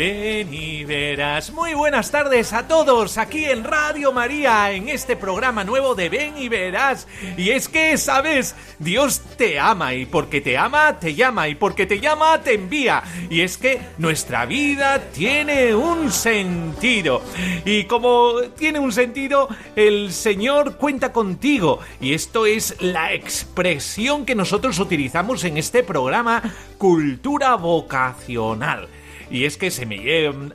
Ven 0.00 0.48
y 0.54 0.82
verás. 0.84 1.52
Muy 1.52 1.74
buenas 1.74 2.10
tardes 2.10 2.54
a 2.54 2.66
todos 2.66 3.18
aquí 3.18 3.44
en 3.44 3.64
Radio 3.64 4.12
María, 4.12 4.72
en 4.72 4.88
este 4.88 5.14
programa 5.14 5.62
nuevo 5.62 5.94
de 5.94 6.08
Ven 6.08 6.38
y 6.38 6.48
verás. 6.48 7.06
Y 7.36 7.50
es 7.50 7.68
que, 7.68 7.98
sabes, 7.98 8.56
Dios 8.78 9.20
te 9.36 9.60
ama 9.60 9.92
y 9.92 10.06
porque 10.06 10.40
te 10.40 10.56
ama, 10.56 10.98
te 10.98 11.14
llama 11.14 11.48
y 11.48 11.54
porque 11.54 11.84
te 11.84 12.00
llama, 12.00 12.40
te 12.40 12.54
envía. 12.54 13.02
Y 13.28 13.42
es 13.42 13.58
que 13.58 13.78
nuestra 13.98 14.46
vida 14.46 15.02
tiene 15.12 15.74
un 15.74 16.10
sentido. 16.10 17.20
Y 17.66 17.84
como 17.84 18.40
tiene 18.56 18.78
un 18.78 18.92
sentido, 18.92 19.50
el 19.76 20.14
Señor 20.14 20.78
cuenta 20.78 21.12
contigo. 21.12 21.80
Y 22.00 22.14
esto 22.14 22.46
es 22.46 22.74
la 22.80 23.12
expresión 23.12 24.24
que 24.24 24.34
nosotros 24.34 24.78
utilizamos 24.78 25.44
en 25.44 25.58
este 25.58 25.82
programa, 25.82 26.42
cultura 26.78 27.54
vocacional. 27.56 28.88
Y 29.30 29.44
es 29.44 29.56
que 29.56 29.70
se 29.70 29.86
me, 29.86 30.00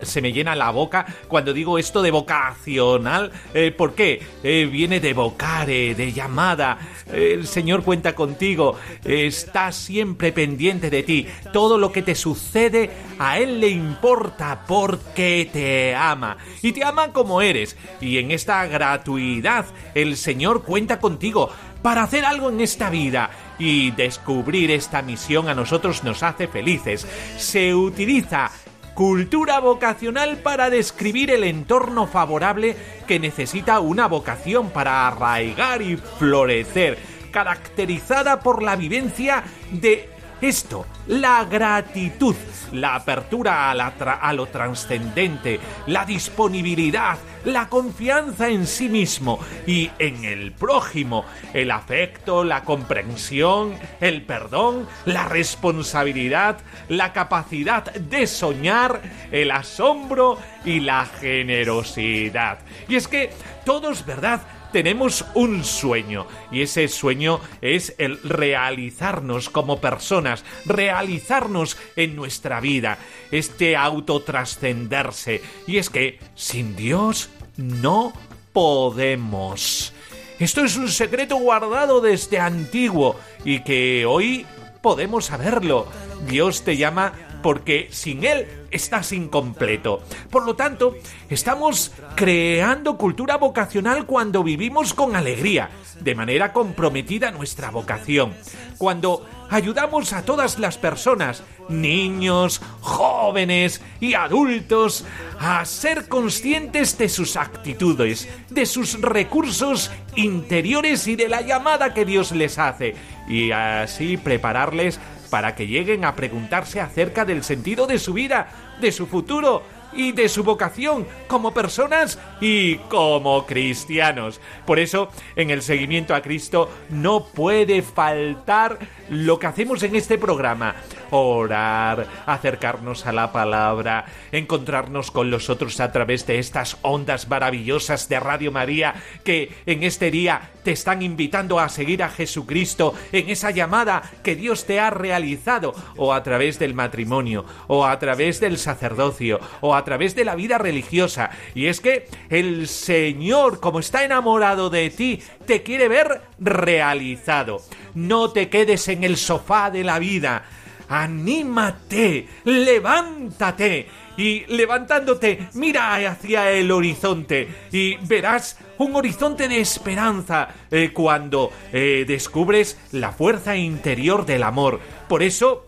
se 0.01 0.21
me 0.21 0.33
llena 0.33 0.55
la 0.55 0.69
boca 0.71 1.05
cuando 1.27 1.53
digo 1.53 1.79
esto 1.79 2.01
de 2.01 2.11
vocacional. 2.11 3.31
Eh, 3.53 3.71
¿Por 3.71 3.95
qué? 3.95 4.21
Eh, 4.43 4.67
viene 4.71 4.99
de 4.99 5.13
vocare, 5.13 5.95
de 5.95 6.11
llamada. 6.11 6.77
Eh, 7.11 7.31
el 7.33 7.47
Señor 7.47 7.83
cuenta 7.83 8.13
contigo. 8.13 8.77
eh, 9.03 9.27
está 9.27 9.71
siempre 9.71 10.31
pendiente 10.31 10.89
de 10.89 11.03
ti. 11.03 11.27
Todo 11.53 11.77
lo 11.77 11.91
que 11.91 12.01
te 12.01 12.15
sucede 12.15 12.91
a 13.19 13.39
Él 13.39 13.59
le 13.59 13.69
importa 13.69 14.63
porque 14.67 15.49
te 15.51 15.95
ama. 15.95 16.37
Y 16.61 16.73
te 16.73 16.83
ama 16.83 17.13
como 17.13 17.41
eres. 17.41 17.77
Y 18.01 18.17
en 18.17 18.31
esta 18.31 18.65
gratuidad 18.67 19.65
el 19.93 20.17
Señor 20.17 20.63
cuenta 20.63 20.99
contigo 20.99 21.49
para 21.81 22.03
hacer 22.03 22.25
algo 22.25 22.49
en 22.49 22.61
esta 22.61 22.89
vida 22.89 23.29
y 23.59 23.91
descubrir 23.91 24.71
esta 24.71 25.03
misión 25.03 25.49
a 25.49 25.53
nosotros 25.53 26.03
nos 26.03 26.23
hace 26.23 26.47
felices. 26.47 27.07
Se 27.37 27.75
utiliza 27.75 28.49
cultura 28.95 29.59
vocacional 29.59 30.37
para 30.37 30.69
describir 30.69 31.29
el 31.29 31.43
entorno 31.43 32.07
favorable 32.07 32.75
que 33.05 33.19
necesita 33.19 33.81
una 33.81 34.07
vocación 34.07 34.69
para 34.69 35.07
arraigar 35.07 35.81
y 35.81 35.97
florecer, 35.97 36.97
caracterizada 37.29 38.39
por 38.39 38.63
la 38.63 38.77
vivencia 38.77 39.43
de 39.69 40.09
esto, 40.41 40.85
la 41.07 41.43
gratitud, 41.43 42.35
la 42.71 42.95
apertura 42.95 43.69
a, 43.69 43.73
a 43.73 44.33
lo 44.33 44.45
trascendente, 44.47 45.59
la 45.87 46.05
disponibilidad, 46.05 47.17
la 47.45 47.69
confianza 47.69 48.49
en 48.49 48.67
sí 48.67 48.89
mismo 48.89 49.39
y 49.65 49.91
en 49.99 50.25
el 50.25 50.51
prójimo, 50.51 51.25
el 51.53 51.71
afecto, 51.71 52.43
la 52.43 52.63
comprensión, 52.63 53.75
el 54.01 54.23
perdón, 54.23 54.87
la 55.05 55.27
responsabilidad, 55.27 56.57
la 56.89 57.13
capacidad 57.13 57.93
de 57.93 58.27
soñar, 58.27 59.01
el 59.31 59.51
asombro 59.51 60.37
y 60.65 60.79
la 60.79 61.05
generosidad. 61.05 62.59
Y 62.87 62.95
es 62.95 63.07
que 63.07 63.31
todos, 63.63 64.05
¿verdad? 64.05 64.41
Tenemos 64.75 65.23
un 65.35 65.63
sueño 65.63 66.27
y 66.51 66.61
ese 66.61 66.89
sueño 66.89 67.39
es 67.61 67.95
el 67.97 68.21
realizarnos 68.23 69.49
como 69.49 69.79
personas, 69.79 70.43
realizarnos 70.65 71.77
en 71.95 72.13
nuestra 72.17 72.59
vida, 72.59 72.97
este 73.31 73.77
autotrascenderse. 73.77 75.41
Y 75.65 75.77
es 75.77 75.89
que 75.89 76.19
sin 76.35 76.75
Dios 76.75 77.29
no 77.55 78.11
podemos. 78.51 79.93
Esto 80.39 80.65
es 80.65 80.75
un 80.75 80.89
secreto 80.89 81.37
guardado 81.37 82.01
desde 82.01 82.39
antiguo 82.39 83.15
y 83.45 83.61
que 83.61 84.05
hoy 84.05 84.45
podemos 84.81 85.27
saberlo. 85.27 85.87
Dios 86.27 86.63
te 86.63 86.75
llama 86.75 87.13
porque 87.45 87.89
sin 87.91 88.23
Él 88.23 88.47
estás 88.71 89.11
incompleto. 89.11 90.01
Por 90.31 90.47
lo 90.47 90.55
tanto, 90.55 90.95
estamos 91.29 91.91
creando 92.15 92.97
cultura 92.97 93.37
vocacional 93.37 94.07
cuando 94.07 94.43
vivimos 94.43 94.95
con 94.95 95.15
alegría, 95.15 95.69
de 95.99 96.15
manera 96.15 96.51
comprometida 96.51 97.29
nuestra 97.29 97.69
vocación. 97.69 98.33
Cuando 98.79 99.27
ayudamos 99.51 100.11
a 100.13 100.23
todas 100.25 100.57
las 100.57 100.79
personas, 100.79 101.43
niños, 101.69 102.63
jóvenes 102.81 103.79
y 103.99 104.15
adultos, 104.15 105.05
a 105.39 105.63
ser 105.65 106.07
conscientes 106.07 106.97
de 106.97 107.09
sus 107.09 107.37
actitudes, 107.37 108.27
de 108.49 108.65
sus 108.65 108.99
recursos 109.01 109.91
interiores 110.15 111.07
y 111.07 111.15
de 111.15 111.29
la 111.29 111.41
llamada 111.41 111.93
que 111.93 112.05
Dios 112.05 112.31
les 112.31 112.57
hace, 112.57 112.95
y 113.27 113.51
así 113.51 114.17
prepararles 114.17 114.99
para 115.29 115.55
que 115.55 115.67
lleguen 115.67 116.05
a 116.05 116.15
preguntarse 116.15 116.79
acerca 116.79 117.25
del 117.25 117.43
sentido 117.43 117.87
de 117.87 117.99
su 117.99 118.13
vida, 118.13 118.47
de 118.79 118.91
su 118.91 119.07
futuro 119.07 119.63
y 119.95 120.11
de 120.11 120.29
su 120.29 120.43
vocación 120.43 121.07
como 121.27 121.53
personas 121.53 122.19
y 122.41 122.75
como 122.89 123.45
cristianos. 123.45 124.41
Por 124.65 124.79
eso, 124.79 125.09
en 125.35 125.49
el 125.49 125.61
seguimiento 125.61 126.13
a 126.13 126.21
Cristo 126.21 126.69
no 126.89 127.25
puede 127.25 127.81
faltar 127.81 128.79
lo 129.09 129.39
que 129.39 129.47
hacemos 129.47 129.81
en 129.83 129.95
este 129.95 130.17
programa. 130.17 130.75
Orar, 131.17 132.07
acercarnos 132.25 133.05
a 133.05 133.13
la 133.13 133.31
palabra, 133.31 134.03
encontrarnos 134.33 135.11
con 135.11 135.31
los 135.31 135.49
otros 135.49 135.79
a 135.79 135.93
través 135.93 136.27
de 136.27 136.39
estas 136.39 136.77
ondas 136.81 137.29
maravillosas 137.29 138.09
de 138.09 138.19
Radio 138.19 138.51
María 138.51 138.95
que 139.23 139.55
en 139.65 139.83
este 139.83 140.11
día 140.11 140.51
te 140.65 140.73
están 140.73 141.01
invitando 141.01 141.57
a 141.57 141.69
seguir 141.69 142.03
a 142.03 142.09
Jesucristo 142.09 142.93
en 143.13 143.29
esa 143.29 143.51
llamada 143.51 144.03
que 144.23 144.35
Dios 144.35 144.65
te 144.65 144.81
ha 144.81 144.89
realizado 144.89 145.73
o 145.95 146.13
a 146.13 146.21
través 146.21 146.59
del 146.59 146.73
matrimonio 146.73 147.45
o 147.67 147.85
a 147.85 147.97
través 147.97 148.41
del 148.41 148.57
sacerdocio 148.57 149.39
o 149.61 149.73
a 149.73 149.85
través 149.85 150.15
de 150.15 150.25
la 150.25 150.35
vida 150.35 150.57
religiosa. 150.57 151.29
Y 151.53 151.67
es 151.67 151.79
que 151.79 152.09
el 152.29 152.67
Señor, 152.67 153.61
como 153.61 153.79
está 153.79 154.03
enamorado 154.03 154.69
de 154.69 154.89
ti, 154.89 155.21
te 155.45 155.63
quiere 155.63 155.87
ver 155.87 156.23
realizado. 156.39 157.61
No 157.93 158.31
te 158.31 158.49
quedes 158.49 158.89
en 158.89 159.05
el 159.05 159.15
sofá 159.15 159.71
de 159.71 159.85
la 159.85 159.97
vida. 159.97 160.43
Anímate, 160.89 162.27
levántate 162.43 163.87
y 164.17 164.45
levantándote 164.47 165.49
mira 165.53 165.95
hacia 165.95 166.51
el 166.51 166.71
horizonte 166.71 167.67
y 167.71 167.97
verás 167.97 168.57
un 168.77 168.95
horizonte 168.95 169.47
de 169.47 169.59
esperanza 169.59 170.47
eh, 170.71 170.91
cuando 170.93 171.51
eh, 171.71 172.05
descubres 172.07 172.77
la 172.91 173.11
fuerza 173.11 173.55
interior 173.55 174.25
del 174.25 174.43
amor. 174.43 174.79
Por 175.07 175.23
eso, 175.23 175.67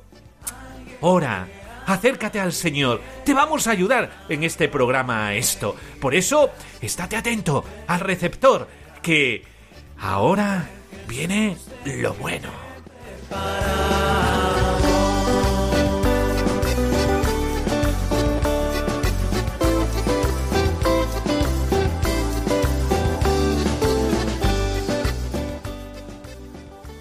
ora, 1.02 1.48
acércate 1.86 2.40
al 2.40 2.54
Señor. 2.54 3.02
Te 3.24 3.34
vamos 3.34 3.68
a 3.68 3.72
ayudar 3.72 4.26
en 4.30 4.44
este 4.44 4.68
programa 4.70 5.28
a 5.28 5.36
esto. 5.36 5.76
Por 6.00 6.16
eso, 6.16 6.52
estate 6.82 7.16
atento 7.16 7.64
al 7.88 8.00
receptor, 8.02 8.68
que 9.02 9.44
ahora 10.00 10.70
viene 11.08 11.58
lo 11.86 12.14
bueno. 12.16 12.50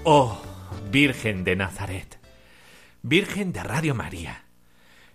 Oh, 0.09 0.41
Virgen 0.93 1.43
de 1.43 1.57
Nazaret, 1.57 2.21
Virgen 3.03 3.53
de 3.53 3.65
Radio 3.65 3.93
María, 3.93 4.45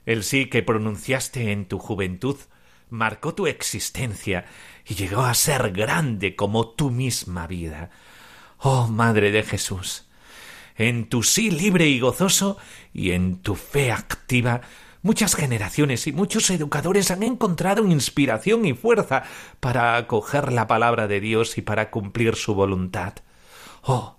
el 0.06 0.26
sí 0.26 0.48
que 0.48 0.64
pronunciaste 0.64 1.54
en 1.54 1.66
tu 1.66 1.80
juventud 1.80 2.36
marcó 2.90 3.34
tu 3.34 3.48
existencia 3.48 4.44
y 4.86 4.96
llegó 4.96 5.22
a 5.22 5.34
ser 5.34 5.72
grande 5.72 6.36
como 6.36 6.72
tu 6.72 6.90
misma 6.90 7.48
vida. 7.48 7.90
Oh 8.58 8.88
Madre 8.88 9.32
de 9.32 9.44
Jesús, 9.44 10.10
en 10.76 11.08
tu 11.08 11.24
sí 11.24 11.52
libre 11.52 11.88
y 11.88 12.02
gozoso 12.02 12.58
y 12.94 13.12
en 13.12 13.38
tu 13.38 13.56
fe 13.56 13.94
activa 13.94 14.60
Muchas 15.04 15.36
generaciones 15.36 16.06
y 16.06 16.12
muchos 16.12 16.50
educadores 16.50 17.12
han 17.12 17.24
encontrado 17.24 17.86
inspiración 17.86 18.66
y 18.66 18.74
fuerza 18.74 19.24
para 19.62 19.96
acoger 19.96 20.52
la 20.52 20.68
palabra 20.68 21.08
de 21.08 21.22
Dios 21.22 21.58
y 21.58 21.62
para 21.62 21.92
cumplir 21.92 22.36
su 22.36 22.54
voluntad. 22.54 23.14
Oh, 23.84 24.18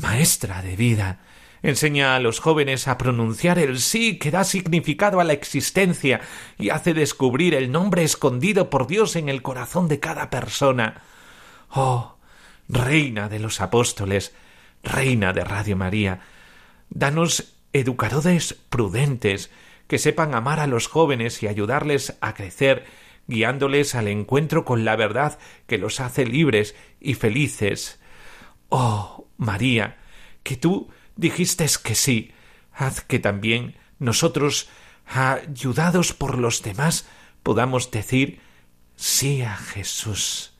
maestra 0.00 0.62
de 0.62 0.76
vida, 0.76 1.20
enseña 1.62 2.16
a 2.16 2.20
los 2.20 2.40
jóvenes 2.40 2.88
a 2.88 2.98
pronunciar 2.98 3.58
el 3.58 3.78
sí 3.78 4.18
que 4.18 4.30
da 4.30 4.44
significado 4.44 5.20
a 5.20 5.24
la 5.24 5.32
existencia 5.32 6.20
y 6.58 6.70
hace 6.70 6.94
descubrir 6.94 7.54
el 7.54 7.70
nombre 7.70 8.02
escondido 8.02 8.70
por 8.70 8.86
Dios 8.86 9.16
en 9.16 9.28
el 9.28 9.42
corazón 9.42 9.88
de 9.88 10.00
cada 10.00 10.30
persona. 10.30 11.02
Oh, 11.70 12.16
Reina 12.68 13.28
de 13.28 13.40
los 13.40 13.60
apóstoles, 13.60 14.34
Reina 14.82 15.32
de 15.32 15.44
Radio 15.44 15.76
María, 15.76 16.20
danos 16.88 17.54
educadores 17.72 18.54
prudentes, 18.68 19.50
que 19.86 19.98
sepan 19.98 20.34
amar 20.34 20.60
a 20.60 20.68
los 20.68 20.86
jóvenes 20.86 21.42
y 21.42 21.48
ayudarles 21.48 22.16
a 22.20 22.34
crecer, 22.34 22.86
guiándoles 23.26 23.96
al 23.96 24.06
encuentro 24.06 24.64
con 24.64 24.84
la 24.84 24.94
verdad 24.94 25.38
que 25.66 25.78
los 25.78 25.98
hace 25.98 26.24
libres 26.24 26.76
y 27.00 27.14
felices. 27.14 27.99
Oh, 28.70 29.26
María, 29.36 29.98
que 30.42 30.56
tú 30.56 30.90
dijiste 31.16 31.66
que 31.82 31.94
sí, 31.94 32.32
haz 32.72 33.02
que 33.02 33.18
también 33.18 33.76
nosotros, 33.98 34.68
ayudados 35.06 36.12
por 36.12 36.38
los 36.38 36.62
demás, 36.62 37.06
podamos 37.42 37.90
decir 37.90 38.40
sí 38.96 39.42
a 39.42 39.56
Jesús, 39.56 40.54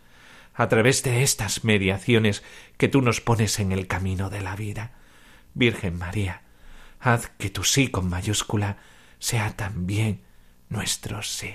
a 0.54 0.68
través 0.68 1.02
de 1.04 1.22
estas 1.22 1.64
mediaciones 1.64 2.42
que 2.76 2.88
tú 2.88 3.00
nos 3.00 3.20
pones 3.20 3.60
en 3.60 3.72
el 3.72 3.86
camino 3.86 4.28
de 4.28 4.40
la 4.40 4.56
vida. 4.56 4.92
Virgen 5.54 5.96
María, 5.96 6.42
haz 6.98 7.30
que 7.38 7.48
tu 7.48 7.64
sí 7.64 7.88
con 7.88 8.08
mayúscula 8.08 8.78
sea 9.18 9.56
también 9.56 10.22
nuestro 10.68 11.22
sí. 11.22 11.54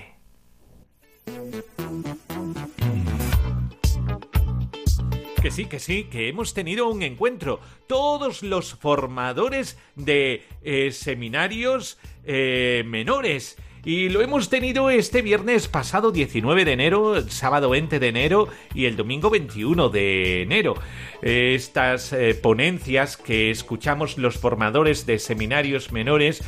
Que 5.46 5.52
sí, 5.52 5.66
que 5.66 5.80
sí, 5.80 6.06
que 6.06 6.28
hemos 6.28 6.56
tenido 6.56 6.90
un 6.90 7.04
encuentro. 7.04 7.60
Todos 7.86 8.42
los 8.42 8.74
formadores 8.74 9.78
de 9.96 10.42
eh, 10.64 10.90
seminarios 10.92 12.00
eh, 12.24 12.84
menores 12.88 13.56
y 13.84 14.10
lo 14.10 14.24
hemos 14.24 14.50
tenido 14.50 14.90
este 14.90 15.22
viernes 15.22 15.68
pasado 15.68 16.12
19 16.12 16.66
de 16.66 16.72
enero, 16.72 17.16
el 17.18 17.30
sábado 17.30 17.70
20 17.70 18.00
de 18.00 18.08
enero 18.08 18.48
y 18.74 18.86
el 18.86 18.96
domingo 18.96 19.30
21 19.30 19.90
de 19.90 20.42
enero. 20.42 20.74
Estas 21.22 22.12
eh, 22.12 22.34
ponencias 22.34 23.16
que 23.16 23.52
escuchamos 23.52 24.18
los 24.18 24.40
formadores 24.40 25.06
de 25.06 25.20
seminarios 25.20 25.92
menores, 25.92 26.44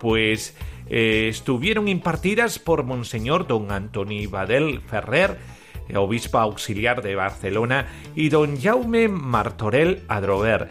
pues 0.00 0.54
estuvieron 0.90 1.88
impartidas 1.88 2.58
por 2.58 2.84
Monseñor 2.84 3.46
Don 3.46 3.72
Antoni 3.72 4.26
Badel 4.26 4.82
Ferrer, 4.82 5.38
obispo 5.96 6.38
auxiliar 6.38 7.02
de 7.02 7.14
Barcelona, 7.14 7.86
y 8.14 8.28
don 8.28 8.60
Jaume 8.60 9.08
Martorell 9.08 10.02
Adrover, 10.08 10.68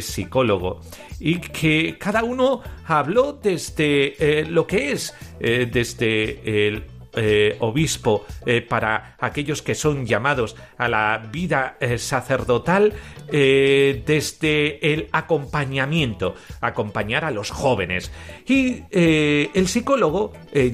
psicólogo 0.00 0.80
y 1.24 1.36
que 1.36 1.96
cada 1.98 2.24
uno 2.24 2.62
habló 2.84 3.32
desde 3.32 4.40
eh, 4.40 4.44
lo 4.44 4.66
que 4.66 4.90
es, 4.90 5.14
eh, 5.38 5.68
desde 5.70 6.66
el 6.66 6.84
eh, 7.14 7.56
obispo 7.60 8.24
para 8.68 9.16
aquellos 9.20 9.60
que 9.60 9.74
son 9.74 10.06
llamados 10.06 10.56
a 10.78 10.88
la 10.88 11.28
vida 11.30 11.76
sacerdotal 11.98 12.94
desde 13.30 14.92
el 14.92 15.08
acompañamiento, 15.12 16.34
acompañar 16.62 17.26
a 17.26 17.30
los 17.30 17.50
jóvenes. 17.50 18.10
Y 18.46 18.82
el 18.90 19.68
psicólogo, 19.68 20.32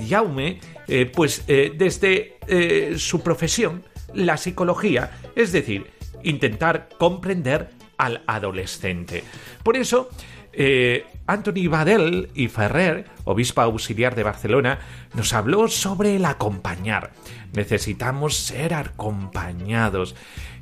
Jaume, 0.08 0.60
pues 1.12 1.44
desde 1.46 2.38
su 2.96 3.20
profesión, 3.20 3.84
la 4.14 4.36
psicología, 4.36 5.10
es 5.36 5.52
decir, 5.52 5.86
intentar 6.22 6.88
comprender 6.98 7.70
al 7.96 8.22
adolescente. 8.26 9.24
Por 9.62 9.76
eso, 9.76 10.08
eh, 10.52 11.06
Anthony 11.26 11.68
Badel 11.68 12.30
y 12.34 12.48
Ferrer, 12.48 13.04
obispo 13.24 13.60
auxiliar 13.60 14.14
de 14.14 14.22
Barcelona, 14.22 14.78
nos 15.14 15.32
habló 15.32 15.68
sobre 15.68 16.16
el 16.16 16.24
acompañar. 16.24 17.12
Necesitamos 17.52 18.36
ser 18.36 18.74
acompañados. 18.74 20.14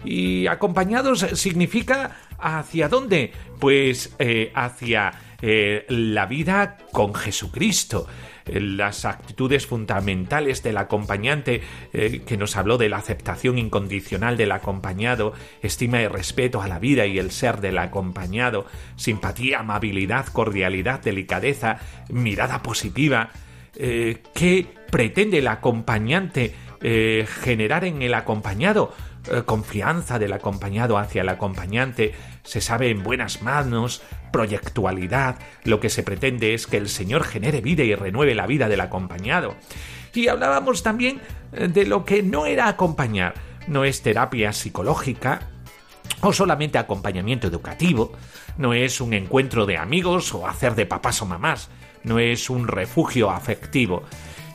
Y 0.04 0.46
acompañados 0.48 1.20
significa 1.34 2.16
hacia 2.38 2.88
dónde? 2.88 3.32
Pues 3.60 4.14
eh, 4.18 4.52
hacia 4.54 5.12
eh, 5.40 5.84
la 5.88 6.26
vida 6.26 6.78
con 6.92 7.14
Jesucristo 7.14 8.06
las 8.46 9.04
actitudes 9.04 9.66
fundamentales 9.66 10.62
del 10.62 10.76
acompañante, 10.76 11.62
eh, 11.92 12.22
que 12.24 12.36
nos 12.36 12.56
habló 12.56 12.78
de 12.78 12.88
la 12.88 12.98
aceptación 12.98 13.58
incondicional 13.58 14.36
del 14.36 14.52
acompañado, 14.52 15.32
estima 15.62 16.00
y 16.00 16.06
respeto 16.06 16.62
a 16.62 16.68
la 16.68 16.78
vida 16.78 17.06
y 17.06 17.18
el 17.18 17.30
ser 17.30 17.60
del 17.60 17.78
acompañado, 17.78 18.66
simpatía, 18.96 19.60
amabilidad, 19.60 20.26
cordialidad, 20.26 21.00
delicadeza, 21.00 21.78
mirada 22.08 22.62
positiva. 22.62 23.30
Eh, 23.74 24.22
¿Qué 24.34 24.66
pretende 24.90 25.38
el 25.38 25.48
acompañante 25.48 26.54
eh, 26.80 27.26
generar 27.42 27.84
en 27.84 28.02
el 28.02 28.14
acompañado? 28.14 28.94
confianza 29.44 30.20
del 30.20 30.32
acompañado 30.32 30.98
hacia 30.98 31.22
el 31.22 31.28
acompañante, 31.28 32.14
se 32.46 32.60
sabe 32.60 32.90
en 32.90 33.02
buenas 33.02 33.42
manos, 33.42 34.02
proyectualidad, 34.32 35.38
lo 35.64 35.80
que 35.80 35.90
se 35.90 36.02
pretende 36.02 36.54
es 36.54 36.66
que 36.66 36.76
el 36.76 36.88
Señor 36.88 37.24
genere 37.24 37.60
vida 37.60 37.82
y 37.82 37.94
renueve 37.94 38.34
la 38.34 38.46
vida 38.46 38.68
del 38.68 38.80
acompañado. 38.80 39.56
Y 40.14 40.28
hablábamos 40.28 40.82
también 40.82 41.20
eh, 41.52 41.68
de 41.68 41.84
lo 41.84 42.04
que 42.04 42.22
no 42.22 42.46
era 42.46 42.68
acompañar, 42.68 43.34
no 43.66 43.84
es 43.84 44.02
terapia 44.02 44.52
psicológica, 44.52 45.40
o 46.22 46.32
solamente 46.32 46.78
acompañamiento 46.78 47.46
educativo, 47.46 48.12
no 48.56 48.72
es 48.72 49.00
un 49.00 49.12
encuentro 49.12 49.66
de 49.66 49.76
amigos 49.76 50.32
o 50.34 50.46
hacer 50.46 50.74
de 50.74 50.86
papás 50.86 51.20
o 51.20 51.26
mamás, 51.26 51.68
no 52.04 52.18
es 52.18 52.48
un 52.48 52.68
refugio 52.68 53.30
afectivo. 53.30 54.04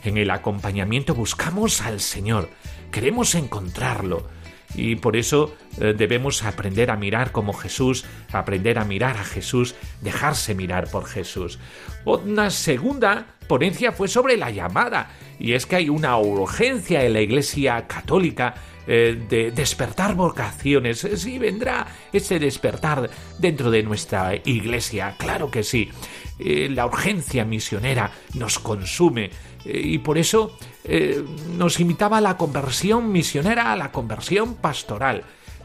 En 0.03 0.17
el 0.17 0.31
acompañamiento 0.31 1.13
buscamos 1.13 1.81
al 1.81 1.99
Señor, 1.99 2.49
queremos 2.91 3.35
encontrarlo, 3.35 4.27
y 4.75 4.95
por 4.95 5.15
eso 5.15 5.55
eh, 5.79 5.93
debemos 5.97 6.43
aprender 6.43 6.91
a 6.91 6.95
mirar 6.95 7.31
como 7.31 7.53
Jesús, 7.53 8.05
aprender 8.31 8.79
a 8.79 8.85
mirar 8.85 9.17
a 9.17 9.23
Jesús, 9.23 9.75
dejarse 10.01 10.55
mirar 10.55 10.89
por 10.89 11.05
Jesús. 11.05 11.59
Una 12.05 12.49
segunda 12.49 13.27
ponencia 13.47 13.91
fue 13.91 14.07
sobre 14.07 14.37
la 14.37 14.49
llamada, 14.49 15.11
y 15.39 15.53
es 15.53 15.65
que 15.65 15.75
hay 15.75 15.89
una 15.89 16.17
urgencia 16.17 17.03
en 17.03 17.13
la 17.13 17.21
Iglesia 17.21 17.87
católica 17.87 18.55
eh, 18.87 19.19
de 19.29 19.51
despertar 19.51 20.15
vocaciones. 20.15 21.07
Sí, 21.15 21.37
vendrá 21.37 21.85
ese 22.11 22.39
despertar 22.39 23.09
dentro 23.37 23.69
de 23.69 23.83
nuestra 23.83 24.35
Iglesia, 24.35 25.15
claro 25.17 25.51
que 25.51 25.63
sí. 25.63 25.89
Eh, 26.39 26.69
la 26.71 26.87
urgencia 26.87 27.45
misionera 27.45 28.11
nos 28.33 28.57
consume 28.57 29.29
y 29.65 29.99
por 29.99 30.17
eso 30.17 30.57
eh, 30.83 31.23
nos 31.57 31.79
invitaba 31.79 32.17
a 32.17 32.21
la 32.21 32.37
conversión 32.37 33.11
misionera, 33.11 33.71
a 33.71 33.75
la 33.75 33.91
conversión 33.91 34.55
pastoral. 34.55 35.23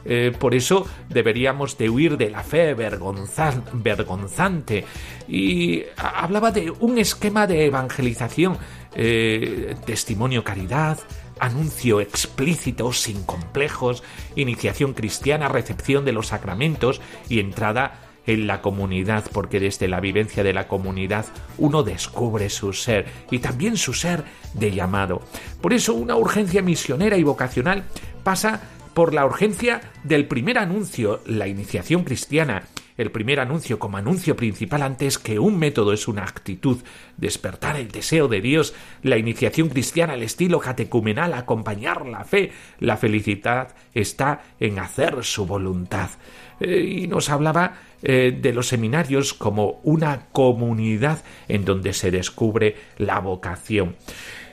Eh, 0.08 0.32
por 0.38 0.54
eso 0.54 0.86
deberíamos 1.08 1.78
de 1.78 1.90
huir 1.90 2.16
de 2.16 2.30
la 2.30 2.44
fe 2.44 2.74
vergonzante. 2.74 4.84
Y 5.26 5.82
hablaba 5.96 6.52
de 6.52 6.70
un 6.70 6.98
esquema 6.98 7.48
de 7.48 7.66
evangelización, 7.66 8.56
eh, 8.94 9.74
testimonio 9.84 10.44
caridad, 10.44 11.00
anuncio 11.40 12.00
explícito, 12.00 12.92
sin 12.92 13.24
complejos, 13.24 14.04
iniciación 14.36 14.94
cristiana, 14.94 15.48
recepción 15.48 16.04
de 16.04 16.12
los 16.12 16.28
sacramentos 16.28 17.00
y 17.28 17.40
entrada 17.40 18.05
en 18.26 18.46
la 18.46 18.62
comunidad, 18.62 19.24
porque 19.32 19.60
desde 19.60 19.88
la 19.88 20.00
vivencia 20.00 20.42
de 20.42 20.52
la 20.52 20.68
comunidad 20.68 21.26
uno 21.58 21.82
descubre 21.82 22.50
su 22.50 22.72
ser 22.72 23.06
y 23.30 23.38
también 23.38 23.76
su 23.76 23.94
ser 23.94 24.24
de 24.54 24.72
llamado. 24.72 25.22
Por 25.60 25.72
eso 25.72 25.94
una 25.94 26.16
urgencia 26.16 26.62
misionera 26.62 27.16
y 27.16 27.22
vocacional 27.22 27.84
pasa 28.22 28.60
por 28.94 29.12
la 29.12 29.26
urgencia 29.26 29.82
del 30.04 30.26
primer 30.26 30.58
anuncio, 30.58 31.20
la 31.26 31.46
iniciación 31.46 32.02
cristiana, 32.02 32.62
el 32.96 33.10
primer 33.10 33.40
anuncio 33.40 33.78
como 33.78 33.98
anuncio 33.98 34.36
principal 34.36 34.82
antes 34.82 35.18
que 35.18 35.38
un 35.38 35.58
método 35.58 35.92
es 35.92 36.08
una 36.08 36.22
actitud, 36.22 36.78
despertar 37.16 37.76
el 37.76 37.88
deseo 37.88 38.28
de 38.28 38.40
Dios, 38.40 38.74
la 39.02 39.18
iniciación 39.18 39.68
cristiana, 39.68 40.14
el 40.14 40.22
estilo 40.22 40.60
catecumenal, 40.60 41.34
acompañar 41.34 42.06
la 42.06 42.24
fe, 42.24 42.52
la 42.80 42.96
felicidad 42.96 43.74
está 43.92 44.44
en 44.60 44.78
hacer 44.78 45.24
su 45.24 45.46
voluntad. 45.46 46.10
Eh, 46.60 47.00
y 47.02 47.06
nos 47.06 47.30
hablaba 47.30 47.78
eh, 48.02 48.36
de 48.40 48.52
los 48.52 48.68
seminarios 48.68 49.34
como 49.34 49.80
una 49.82 50.26
comunidad 50.32 51.22
en 51.48 51.64
donde 51.64 51.92
se 51.92 52.10
descubre 52.10 52.76
la 52.98 53.20
vocación. 53.20 53.96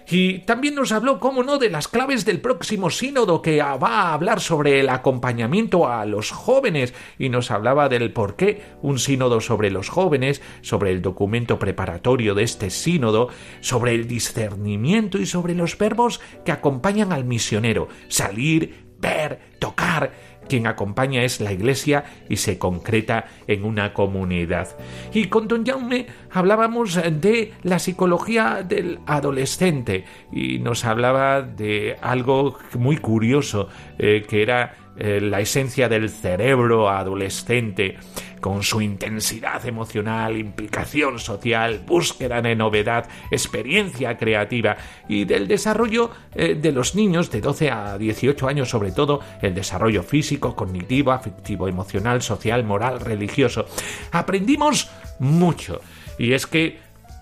Y 0.09 0.39
también 0.39 0.75
nos 0.75 0.91
habló, 0.91 1.19
cómo 1.19 1.43
no, 1.43 1.57
de 1.57 1.69
las 1.69 1.87
claves 1.87 2.25
del 2.25 2.41
próximo 2.41 2.89
sínodo 2.89 3.41
que 3.41 3.61
va 3.61 4.01
a 4.01 4.13
hablar 4.13 4.41
sobre 4.41 4.79
el 4.79 4.89
acompañamiento 4.89 5.87
a 5.87 6.05
los 6.05 6.31
jóvenes. 6.31 6.93
Y 7.17 7.29
nos 7.29 7.51
hablaba 7.51 7.89
del 7.89 8.11
por 8.11 8.35
qué 8.35 8.61
un 8.81 8.99
sínodo 8.99 9.39
sobre 9.41 9.71
los 9.71 9.89
jóvenes, 9.89 10.41
sobre 10.61 10.91
el 10.91 11.01
documento 11.01 11.57
preparatorio 11.57 12.35
de 12.35 12.43
este 12.43 12.69
sínodo, 12.69 13.29
sobre 13.61 13.95
el 13.95 14.07
discernimiento 14.07 15.19
y 15.19 15.25
sobre 15.25 15.55
los 15.55 15.77
verbos 15.77 16.19
que 16.43 16.51
acompañan 16.51 17.13
al 17.13 17.23
misionero, 17.23 17.87
salir, 18.09 18.83
ver, 18.99 19.39
tocar, 19.59 20.11
quien 20.47 20.67
acompaña 20.67 21.23
es 21.23 21.39
la 21.41 21.51
Iglesia 21.51 22.03
y 22.29 22.37
se 22.37 22.57
concreta 22.57 23.25
en 23.47 23.63
una 23.63 23.93
comunidad. 23.93 24.77
Y 25.13 25.25
con 25.25 25.47
Don 25.47 25.65
Jaume 25.65 26.07
hablábamos 26.31 26.95
de 26.95 27.53
la 27.63 27.79
psicología 27.79 28.63
del 28.67 28.99
adolescente 29.05 30.05
y 30.31 30.59
nos 30.59 30.85
hablaba 30.85 31.41
de 31.41 31.97
algo 32.01 32.57
muy 32.77 32.97
curioso 32.97 33.69
eh, 33.97 34.25
que 34.27 34.41
era 34.41 34.75
eh, 34.95 35.19
la 35.19 35.39
esencia 35.39 35.89
del 35.89 36.09
cerebro 36.09 36.89
adolescente, 36.89 37.97
con 38.43 38.61
su 38.61 38.81
intensidad 38.81 39.65
emocional, 39.65 40.35
implicación 40.35 41.17
social, 41.17 41.81
búsqueda 41.87 42.41
de 42.41 42.57
novedad, 42.57 43.07
experiencia 43.31 44.17
creativa 44.17 44.75
y 45.07 45.23
del 45.23 45.47
desarrollo 45.47 46.11
eh, 46.35 46.53
de 46.53 46.73
los 46.73 46.93
niños 46.93 47.31
de 47.31 47.39
12 47.39 47.71
a 47.71 47.97
18 47.97 48.45
años, 48.45 48.69
sobre 48.69 48.91
todo 48.91 49.21
el 49.41 49.55
desarrollo 49.55 50.03
físico, 50.03 50.57
cognitivo, 50.57 51.13
afectivo, 51.13 51.69
emocional, 51.69 52.21
social, 52.21 52.65
moral, 52.65 52.99
religioso. 52.99 53.65
Aprendimos 54.11 54.91
mucho 55.19 55.79
y 56.19 56.33
es 56.33 56.45
que 56.45 56.79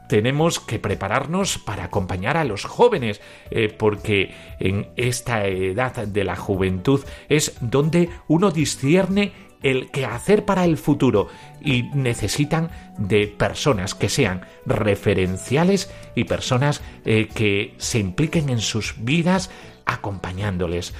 tenemos 0.10 0.60
que 0.60 0.80
prepararnos 0.80 1.60
para 1.60 1.84
acompañar 1.84 2.36
a 2.36 2.46
los 2.46 2.66
jóvenes, 2.66 3.22
eh, 3.51 3.72
porque 3.78 4.34
en 4.60 4.88
esta 4.96 5.46
edad 5.46 6.08
de 6.08 6.24
la 6.24 6.36
juventud 6.36 7.01
es 7.30 7.56
donde 7.62 8.10
uno 8.28 8.50
discierne 8.50 9.50
el 9.62 9.91
que 9.91 10.06
hacer 10.06 10.46
para 10.46 10.65
el 10.65 10.77
futuro 10.77 11.27
y 11.62 11.84
necesitan 11.94 12.72
de 12.98 13.27
personas 13.27 13.96
que 13.96 14.10
sean 14.10 14.41
referenciales 14.65 15.91
y 16.15 16.24
personas 16.24 16.82
eh, 17.06 17.27
que 17.34 17.75
se 17.77 18.00
impliquen 18.00 18.50
en 18.50 18.60
sus 18.60 18.96
vidas 18.98 19.50
acompañándoles. 19.86 20.94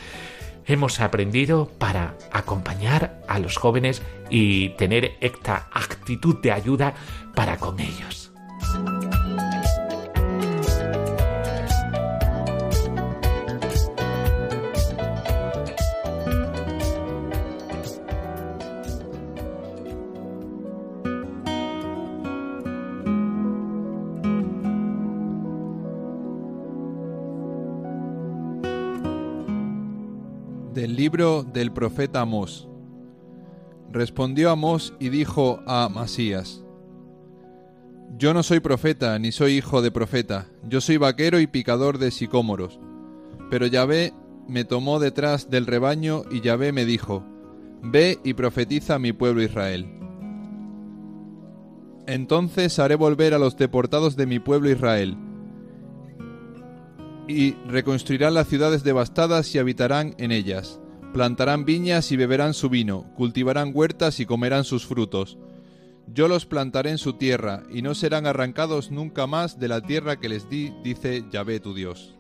Hemos 0.68 1.00
aprendido 1.00 1.72
para 1.80 2.16
acompañar 2.32 3.22
a 3.28 3.40
los 3.40 3.58
jóvenes 3.58 4.04
y 4.30 4.70
tener 4.70 5.14
esta 5.20 5.70
actitud 5.74 6.40
de 6.42 6.52
ayuda 6.52 6.94
para 7.34 7.58
con 7.58 7.80
ellos. 7.80 8.21
Libro 31.02 31.42
del 31.42 31.72
profeta 31.72 32.22
Amós. 32.22 32.68
Respondió 33.92 34.52
Amós 34.52 34.94
y 35.00 35.10
dijo 35.10 35.60
a 35.66 35.90
Masías, 35.90 36.64
yo 38.20 38.36
no 38.36 38.44
soy 38.44 38.60
profeta, 38.60 39.18
ni 39.18 39.32
soy 39.32 39.54
hijo 39.54 39.82
de 39.82 39.90
profeta, 39.90 40.46
yo 40.62 40.80
soy 40.80 40.98
vaquero 40.98 41.40
y 41.40 41.48
picador 41.48 41.98
de 41.98 42.12
sicómoros. 42.12 42.80
Pero 43.50 43.66
Yahvé 43.66 44.14
me 44.48 44.64
tomó 44.64 45.00
detrás 45.00 45.50
del 45.50 45.66
rebaño 45.66 46.22
y 46.30 46.42
Yahvé 46.42 46.72
me 46.72 46.86
dijo, 46.86 47.24
Ve 47.82 48.20
y 48.24 48.36
profetiza 48.36 48.94
a 48.94 49.00
mi 49.00 49.12
pueblo 49.12 49.42
Israel. 49.42 49.88
Entonces 52.06 52.78
haré 52.78 52.94
volver 52.94 53.34
a 53.34 53.40
los 53.40 53.58
deportados 53.58 54.16
de 54.16 54.28
mi 54.28 54.38
pueblo 54.38 54.70
Israel, 54.70 55.18
y 57.28 57.54
reconstruirán 57.66 58.36
las 58.36 58.48
ciudades 58.48 58.84
devastadas 58.84 59.56
y 59.56 59.58
habitarán 59.58 60.14
en 60.20 60.32
ellas. 60.32 60.80
Plantarán 61.14 61.66
viñas 61.66 62.12
y 62.12 62.18
beberán 62.18 62.54
su 62.54 62.70
vino, 62.70 63.06
cultivarán 63.16 63.72
huertas 63.74 64.20
y 64.20 64.26
comerán 64.26 64.64
sus 64.64 64.86
frutos 64.86 65.38
yo 66.14 66.28
los 66.28 66.46
plantaré 66.46 66.92
en 66.92 66.98
su 66.98 67.14
tierra, 67.14 67.64
y 67.72 67.82
no 67.82 67.96
serán 67.96 68.26
arrancados 68.26 68.92
nunca 68.92 69.28
más 69.28 69.60
de 69.60 69.68
la 69.68 69.82
tierra 69.82 70.20
que 70.20 70.30
les 70.30 70.50
di, 70.50 70.74
dice 70.84 71.24
Yahvé 71.32 71.60
tu 71.60 71.74
Dios. 71.74 72.16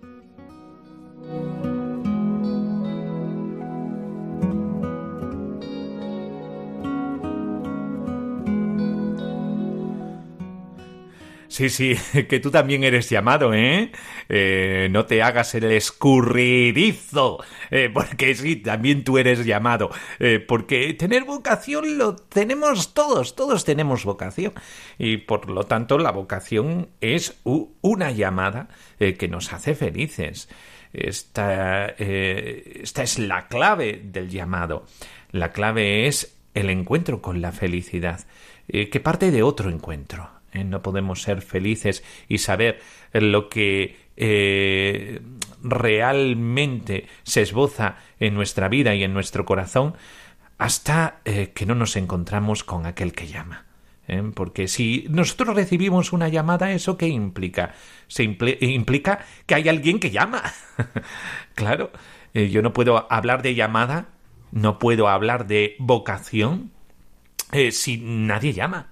Sí, 11.51 11.69
sí, 11.69 11.97
que 12.29 12.39
tú 12.39 12.49
también 12.49 12.85
eres 12.85 13.09
llamado, 13.09 13.53
¿eh? 13.53 13.91
eh 14.29 14.87
no 14.89 15.05
te 15.05 15.21
hagas 15.21 15.53
el 15.53 15.65
escurridizo, 15.65 17.43
eh, 17.69 17.89
porque 17.93 18.33
sí, 18.35 18.55
también 18.55 19.03
tú 19.03 19.17
eres 19.17 19.45
llamado, 19.45 19.89
eh, 20.19 20.39
porque 20.39 20.93
tener 20.93 21.25
vocación 21.25 21.97
lo 21.97 22.15
tenemos 22.15 22.93
todos, 22.93 23.35
todos 23.35 23.65
tenemos 23.65 24.05
vocación, 24.05 24.53
y 24.97 25.17
por 25.17 25.49
lo 25.49 25.65
tanto 25.65 25.97
la 25.97 26.11
vocación 26.11 26.87
es 27.01 27.41
una 27.43 28.11
llamada 28.11 28.69
que 28.97 29.27
nos 29.27 29.51
hace 29.51 29.75
felices. 29.75 30.47
Esta, 30.93 31.87
esta 31.87 33.03
es 33.03 33.19
la 33.19 33.47
clave 33.47 34.01
del 34.03 34.29
llamado. 34.29 34.85
La 35.31 35.51
clave 35.51 36.07
es 36.07 36.37
el 36.53 36.69
encuentro 36.69 37.21
con 37.21 37.41
la 37.41 37.51
felicidad, 37.51 38.21
que 38.67 38.99
parte 39.01 39.31
de 39.31 39.43
otro 39.43 39.69
encuentro. 39.69 40.40
No 40.53 40.81
podemos 40.81 41.21
ser 41.21 41.41
felices 41.41 42.03
y 42.27 42.39
saber 42.39 42.79
lo 43.13 43.49
que 43.49 43.95
eh, 44.17 45.21
realmente 45.63 47.07
se 47.23 47.41
esboza 47.41 47.97
en 48.19 48.33
nuestra 48.33 48.67
vida 48.67 48.93
y 48.93 49.03
en 49.03 49.13
nuestro 49.13 49.45
corazón 49.45 49.95
hasta 50.57 51.21
eh, 51.25 51.51
que 51.55 51.65
no 51.65 51.75
nos 51.75 51.95
encontramos 51.95 52.63
con 52.63 52.85
aquel 52.85 53.13
que 53.13 53.27
llama. 53.27 53.65
Porque 54.33 54.67
si 54.67 55.05
nosotros 55.09 55.55
recibimos 55.55 56.11
una 56.11 56.27
llamada, 56.27 56.73
¿eso 56.73 56.97
qué 56.97 57.07
implica? 57.07 57.75
Se 58.09 58.23
implica 58.23 59.19
que 59.45 59.55
hay 59.55 59.69
alguien 59.69 60.01
que 60.01 60.11
llama. 60.11 60.43
claro, 61.55 61.91
yo 62.33 62.61
no 62.61 62.73
puedo 62.73 63.09
hablar 63.09 63.41
de 63.41 63.55
llamada, 63.55 64.09
no 64.51 64.79
puedo 64.79 65.07
hablar 65.07 65.47
de 65.47 65.77
vocación 65.79 66.71
si 67.71 67.99
nadie 68.03 68.51
llama. 68.51 68.90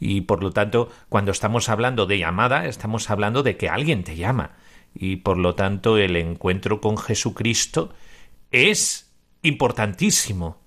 Y 0.00 0.22
por 0.22 0.42
lo 0.42 0.50
tanto, 0.50 0.88
cuando 1.08 1.30
estamos 1.30 1.68
hablando 1.68 2.06
de 2.06 2.18
llamada, 2.18 2.66
estamos 2.66 3.10
hablando 3.10 3.42
de 3.42 3.56
que 3.56 3.68
alguien 3.68 4.02
te 4.02 4.16
llama. 4.16 4.56
Y 4.94 5.16
por 5.16 5.36
lo 5.36 5.54
tanto, 5.54 5.98
el 5.98 6.16
encuentro 6.16 6.80
con 6.80 6.96
Jesucristo 6.96 7.92
es 8.50 9.12
importantísimo. 9.42 10.58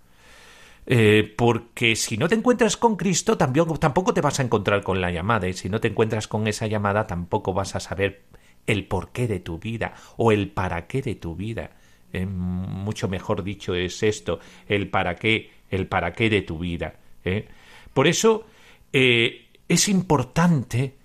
Eh, 0.86 1.34
porque 1.36 1.96
si 1.96 2.18
no 2.18 2.28
te 2.28 2.36
encuentras 2.36 2.78
con 2.78 2.96
Cristo, 2.96 3.38
tampoco, 3.38 3.80
tampoco 3.80 4.14
te 4.14 4.22
vas 4.22 4.40
a 4.40 4.44
encontrar 4.44 4.84
con 4.84 5.02
la 5.02 5.12
llamada. 5.12 5.48
Y 5.48 5.54
si 5.54 5.68
no 5.68 5.82
te 5.82 5.88
encuentras 5.88 6.28
con 6.28 6.48
esa 6.48 6.68
llamada, 6.68 7.08
tampoco 7.08 7.54
vas 7.54 7.76
a 7.76 7.80
saber 7.80 8.22
el 8.68 8.86
porqué 8.86 9.28
de 9.28 9.40
tu 9.40 9.60
vida 9.60 9.94
o 10.18 10.32
el 10.32 10.50
para 10.50 10.88
qué 10.88 11.02
de 11.02 11.16
tu 11.16 11.36
vida. 11.36 11.72
Eh, 12.12 12.28
mucho 12.28 13.08
mejor 13.08 13.44
dicho 13.44 13.74
es 13.74 14.04
esto, 14.04 14.40
el 14.68 14.90
para 14.90 15.16
qué, 15.16 15.52
el 15.72 15.88
para 15.88 16.14
qué 16.14 16.30
de 16.30 16.44
tu 16.44 16.60
vida. 16.60 16.96
¿eh? 17.26 17.48
Por 17.94 18.08
eso, 18.08 18.46
eh, 18.94 19.50
es 19.68 19.90
importante 19.90 20.98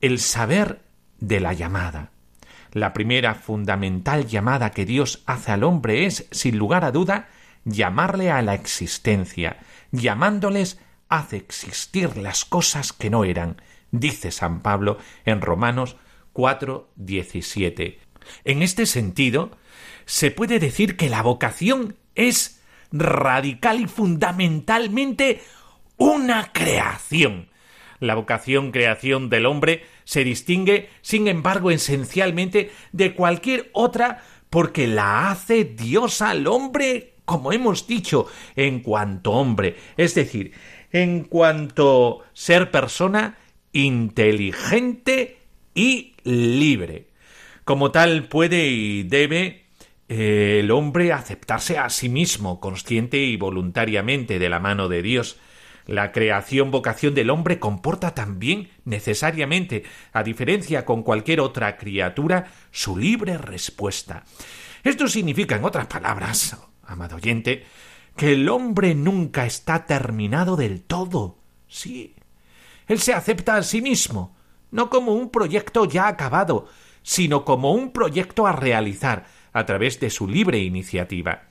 el 0.00 0.18
saber 0.18 0.82
de 1.18 1.40
la 1.40 1.52
llamada. 1.52 2.10
La 2.72 2.92
primera 2.92 3.34
fundamental 3.34 4.26
llamada 4.26 4.70
que 4.70 4.84
Dios 4.84 5.22
hace 5.26 5.52
al 5.52 5.64
hombre 5.64 6.06
es, 6.06 6.26
sin 6.30 6.58
lugar 6.58 6.84
a 6.84 6.92
duda, 6.92 7.28
llamarle 7.64 8.30
a 8.30 8.42
la 8.42 8.54
existencia. 8.54 9.58
Llamándoles 9.90 10.78
hace 11.08 11.36
existir 11.36 12.16
las 12.16 12.44
cosas 12.44 12.92
que 12.92 13.10
no 13.10 13.24
eran, 13.24 13.60
dice 13.90 14.30
San 14.30 14.60
Pablo 14.60 14.98
en 15.24 15.40
Romanos 15.40 15.96
4, 16.32 16.90
17. 16.96 18.00
En 18.44 18.62
este 18.62 18.86
sentido, 18.86 19.50
se 20.04 20.30
puede 20.30 20.58
decir 20.58 20.96
que 20.96 21.08
la 21.08 21.22
vocación 21.22 21.96
es 22.14 22.60
radical 22.92 23.80
y 23.80 23.86
fundamentalmente 23.86 25.42
una 26.00 26.50
creación. 26.52 27.50
La 28.00 28.14
vocación 28.14 28.72
creación 28.72 29.28
del 29.28 29.44
hombre 29.44 29.84
se 30.04 30.24
distingue, 30.24 30.88
sin 31.02 31.28
embargo, 31.28 31.70
esencialmente 31.70 32.72
de 32.92 33.14
cualquier 33.14 33.70
otra 33.74 34.22
porque 34.48 34.88
la 34.88 35.30
hace 35.30 35.64
Dios 35.64 36.22
al 36.22 36.46
hombre, 36.46 37.14
como 37.26 37.52
hemos 37.52 37.86
dicho, 37.86 38.26
en 38.56 38.80
cuanto 38.80 39.32
hombre, 39.32 39.76
es 39.98 40.14
decir, 40.14 40.52
en 40.90 41.24
cuanto 41.24 42.22
ser 42.32 42.70
persona 42.70 43.36
inteligente 43.72 45.38
y 45.74 46.14
libre. 46.24 47.08
Como 47.64 47.90
tal, 47.90 48.24
puede 48.24 48.68
y 48.68 49.02
debe 49.02 49.66
eh, 50.08 50.60
el 50.60 50.70
hombre 50.70 51.12
aceptarse 51.12 51.76
a 51.76 51.90
sí 51.90 52.08
mismo, 52.08 52.58
consciente 52.58 53.18
y 53.18 53.36
voluntariamente 53.36 54.38
de 54.38 54.48
la 54.48 54.60
mano 54.60 54.88
de 54.88 55.02
Dios. 55.02 55.38
La 55.86 56.12
creación 56.12 56.70
vocación 56.70 57.14
del 57.14 57.30
hombre 57.30 57.58
comporta 57.58 58.14
también 58.14 58.70
necesariamente, 58.84 59.84
a 60.12 60.22
diferencia 60.22 60.84
con 60.84 61.02
cualquier 61.02 61.40
otra 61.40 61.76
criatura, 61.76 62.52
su 62.70 62.96
libre 62.96 63.38
respuesta. 63.38 64.24
Esto 64.84 65.08
significa, 65.08 65.56
en 65.56 65.64
otras 65.64 65.86
palabras, 65.86 66.56
amado 66.86 67.16
oyente, 67.16 67.64
que 68.16 68.32
el 68.32 68.48
hombre 68.48 68.94
nunca 68.94 69.46
está 69.46 69.86
terminado 69.86 70.56
del 70.56 70.82
todo. 70.82 71.38
Sí. 71.68 72.14
Él 72.86 72.98
se 72.98 73.14
acepta 73.14 73.56
a 73.56 73.62
sí 73.62 73.82
mismo, 73.82 74.36
no 74.70 74.90
como 74.90 75.12
un 75.12 75.30
proyecto 75.30 75.84
ya 75.84 76.08
acabado, 76.08 76.68
sino 77.02 77.44
como 77.44 77.72
un 77.72 77.92
proyecto 77.92 78.46
a 78.46 78.52
realizar 78.52 79.26
a 79.52 79.66
través 79.66 80.00
de 80.00 80.10
su 80.10 80.28
libre 80.28 80.58
iniciativa. 80.58 81.42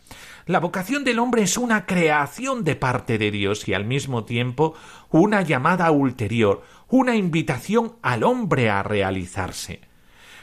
La 0.50 0.60
vocación 0.60 1.04
del 1.04 1.20
hombre 1.20 1.44
es 1.44 1.60
una 1.60 1.86
creación 1.86 2.64
de 2.64 2.76
parte 2.76 3.20
de 3.20 3.30
Dios 3.30 3.68
y 3.68 3.76
al 3.76 3.86
mismo 3.86 4.24
tiempo 4.24 4.74
una 5.12 5.44
llamada 5.44 5.92
ulterior, 5.92 6.64
una 6.88 7.16
invitación 7.16 7.98
al 8.02 8.24
hombre 8.24 8.72
a 8.72 8.82
realizarse. 8.82 9.82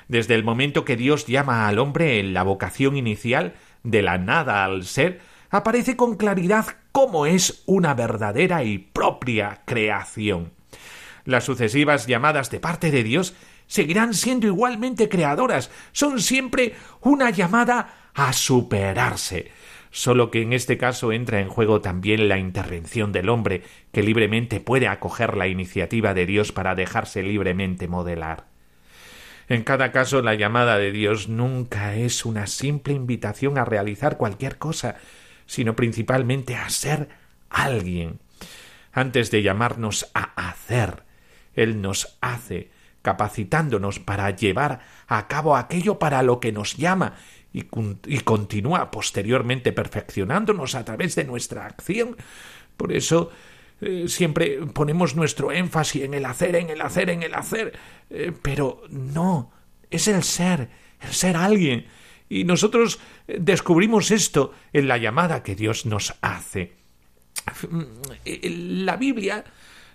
Desde 0.07 0.37
el 0.37 0.45
momento 0.45 0.85
que 0.85 0.95
Dios 0.97 1.27
llama 1.27 1.67
al 1.67 1.81
hombre 1.81 2.21
en 2.21 2.35
la 2.35 2.45
vocación 2.45 2.97
inicial, 2.97 3.55
de 3.83 4.03
la 4.03 4.17
nada 4.17 4.65
al 4.65 4.85
ser, 4.85 5.21
aparece 5.51 5.97
con 5.97 6.17
claridad 6.17 6.67
cómo 6.93 7.27
es 7.27 7.65
una 7.67 7.95
verdadera 7.95 8.63
y 8.63 8.79
propia 8.79 9.63
creación. 9.65 10.53
Las 11.25 11.43
sucesivas 11.43 12.07
llamadas 12.07 12.49
de 12.53 12.61
parte 12.61 12.93
de 12.93 13.03
Dios 13.03 13.35
seguirán 13.67 14.15
siendo 14.15 14.47
igualmente 14.47 15.09
creadoras, 15.09 15.69
son 15.91 16.21
siempre 16.21 16.77
una 17.01 17.31
llamada 17.31 18.11
a 18.15 18.33
superarse, 18.33 19.51
solo 19.91 20.31
que 20.31 20.43
en 20.43 20.53
este 20.53 20.79
caso 20.79 21.13
entra 21.13 21.41
en 21.41 21.49
juego 21.49 21.81
también 21.81 22.29
la 22.29 22.39
intervención 22.39 23.13
del 23.13 23.29
hombre, 23.29 23.63
que 23.93 24.03
libremente 24.03 24.61
puede 24.61 24.89
acoger 24.89 25.37
la 25.37 25.49
iniciativa 25.49 26.15
de 26.15 26.27
Dios 26.27 26.53
para 26.53 26.75
dejarse 26.75 27.23
libremente 27.23 27.89
modelar. 27.89 28.47
En 29.49 29.63
cada 29.63 29.93
caso 29.93 30.23
la 30.23 30.35
llamada 30.35 30.77
de 30.79 30.91
Dios 30.91 31.29
nunca 31.29 31.95
es 31.95 32.25
una 32.25 32.47
simple 32.47 32.95
invitación 32.95 33.59
a 33.59 33.65
realizar 33.65 34.17
cualquier 34.17 34.59
cosa, 34.59 34.97
sino 35.47 35.77
principalmente 35.77 36.57
a 36.57 36.69
ser 36.69 37.09
alguien. 37.49 38.19
Antes 38.93 39.31
de 39.31 39.43
llamarnos 39.43 40.11
a 40.15 40.49
hacer, 40.49 41.05
Él 41.55 41.81
nos 41.81 42.19
hace, 42.21 42.71
capacitándonos 43.03 44.01
para 44.01 44.31
llevar 44.31 44.81
a 45.07 45.29
cabo 45.29 45.57
aquello 45.57 45.99
para 46.01 46.23
lo 46.23 46.41
que 46.41 46.51
nos 46.51 46.77
llama 46.77 47.15
y, 47.57 48.19
continúa 48.21 48.91
posteriormente 48.91 49.73
perfeccionándonos 49.73 50.75
a 50.75 50.85
través 50.85 51.15
de 51.15 51.25
nuestra 51.25 51.65
acción. 51.65 52.17
Por 52.77 52.93
eso 52.93 53.31
eh, 53.81 54.05
siempre 54.09 54.59
ponemos 54.75 55.17
nuestro 55.17 55.53
énfasis 55.53 56.03
en 56.03 56.13
el 56.13 56.27
hacer, 56.27 56.57
en 56.57 56.69
el 56.69 56.83
hacer, 56.83 57.09
en 57.09 57.23
el 57.23 57.35
hacer, 57.35 57.73
eh, 58.11 58.33
pero 58.43 58.83
no, 58.91 59.53
es 59.91 60.07
el 60.07 60.23
ser, 60.23 60.69
el 61.01 61.13
ser 61.13 61.37
alguien. 61.37 61.87
Y 62.29 62.45
nosotros 62.45 62.99
eh, 63.27 63.39
descubrimos 63.41 64.11
esto 64.11 64.53
en 64.75 64.87
la 64.87 64.99
llamada 64.99 65.43
que 65.43 65.55
Dios 65.55 65.87
nos 65.87 66.15
hace. 66.21 66.75
La 68.43 68.97
Biblia 68.97 69.45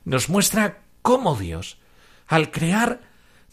nos 0.05 0.29
muestra 0.29 0.79
cómo 1.03 1.35
Dios 1.35 1.77
al 2.25 2.49
crear, 2.49 3.01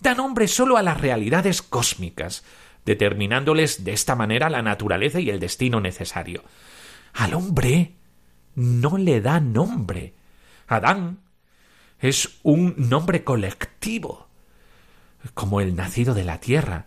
da 0.01 0.15
nombre 0.15 0.49
solo 0.49 0.79
a 0.79 0.83
las 0.83 1.01
realidades 1.01 1.61
cósmicas, 1.61 2.45
determinándoles 2.89 3.85
de 3.85 3.93
esta 3.93 4.17
manera 4.17 4.49
la 4.49 4.63
naturaleza 4.63 5.21
y 5.21 5.29
el 5.29 5.41
destino 5.41 5.79
necesario. 5.79 6.43
Al 7.13 7.35
hombre 7.35 7.93
no 8.55 8.97
le 8.97 9.21
da 9.21 9.41
nombre. 9.41 10.15
Adán 10.67 11.19
es 12.01 12.39
un 12.43 12.75
nombre 12.79 13.25
colectivo, 13.25 14.29
como 15.35 15.61
el 15.61 15.77
nacido 15.77 16.15
de 16.15 16.25
la 16.25 16.41
tierra, 16.41 16.87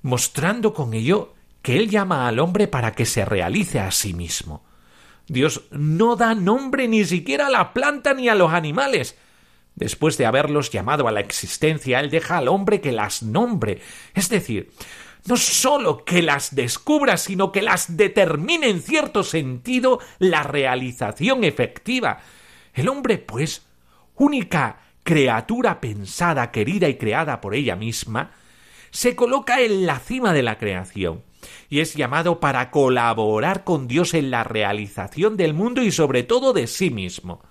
mostrando 0.00 0.72
con 0.72 0.94
ello 0.94 1.34
que 1.60 1.76
él 1.76 1.90
llama 1.90 2.26
al 2.26 2.38
hombre 2.38 2.66
para 2.66 2.92
que 2.92 3.04
se 3.04 3.26
realice 3.26 3.78
a 3.78 3.90
sí 3.90 4.14
mismo. 4.14 4.64
Dios 5.26 5.64
no 5.70 6.16
da 6.16 6.34
nombre 6.34 6.88
ni 6.88 7.04
siquiera 7.04 7.48
a 7.48 7.50
la 7.50 7.74
planta 7.74 8.14
ni 8.14 8.30
a 8.30 8.34
los 8.34 8.52
animales, 8.54 9.18
Después 9.76 10.16
de 10.16 10.24
haberlos 10.24 10.70
llamado 10.70 11.06
a 11.06 11.12
la 11.12 11.20
existencia, 11.20 12.00
Él 12.00 12.08
deja 12.08 12.38
al 12.38 12.48
hombre 12.48 12.80
que 12.80 12.92
las 12.92 13.22
nombre, 13.22 13.82
es 14.14 14.30
decir, 14.30 14.72
no 15.26 15.36
sólo 15.36 16.04
que 16.04 16.22
las 16.22 16.54
descubra, 16.54 17.16
sino 17.16 17.52
que 17.52 17.62
las 17.62 17.96
determine 17.96 18.68
en 18.68 18.80
cierto 18.80 19.22
sentido 19.22 20.00
la 20.18 20.42
realización 20.42 21.44
efectiva. 21.44 22.18
El 22.74 22.88
hombre, 22.88 23.18
pues, 23.18 23.66
única 24.14 24.80
criatura 25.02 25.80
pensada, 25.80 26.50
querida 26.50 26.88
y 26.88 26.96
creada 26.96 27.40
por 27.40 27.54
ella 27.54 27.76
misma, 27.76 28.32
se 28.90 29.14
coloca 29.14 29.60
en 29.60 29.86
la 29.86 29.98
cima 29.98 30.32
de 30.32 30.42
la 30.42 30.58
creación 30.58 31.22
y 31.68 31.80
es 31.80 31.94
llamado 31.94 32.40
para 32.40 32.70
colaborar 32.70 33.64
con 33.64 33.88
Dios 33.88 34.14
en 34.14 34.30
la 34.30 34.44
realización 34.44 35.36
del 35.36 35.54
mundo 35.54 35.82
y 35.82 35.90
sobre 35.92 36.22
todo 36.22 36.52
de 36.52 36.66
sí 36.66 36.90
mismo 36.90 37.42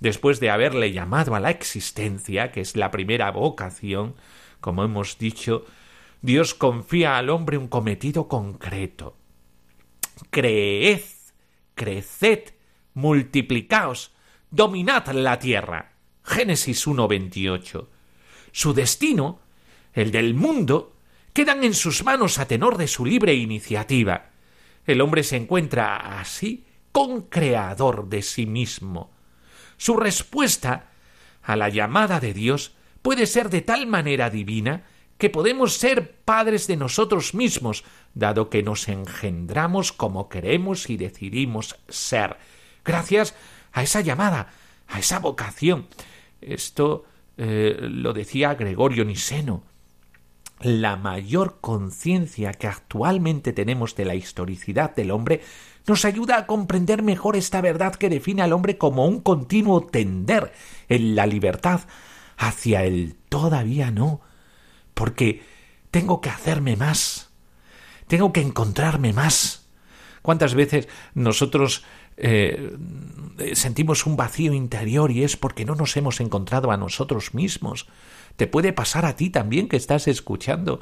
después 0.00 0.38
de 0.38 0.50
haberle 0.50 0.92
llamado 0.92 1.34
a 1.34 1.40
la 1.40 1.50
existencia, 1.50 2.52
que 2.52 2.60
es 2.60 2.76
la 2.76 2.90
primera 2.90 3.30
vocación, 3.30 4.14
como 4.60 4.84
hemos 4.84 5.18
dicho, 5.18 5.64
Dios 6.24 6.54
confía 6.54 7.18
al 7.18 7.28
hombre 7.28 7.58
un 7.58 7.68
cometido 7.68 8.28
concreto. 8.28 9.18
Creed, 10.30 11.02
creced, 11.74 12.54
multiplicaos, 12.94 14.10
dominad 14.50 15.06
la 15.08 15.38
tierra. 15.38 15.92
Génesis 16.22 16.86
1.28. 16.86 17.88
Su 18.52 18.72
destino, 18.72 19.40
el 19.92 20.12
del 20.12 20.32
mundo, 20.32 20.96
quedan 21.34 21.62
en 21.62 21.74
sus 21.74 22.04
manos 22.04 22.38
a 22.38 22.48
tenor 22.48 22.78
de 22.78 22.88
su 22.88 23.04
libre 23.04 23.34
iniciativa. 23.34 24.30
El 24.86 25.02
hombre 25.02 25.24
se 25.24 25.36
encuentra 25.36 26.20
así 26.20 26.64
con 26.90 27.20
creador 27.20 28.08
de 28.08 28.22
sí 28.22 28.46
mismo. 28.46 29.12
Su 29.76 29.98
respuesta 29.98 30.90
a 31.42 31.54
la 31.54 31.68
llamada 31.68 32.18
de 32.18 32.32
Dios 32.32 32.72
puede 33.02 33.26
ser 33.26 33.50
de 33.50 33.60
tal 33.60 33.86
manera 33.86 34.30
divina 34.30 34.84
que 35.18 35.30
podemos 35.30 35.74
ser 35.74 36.16
padres 36.24 36.66
de 36.66 36.76
nosotros 36.76 37.34
mismos, 37.34 37.84
dado 38.14 38.50
que 38.50 38.62
nos 38.62 38.88
engendramos 38.88 39.92
como 39.92 40.28
queremos 40.28 40.90
y 40.90 40.96
decidimos 40.96 41.76
ser, 41.88 42.36
gracias 42.84 43.34
a 43.72 43.82
esa 43.82 44.00
llamada, 44.00 44.52
a 44.88 44.98
esa 44.98 45.18
vocación. 45.18 45.86
Esto 46.40 47.04
eh, 47.36 47.76
lo 47.80 48.12
decía 48.12 48.54
Gregorio 48.54 49.04
Niseno. 49.04 49.62
La 50.60 50.96
mayor 50.96 51.58
conciencia 51.60 52.52
que 52.52 52.68
actualmente 52.68 53.52
tenemos 53.52 53.96
de 53.96 54.04
la 54.04 54.14
historicidad 54.14 54.94
del 54.94 55.10
hombre 55.10 55.42
nos 55.86 56.04
ayuda 56.04 56.38
a 56.38 56.46
comprender 56.46 57.02
mejor 57.02 57.36
esta 57.36 57.60
verdad 57.60 57.94
que 57.94 58.08
define 58.08 58.42
al 58.42 58.52
hombre 58.52 58.78
como 58.78 59.06
un 59.06 59.20
continuo 59.20 59.82
tender 59.82 60.52
en 60.88 61.14
la 61.14 61.26
libertad 61.26 61.80
hacia 62.36 62.84
el 62.84 63.16
todavía 63.28 63.90
no, 63.90 64.20
porque 64.94 65.42
tengo 65.90 66.20
que 66.20 66.30
hacerme 66.30 66.76
más, 66.76 67.30
tengo 68.06 68.32
que 68.32 68.40
encontrarme 68.40 69.12
más. 69.12 69.66
¿Cuántas 70.22 70.54
veces 70.54 70.88
nosotros 71.14 71.84
eh, 72.16 72.74
sentimos 73.52 74.06
un 74.06 74.16
vacío 74.16 74.54
interior 74.54 75.10
y 75.10 75.22
es 75.22 75.36
porque 75.36 75.66
no 75.66 75.74
nos 75.74 75.96
hemos 75.96 76.20
encontrado 76.20 76.70
a 76.70 76.78
nosotros 76.78 77.34
mismos? 77.34 77.86
Te 78.36 78.46
puede 78.46 78.72
pasar 78.72 79.04
a 79.04 79.16
ti 79.16 79.28
también 79.28 79.68
que 79.68 79.76
estás 79.76 80.08
escuchando 80.08 80.80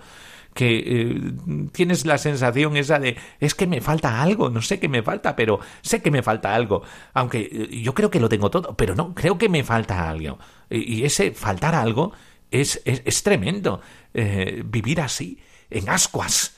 que 0.54 0.78
eh, 0.78 1.32
tienes 1.72 2.04
la 2.04 2.18
sensación 2.18 2.76
esa 2.76 2.98
de 2.98 3.16
es 3.40 3.54
que 3.54 3.66
me 3.66 3.80
falta 3.80 4.22
algo, 4.22 4.50
no 4.50 4.60
sé 4.60 4.78
qué 4.78 4.88
me 4.88 5.02
falta, 5.02 5.34
pero 5.34 5.60
sé 5.80 6.02
que 6.02 6.10
me 6.10 6.22
falta 6.22 6.54
algo, 6.54 6.82
aunque 7.14 7.48
eh, 7.50 7.80
yo 7.80 7.94
creo 7.94 8.10
que 8.10 8.20
lo 8.20 8.28
tengo 8.28 8.50
todo, 8.50 8.76
pero 8.76 8.94
no, 8.94 9.14
creo 9.14 9.38
que 9.38 9.48
me 9.48 9.64
falta 9.64 10.08
algo. 10.08 10.38
Y 10.70 11.04
ese 11.04 11.32
faltar 11.32 11.74
algo 11.74 12.12
es, 12.52 12.80
es, 12.84 13.22
tremendo. 13.22 13.80
Eh, 14.14 14.62
vivir 14.64 15.00
así, 15.00 15.38
en 15.70 15.88
ascuas, 15.88 16.56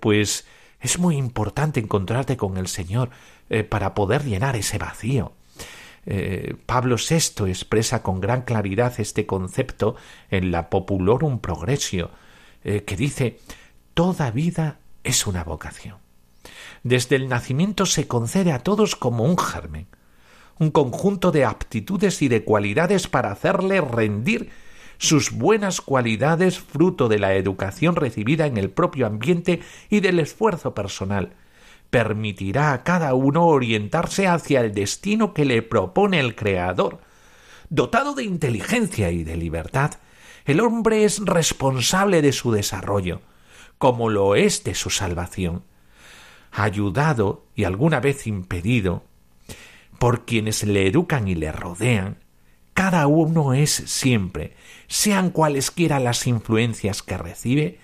pues 0.00 0.46
es 0.80 0.98
muy 0.98 1.16
importante 1.16 1.78
encontrarte 1.78 2.36
con 2.36 2.56
el 2.56 2.66
Señor 2.66 3.10
para 3.68 3.94
poder 3.94 4.24
llenar 4.24 4.56
ese 4.56 4.78
vacío. 4.78 5.32
Pablo 6.66 6.96
VI 6.96 7.48
expresa 7.48 8.02
con 8.02 8.20
gran 8.20 8.42
claridad 8.42 8.94
este 8.98 9.26
concepto 9.26 9.94
en 10.30 10.50
la 10.50 10.70
Populorum 10.70 11.38
Progressio, 11.38 12.10
eh, 12.64 12.84
que 12.84 12.96
dice 12.96 13.38
Toda 13.94 14.30
vida 14.30 14.78
es 15.02 15.26
una 15.26 15.44
vocación. 15.44 15.96
Desde 16.82 17.16
el 17.16 17.28
nacimiento 17.28 17.86
se 17.86 18.06
concede 18.06 18.52
a 18.52 18.60
todos 18.60 18.96
como 18.96 19.24
un 19.24 19.36
germen, 19.36 19.86
un 20.58 20.70
conjunto 20.70 21.32
de 21.32 21.44
aptitudes 21.44 22.22
y 22.22 22.28
de 22.28 22.44
cualidades 22.44 23.08
para 23.08 23.30
hacerle 23.30 23.80
rendir 23.80 24.50
sus 25.00 25.30
buenas 25.30 25.80
cualidades 25.80 26.58
fruto 26.58 27.08
de 27.08 27.18
la 27.18 27.34
educación 27.34 27.96
recibida 27.96 28.44
en 28.44 28.58
el 28.58 28.68
propio 28.68 29.06
ambiente 29.06 29.60
y 29.88 30.00
del 30.00 30.18
esfuerzo 30.18 30.74
personal. 30.74 31.32
Permitirá 31.88 32.74
a 32.74 32.84
cada 32.84 33.14
uno 33.14 33.46
orientarse 33.46 34.28
hacia 34.28 34.60
el 34.60 34.74
destino 34.74 35.32
que 35.32 35.46
le 35.46 35.62
propone 35.62 36.20
el 36.20 36.36
Creador. 36.36 37.00
Dotado 37.70 38.14
de 38.14 38.24
inteligencia 38.24 39.10
y 39.10 39.24
de 39.24 39.38
libertad, 39.38 39.92
el 40.44 40.60
hombre 40.60 41.04
es 41.04 41.24
responsable 41.24 42.20
de 42.20 42.32
su 42.32 42.52
desarrollo, 42.52 43.22
como 43.78 44.10
lo 44.10 44.34
es 44.36 44.64
de 44.64 44.74
su 44.74 44.90
salvación. 44.90 45.64
Ayudado 46.52 47.46
y 47.54 47.64
alguna 47.64 48.00
vez 48.00 48.26
impedido 48.26 49.02
por 49.98 50.26
quienes 50.26 50.62
le 50.62 50.86
educan 50.86 51.26
y 51.26 51.36
le 51.36 51.52
rodean, 51.52 52.18
cada 52.74 53.06
uno 53.06 53.52
es 53.52 53.70
siempre, 53.70 54.56
sean 54.90 55.30
cualesquiera 55.30 56.00
las 56.00 56.26
influencias 56.26 57.04
que 57.04 57.16
recibe, 57.16 57.78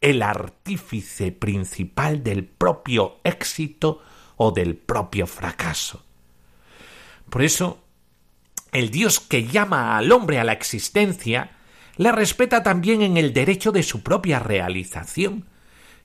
el 0.00 0.22
artífice 0.22 1.30
principal 1.30 2.24
del 2.24 2.44
propio 2.44 3.18
éxito 3.24 4.00
o 4.36 4.52
del 4.52 4.74
propio 4.74 5.26
fracaso. 5.26 6.02
Por 7.28 7.42
eso, 7.42 7.84
el 8.72 8.90
Dios 8.90 9.20
que 9.20 9.46
llama 9.46 9.98
al 9.98 10.10
hombre 10.10 10.40
a 10.40 10.44
la 10.44 10.52
existencia 10.52 11.50
le 11.98 12.10
respeta 12.10 12.62
también 12.62 13.02
en 13.02 13.18
el 13.18 13.34
derecho 13.34 13.70
de 13.70 13.82
su 13.82 14.02
propia 14.02 14.38
realización. 14.38 15.44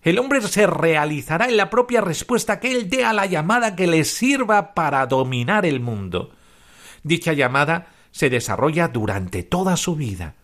El 0.03 0.19
hombre 0.19 0.41
se 0.41 0.67
realizará 0.67 1.47
en 1.47 1.55
la 1.55 1.69
propia 1.69 2.01
respuesta 2.01 2.59
que 2.59 2.71
él 2.71 2.89
dé 2.89 3.05
a 3.05 3.13
la 3.13 3.25
llamada 3.25 3.77
que 3.77 3.87
le 3.87 4.03
sirva 4.03 4.73
para 4.73 5.05
dominar 5.05 5.65
el 5.65 5.79
mundo. 5.79 6.31
Dicha 7.03 7.31
llamada 7.31 7.87
se 8.11 8.29
desarrolla 8.29 8.89
durante 8.89 9.43
toda 9.43 9.77
su 9.77 9.95
vida. 9.95 10.35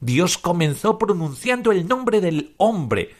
Dios 0.00 0.38
comenzó 0.38 0.98
pronunciando 0.98 1.72
el 1.72 1.86
nombre 1.86 2.20
del 2.20 2.54
hombre, 2.56 3.14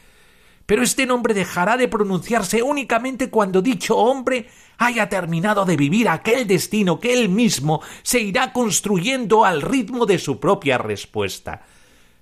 pero 0.65 0.83
este 0.83 1.05
nombre 1.05 1.33
dejará 1.33 1.77
de 1.77 1.87
pronunciarse 1.87 2.63
únicamente 2.63 3.29
cuando 3.29 3.61
dicho 3.61 3.97
hombre 3.97 4.47
haya 4.77 5.09
terminado 5.09 5.65
de 5.65 5.77
vivir 5.77 6.09
aquel 6.09 6.47
destino 6.47 6.99
que 6.99 7.13
él 7.13 7.29
mismo 7.29 7.81
se 8.03 8.19
irá 8.19 8.51
construyendo 8.51 9.45
al 9.45 9.61
ritmo 9.61 10.05
de 10.05 10.17
su 10.17 10.39
propia 10.39 10.77
respuesta. 10.77 11.63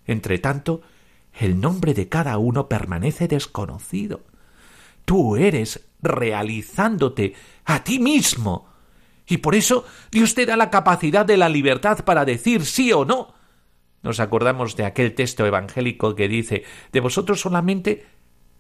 Entretanto, 0.06 0.82
el 1.40 1.62
nombre 1.62 1.94
de 1.94 2.10
cada 2.10 2.38
uno 2.38 2.68
permanece 2.68 3.28
desconocido. 3.28 4.22
Tú 5.06 5.38
eres 5.38 5.88
realizándote 6.02 7.34
a 7.66 7.84
ti 7.84 8.00
mismo. 8.00 8.68
Y 9.28 9.38
por 9.38 9.56
eso 9.56 9.86
Dios 10.12 10.34
te 10.34 10.46
da 10.46 10.58
la 10.58 10.70
capacidad 10.70 11.26
de 11.26 11.38
la 11.38 11.50
libertad 11.50 12.04
para 12.04 12.26
decir 12.26 12.66
sí 12.66 12.92
o 12.92 13.06
no. 13.06 13.39
Nos 14.02 14.20
acordamos 14.20 14.76
de 14.76 14.86
aquel 14.86 15.14
texto 15.14 15.46
evangélico 15.46 16.16
que 16.16 16.28
dice 16.28 16.64
de 16.92 17.00
vosotros 17.00 17.42
solamente 17.42 18.06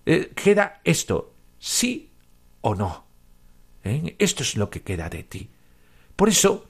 eh, 0.05 0.31
queda 0.35 0.81
esto, 0.83 1.33
sí 1.59 2.11
o 2.61 2.75
no. 2.75 3.05
¿Eh? 3.83 4.15
Esto 4.19 4.43
es 4.43 4.57
lo 4.57 4.69
que 4.69 4.81
queda 4.81 5.09
de 5.09 5.23
ti. 5.23 5.49
Por 6.15 6.29
eso 6.29 6.65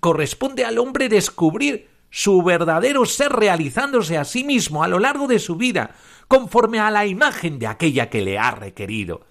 corresponde 0.00 0.64
al 0.64 0.78
hombre 0.78 1.08
descubrir 1.08 1.88
su 2.10 2.42
verdadero 2.42 3.06
ser 3.06 3.32
realizándose 3.32 4.18
a 4.18 4.24
sí 4.24 4.44
mismo 4.44 4.82
a 4.82 4.88
lo 4.88 4.98
largo 4.98 5.26
de 5.26 5.38
su 5.38 5.56
vida, 5.56 5.94
conforme 6.28 6.78
a 6.78 6.90
la 6.90 7.06
imagen 7.06 7.58
de 7.58 7.66
aquella 7.66 8.08
que 8.08 8.22
le 8.22 8.38
ha 8.38 8.52
requerido. 8.52 9.26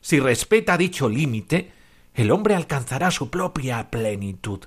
Si 0.00 0.20
respeta 0.20 0.76
dicho 0.76 1.08
límite, 1.08 1.72
el 2.14 2.30
hombre 2.30 2.54
alcanzará 2.54 3.10
su 3.10 3.30
propia 3.30 3.90
plenitud. 3.90 4.60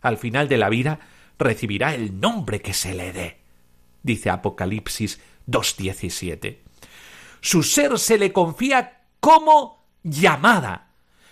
Al 0.00 0.16
final 0.16 0.48
de 0.48 0.56
la 0.56 0.68
vida 0.68 1.00
recibirá 1.38 1.94
el 1.94 2.20
nombre 2.20 2.60
que 2.60 2.72
se 2.72 2.94
le 2.94 3.12
dé. 3.12 3.36
Dice 4.02 4.30
Apocalipsis 4.30 5.20
2.17. 5.48 6.58
Su 7.40 7.62
ser 7.62 7.98
se 7.98 8.18
le 8.18 8.32
confía 8.32 9.02
como 9.20 9.84
llamada, 10.02 10.88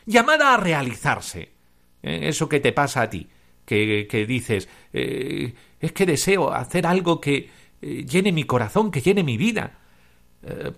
llamada 0.06 0.54
a 0.54 0.56
realizarse. 0.56 1.50
Eh, 2.02 2.28
eso 2.28 2.48
que 2.48 2.60
te 2.60 2.72
pasa 2.72 3.02
a 3.02 3.10
ti, 3.10 3.28
que, 3.64 4.26
dices, 4.28 4.68
eh, 4.92 5.54
es 5.80 5.92
que 5.92 6.06
deseo 6.06 6.52
hacer 6.52 6.86
algo 6.86 7.20
que 7.20 7.50
eh, 7.80 8.04
llene 8.04 8.32
mi 8.32 8.44
corazón, 8.44 8.90
que 8.90 9.00
llene 9.00 9.22
mi 9.22 9.36
vida. 9.36 9.78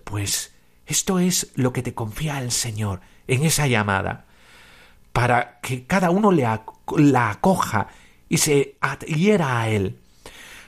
pues 0.05 0.55
esto 0.85 1.19
es 1.19 1.51
lo 1.55 1.73
que 1.73 1.83
te 1.83 1.93
confía 1.93 2.39
el 2.39 2.51
Señor 2.51 3.01
en 3.27 3.43
esa 3.43 3.67
llamada, 3.67 4.25
para 5.11 5.59
que 5.59 5.85
cada 5.85 6.09
uno 6.09 6.31
le 6.31 6.47
la 6.95 7.29
acoja 7.29 7.89
y 8.29 8.37
se 8.37 8.75
adhiera 8.81 9.61
a 9.61 9.69
Él. 9.69 9.97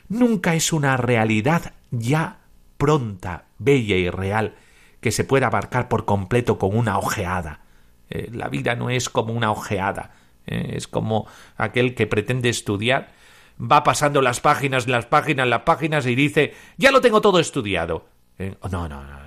Nunca 0.07 0.55
es 0.55 0.73
una 0.73 0.97
realidad 0.97 1.73
ya 1.91 2.39
pronta, 2.77 3.45
bella 3.57 3.95
y 3.95 4.09
real, 4.09 4.55
que 5.01 5.11
se 5.11 5.23
pueda 5.23 5.47
abarcar 5.47 5.89
por 5.89 6.05
completo 6.05 6.57
con 6.57 6.75
una 6.75 6.97
ojeada. 6.97 7.61
la 8.09 8.49
vida 8.49 8.75
no 8.75 8.89
es 8.89 9.09
como 9.09 9.33
una 9.33 9.51
ojeada, 9.51 10.11
¿eh? 10.47 10.73
es 10.75 10.87
como 10.87 11.27
aquel 11.57 11.93
que 11.93 12.07
pretende 12.07 12.49
estudiar, 12.49 13.11
va 13.59 13.83
pasando 13.83 14.21
las 14.21 14.39
páginas, 14.39 14.87
las 14.87 15.05
páginas, 15.05 15.47
las 15.47 15.61
páginas 15.61 16.05
y 16.05 16.15
dice, 16.15 16.53
ya 16.77 16.91
lo 16.91 17.01
tengo 17.01 17.21
todo 17.21 17.39
estudiado. 17.39 18.07
¿Eh? 18.37 18.55
no, 18.71 18.87
no, 18.87 19.03
no. 19.03 19.19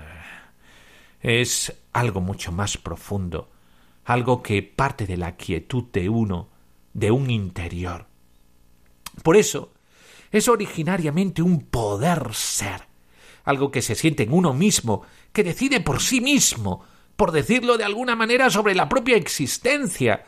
Es 1.21 1.73
algo 1.93 2.21
mucho 2.21 2.51
más 2.51 2.77
profundo, 2.77 3.49
algo 4.05 4.43
que 4.43 4.63
parte 4.63 5.07
de 5.07 5.17
la 5.17 5.37
quietud 5.37 5.85
de 5.93 6.09
uno, 6.09 6.49
de 6.95 7.13
un 7.13 7.31
interior. 7.31 8.07
Por 9.23 9.37
eso, 9.37 9.73
es 10.31 10.49
originariamente 10.49 11.43
un 11.43 11.67
poder 11.67 12.35
ser, 12.35 12.83
algo 13.45 13.71
que 13.71 13.83
se 13.83 13.95
siente 13.95 14.23
en 14.23 14.33
uno 14.33 14.53
mismo, 14.55 15.03
que 15.33 15.45
decide 15.45 15.81
por 15.81 16.01
sí 16.01 16.21
mismo, 16.21 16.85
por 17.17 17.33
decirlo 17.33 17.77
de 17.77 17.85
alguna 17.85 18.17
manera 18.17 18.51
sobre 18.51 18.75
la 18.75 18.89
propia 18.89 19.17
existencia, 19.17 20.25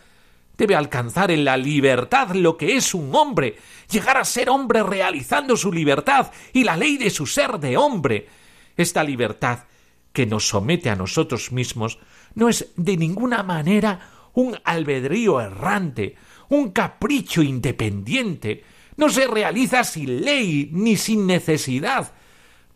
Debe 0.56 0.76
alcanzar 0.76 1.30
en 1.30 1.44
la 1.44 1.56
libertad 1.56 2.30
lo 2.34 2.56
que 2.56 2.76
es 2.76 2.94
un 2.94 3.14
hombre, 3.14 3.56
llegar 3.90 4.16
a 4.16 4.24
ser 4.24 4.48
hombre 4.48 4.84
realizando 4.84 5.56
su 5.56 5.72
libertad 5.72 6.30
y 6.52 6.62
la 6.62 6.76
ley 6.76 6.96
de 6.96 7.10
su 7.10 7.26
ser 7.26 7.58
de 7.58 7.76
hombre. 7.76 8.28
Esta 8.76 9.02
libertad 9.02 9.64
que 10.12 10.26
nos 10.26 10.46
somete 10.46 10.90
a 10.90 10.96
nosotros 10.96 11.50
mismos 11.50 11.98
no 12.34 12.48
es 12.48 12.72
de 12.76 12.96
ninguna 12.96 13.42
manera 13.42 14.30
un 14.32 14.56
albedrío 14.64 15.40
errante, 15.40 16.14
un 16.48 16.70
capricho 16.70 17.42
independiente, 17.42 18.62
no 18.96 19.08
se 19.08 19.26
realiza 19.26 19.84
sin 19.84 20.24
ley 20.24 20.68
ni 20.72 20.96
sin 20.96 21.26
necesidad. 21.26 22.12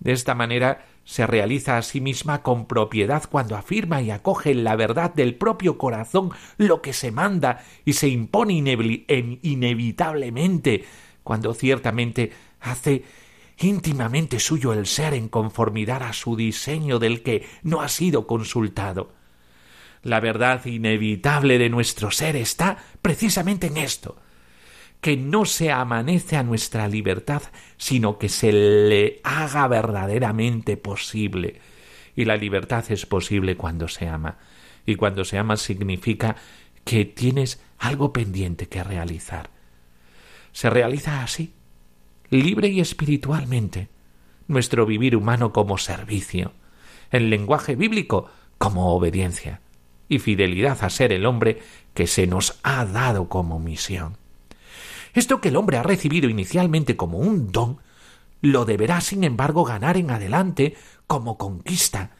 De 0.00 0.12
esta 0.12 0.34
manera 0.34 0.86
se 1.04 1.26
realiza 1.26 1.78
a 1.78 1.82
sí 1.82 2.00
misma 2.00 2.42
con 2.42 2.66
propiedad 2.66 3.24
cuando 3.30 3.56
afirma 3.56 4.02
y 4.02 4.10
acoge 4.10 4.50
en 4.50 4.62
la 4.62 4.76
verdad 4.76 5.14
del 5.14 5.34
propio 5.36 5.78
corazón 5.78 6.32
lo 6.58 6.82
que 6.82 6.92
se 6.92 7.10
manda 7.10 7.64
y 7.84 7.94
se 7.94 8.08
impone 8.08 8.52
inevitablemente 9.42 10.84
cuando 11.24 11.54
ciertamente 11.54 12.30
hace 12.60 13.04
íntimamente 13.58 14.38
suyo 14.38 14.72
el 14.72 14.86
ser 14.86 15.14
en 15.14 15.28
conformidad 15.28 16.02
a 16.02 16.12
su 16.12 16.36
diseño 16.36 16.98
del 16.98 17.22
que 17.22 17.46
no 17.62 17.80
ha 17.80 17.88
sido 17.88 18.26
consultado. 18.26 19.12
La 20.02 20.20
verdad 20.20 20.64
inevitable 20.66 21.58
de 21.58 21.70
nuestro 21.70 22.10
ser 22.10 22.36
está 22.36 22.76
precisamente 23.02 23.66
en 23.68 23.78
esto, 23.78 24.16
que 25.00 25.16
no 25.16 25.44
se 25.44 25.70
amanece 25.70 26.36
a 26.36 26.42
nuestra 26.42 26.88
libertad, 26.88 27.42
sino 27.76 28.18
que 28.18 28.28
se 28.28 28.52
le 28.52 29.20
haga 29.22 29.68
verdaderamente 29.68 30.76
posible. 30.76 31.60
Y 32.16 32.24
la 32.24 32.36
libertad 32.36 32.84
es 32.90 33.06
posible 33.06 33.56
cuando 33.56 33.86
se 33.86 34.08
ama. 34.08 34.38
Y 34.84 34.96
cuando 34.96 35.24
se 35.24 35.38
ama 35.38 35.56
significa 35.56 36.36
que 36.84 37.04
tienes 37.04 37.60
algo 37.78 38.12
pendiente 38.12 38.66
que 38.66 38.82
realizar. 38.82 39.50
Se 40.52 40.70
realiza 40.70 41.22
así, 41.22 41.52
libre 42.30 42.68
y 42.68 42.80
espiritualmente, 42.80 43.88
nuestro 44.48 44.86
vivir 44.86 45.14
humano 45.14 45.52
como 45.52 45.78
servicio, 45.78 46.52
el 47.10 47.30
lenguaje 47.30 47.76
bíblico 47.76 48.30
como 48.56 48.94
obediencia 48.94 49.60
y 50.08 50.18
fidelidad 50.18 50.82
a 50.82 50.90
ser 50.90 51.12
el 51.12 51.26
hombre 51.26 51.60
que 51.94 52.06
se 52.06 52.26
nos 52.26 52.58
ha 52.62 52.84
dado 52.84 53.28
como 53.28 53.60
misión. 53.60 54.16
Esto 55.14 55.40
que 55.40 55.48
el 55.48 55.56
hombre 55.56 55.78
ha 55.78 55.82
recibido 55.82 56.28
inicialmente 56.28 56.96
como 56.96 57.18
un 57.18 57.50
don, 57.50 57.78
lo 58.40 58.64
deberá, 58.64 59.00
sin 59.00 59.24
embargo, 59.24 59.64
ganar 59.64 59.96
en 59.96 60.10
adelante 60.10 60.76
como 61.06 61.38
conquista, 61.38 62.10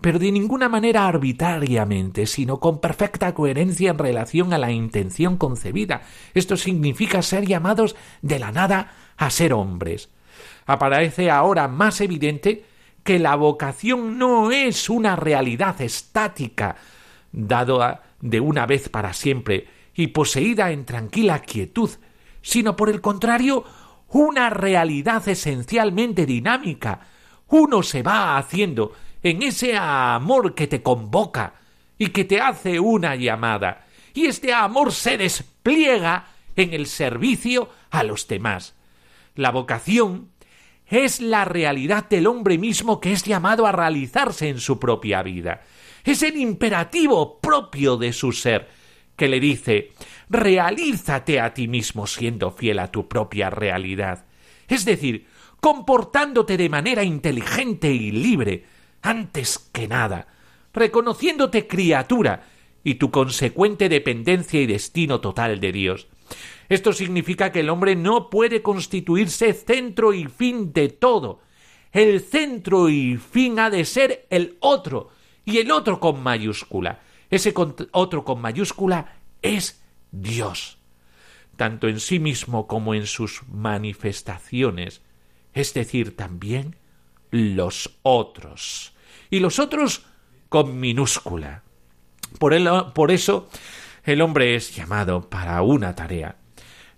pero 0.00 0.18
de 0.18 0.30
ninguna 0.30 0.68
manera 0.68 1.06
arbitrariamente, 1.06 2.26
sino 2.26 2.60
con 2.60 2.80
perfecta 2.80 3.32
coherencia 3.32 3.90
en 3.90 3.98
relación 3.98 4.52
a 4.52 4.58
la 4.58 4.70
intención 4.70 5.38
concebida. 5.38 6.02
Esto 6.34 6.56
significa 6.56 7.22
ser 7.22 7.46
llamados 7.46 7.96
de 8.20 8.38
la 8.38 8.52
nada 8.52 8.92
a 9.16 9.30
ser 9.30 9.54
hombres. 9.54 10.10
Aparece 10.66 11.30
ahora 11.30 11.68
más 11.68 12.00
evidente 12.00 12.64
que 13.02 13.18
la 13.18 13.36
vocación 13.36 14.18
no 14.18 14.50
es 14.50 14.90
una 14.90 15.16
realidad 15.16 15.80
estática, 15.80 16.76
dado 17.32 17.80
de 18.20 18.40
una 18.40 18.66
vez 18.66 18.88
para 18.88 19.12
siempre 19.12 19.68
y 19.94 20.08
poseída 20.08 20.72
en 20.72 20.84
tranquila 20.84 21.40
quietud, 21.40 21.90
sino 22.46 22.76
por 22.76 22.88
el 22.90 23.00
contrario 23.00 23.64
una 24.10 24.50
realidad 24.50 25.26
esencialmente 25.28 26.26
dinámica. 26.26 27.00
Uno 27.48 27.82
se 27.82 28.04
va 28.04 28.38
haciendo 28.38 28.92
en 29.20 29.42
ese 29.42 29.76
amor 29.76 30.54
que 30.54 30.68
te 30.68 30.80
convoca 30.80 31.54
y 31.98 32.10
que 32.10 32.24
te 32.24 32.40
hace 32.40 32.78
una 32.78 33.16
llamada. 33.16 33.84
Y 34.14 34.26
este 34.26 34.54
amor 34.54 34.92
se 34.92 35.18
despliega 35.18 36.28
en 36.54 36.72
el 36.72 36.86
servicio 36.86 37.68
a 37.90 38.04
los 38.04 38.28
demás. 38.28 38.76
La 39.34 39.50
vocación 39.50 40.28
es 40.86 41.20
la 41.20 41.44
realidad 41.44 42.08
del 42.08 42.28
hombre 42.28 42.58
mismo 42.58 43.00
que 43.00 43.12
es 43.12 43.24
llamado 43.24 43.66
a 43.66 43.72
realizarse 43.72 44.48
en 44.48 44.60
su 44.60 44.78
propia 44.78 45.20
vida. 45.24 45.62
Es 46.04 46.22
el 46.22 46.36
imperativo 46.36 47.40
propio 47.40 47.96
de 47.96 48.12
su 48.12 48.30
ser, 48.30 48.68
que 49.16 49.26
le 49.26 49.40
dice 49.40 49.90
realízate 50.28 51.40
a 51.40 51.54
ti 51.54 51.68
mismo 51.68 52.06
siendo 52.06 52.50
fiel 52.50 52.78
a 52.78 52.90
tu 52.90 53.08
propia 53.08 53.50
realidad. 53.50 54.26
Es 54.68 54.84
decir, 54.84 55.26
comportándote 55.60 56.56
de 56.56 56.68
manera 56.68 57.04
inteligente 57.04 57.92
y 57.92 58.10
libre, 58.10 58.64
antes 59.02 59.58
que 59.72 59.86
nada, 59.88 60.26
reconociéndote 60.72 61.66
criatura 61.66 62.42
y 62.82 62.94
tu 62.94 63.10
consecuente 63.10 63.88
dependencia 63.88 64.60
y 64.60 64.66
destino 64.66 65.20
total 65.20 65.60
de 65.60 65.72
Dios. 65.72 66.08
Esto 66.68 66.92
significa 66.92 67.52
que 67.52 67.60
el 67.60 67.70
hombre 67.70 67.94
no 67.94 68.30
puede 68.30 68.62
constituirse 68.62 69.52
centro 69.52 70.12
y 70.12 70.26
fin 70.26 70.72
de 70.72 70.88
todo. 70.88 71.40
El 71.92 72.20
centro 72.20 72.88
y 72.88 73.16
fin 73.16 73.58
ha 73.58 73.70
de 73.70 73.84
ser 73.84 74.26
el 74.30 74.56
otro, 74.60 75.10
y 75.44 75.58
el 75.58 75.70
otro 75.70 76.00
con 76.00 76.22
mayúscula. 76.22 77.00
Ese 77.30 77.54
otro 77.92 78.24
con 78.24 78.40
mayúscula 78.40 79.20
es 79.40 79.82
Dios, 80.12 80.78
tanto 81.56 81.88
en 81.88 82.00
sí 82.00 82.18
mismo 82.18 82.66
como 82.66 82.94
en 82.94 83.06
sus 83.06 83.42
manifestaciones, 83.48 85.02
es 85.52 85.74
decir, 85.74 86.16
también 86.16 86.76
los 87.30 87.98
otros. 88.02 88.94
Y 89.30 89.40
los 89.40 89.58
otros 89.58 90.06
con 90.48 90.78
minúscula. 90.78 91.62
Por, 92.38 92.92
por 92.92 93.10
eso 93.10 93.48
el 94.04 94.20
hombre 94.20 94.54
es 94.54 94.74
llamado 94.74 95.28
para 95.28 95.60
una 95.62 95.94
tarea. 95.94 96.36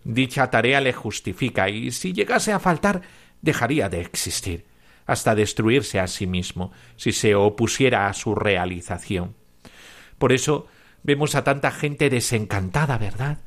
Dicha 0.04 0.50
tarea 0.50 0.80
le 0.80 0.92
justifica 0.92 1.68
y 1.68 1.90
si 1.90 2.12
llegase 2.12 2.52
a 2.52 2.58
faltar 2.58 3.02
dejaría 3.42 3.88
de 3.88 4.00
existir, 4.00 4.66
hasta 5.06 5.34
destruirse 5.34 6.00
a 6.00 6.06
sí 6.06 6.26
mismo, 6.26 6.72
si 6.96 7.12
se 7.12 7.34
opusiera 7.34 8.08
a 8.08 8.14
su 8.14 8.34
realización. 8.34 9.34
Por 10.18 10.32
eso 10.32 10.66
vemos 11.02 11.34
a 11.34 11.44
tanta 11.44 11.70
gente 11.70 12.10
desencantada, 12.10 12.98
¿verdad? 12.98 13.38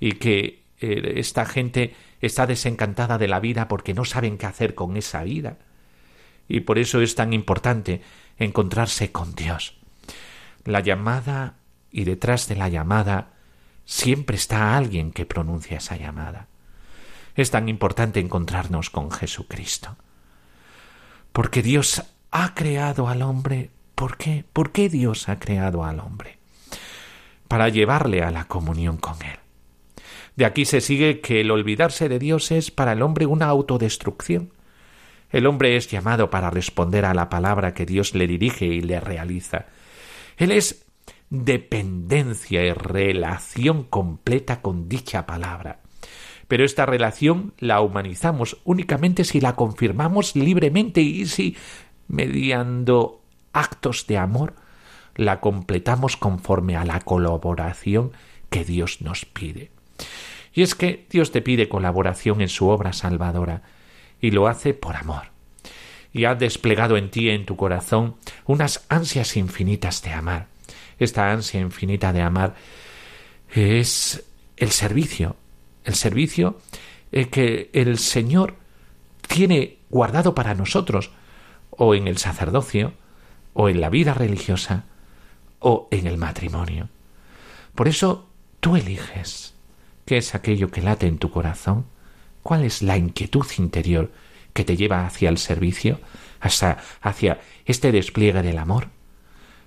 Y 0.00 0.12
que 0.12 0.64
eh, 0.80 1.14
esta 1.16 1.46
gente 1.46 1.94
está 2.20 2.46
desencantada 2.46 3.18
de 3.18 3.28
la 3.28 3.40
vida 3.40 3.68
porque 3.68 3.94
no 3.94 4.04
saben 4.04 4.38
qué 4.38 4.46
hacer 4.46 4.74
con 4.74 4.96
esa 4.96 5.22
vida. 5.22 5.58
Y 6.48 6.60
por 6.60 6.78
eso 6.78 7.00
es 7.00 7.14
tan 7.14 7.32
importante 7.32 8.02
encontrarse 8.38 9.12
con 9.12 9.34
Dios. 9.34 9.76
La 10.64 10.80
llamada 10.80 11.54
y 11.90 12.04
detrás 12.04 12.48
de 12.48 12.56
la 12.56 12.68
llamada 12.68 13.32
siempre 13.84 14.36
está 14.36 14.76
alguien 14.76 15.12
que 15.12 15.26
pronuncia 15.26 15.78
esa 15.78 15.96
llamada. 15.96 16.46
Es 17.34 17.50
tan 17.50 17.68
importante 17.68 18.20
encontrarnos 18.20 18.90
con 18.90 19.10
Jesucristo. 19.10 19.96
Porque 21.32 21.62
Dios 21.62 22.02
ha 22.30 22.54
creado 22.54 23.08
al 23.08 23.22
hombre. 23.22 23.70
¿Por 23.94 24.16
qué? 24.16 24.44
¿Por 24.52 24.72
qué 24.72 24.88
Dios 24.88 25.28
ha 25.28 25.38
creado 25.38 25.84
al 25.84 26.00
hombre? 26.00 26.37
Para 27.48 27.68
llevarle 27.68 28.22
a 28.22 28.30
la 28.30 28.44
comunión 28.44 28.98
con 28.98 29.14
Él. 29.22 29.38
De 30.36 30.44
aquí 30.44 30.64
se 30.64 30.80
sigue 30.80 31.20
que 31.20 31.40
el 31.40 31.50
olvidarse 31.50 32.08
de 32.08 32.20
Dios 32.20 32.52
es 32.52 32.70
para 32.70 32.92
el 32.92 33.02
hombre 33.02 33.26
una 33.26 33.46
autodestrucción. 33.46 34.52
El 35.30 35.46
hombre 35.46 35.76
es 35.76 35.88
llamado 35.88 36.30
para 36.30 36.50
responder 36.50 37.04
a 37.04 37.14
la 37.14 37.28
palabra 37.28 37.74
que 37.74 37.86
Dios 37.86 38.14
le 38.14 38.26
dirige 38.26 38.66
y 38.66 38.80
le 38.80 39.00
realiza. 39.00 39.66
Él 40.36 40.52
es 40.52 40.86
dependencia 41.30 42.64
y 42.64 42.72
relación 42.72 43.84
completa 43.84 44.62
con 44.62 44.88
dicha 44.88 45.26
palabra. 45.26 45.80
Pero 46.46 46.64
esta 46.64 46.86
relación 46.86 47.52
la 47.58 47.80
humanizamos 47.80 48.58
únicamente 48.64 49.24
si 49.24 49.40
la 49.40 49.54
confirmamos 49.54 50.34
libremente 50.34 51.00
y 51.00 51.26
si, 51.26 51.56
mediando 52.06 53.22
actos 53.52 54.06
de 54.06 54.18
amor, 54.18 54.54
la 55.18 55.40
completamos 55.40 56.16
conforme 56.16 56.76
a 56.76 56.84
la 56.84 57.00
colaboración 57.00 58.12
que 58.48 58.64
Dios 58.64 59.02
nos 59.02 59.26
pide. 59.26 59.70
Y 60.54 60.62
es 60.62 60.74
que 60.74 61.06
Dios 61.10 61.32
te 61.32 61.42
pide 61.42 61.68
colaboración 61.68 62.40
en 62.40 62.48
su 62.48 62.68
obra 62.68 62.92
salvadora, 62.94 63.62
y 64.20 64.30
lo 64.30 64.46
hace 64.46 64.74
por 64.74 64.96
amor. 64.96 65.24
Y 66.12 66.24
ha 66.24 66.34
desplegado 66.34 66.96
en 66.96 67.10
ti, 67.10 67.28
en 67.30 67.46
tu 67.46 67.56
corazón, 67.56 68.14
unas 68.46 68.86
ansias 68.88 69.36
infinitas 69.36 70.02
de 70.02 70.12
amar. 70.12 70.46
Esta 70.98 71.30
ansia 71.30 71.60
infinita 71.60 72.12
de 72.12 72.22
amar 72.22 72.54
es 73.52 74.24
el 74.56 74.70
servicio, 74.70 75.36
el 75.84 75.94
servicio 75.94 76.58
eh, 77.10 77.28
que 77.28 77.70
el 77.72 77.98
Señor 77.98 78.54
tiene 79.26 79.78
guardado 79.90 80.34
para 80.34 80.54
nosotros, 80.54 81.10
o 81.70 81.94
en 81.94 82.06
el 82.06 82.18
sacerdocio, 82.18 82.94
o 83.52 83.68
en 83.68 83.80
la 83.80 83.90
vida 83.90 84.14
religiosa, 84.14 84.84
o 85.60 85.88
en 85.90 86.06
el 86.06 86.16
matrimonio. 86.16 86.88
Por 87.74 87.88
eso 87.88 88.28
tú 88.60 88.76
eliges 88.76 89.54
qué 90.04 90.18
es 90.18 90.34
aquello 90.34 90.70
que 90.70 90.82
late 90.82 91.06
en 91.06 91.18
tu 91.18 91.30
corazón, 91.30 91.86
cuál 92.42 92.64
es 92.64 92.82
la 92.82 92.96
inquietud 92.96 93.46
interior 93.58 94.10
que 94.52 94.64
te 94.64 94.76
lleva 94.76 95.06
hacia 95.06 95.28
el 95.28 95.38
servicio, 95.38 96.00
hasta 96.40 96.78
hacia 97.00 97.40
este 97.64 97.92
despliegue 97.92 98.42
del 98.42 98.58
amor. 98.58 98.88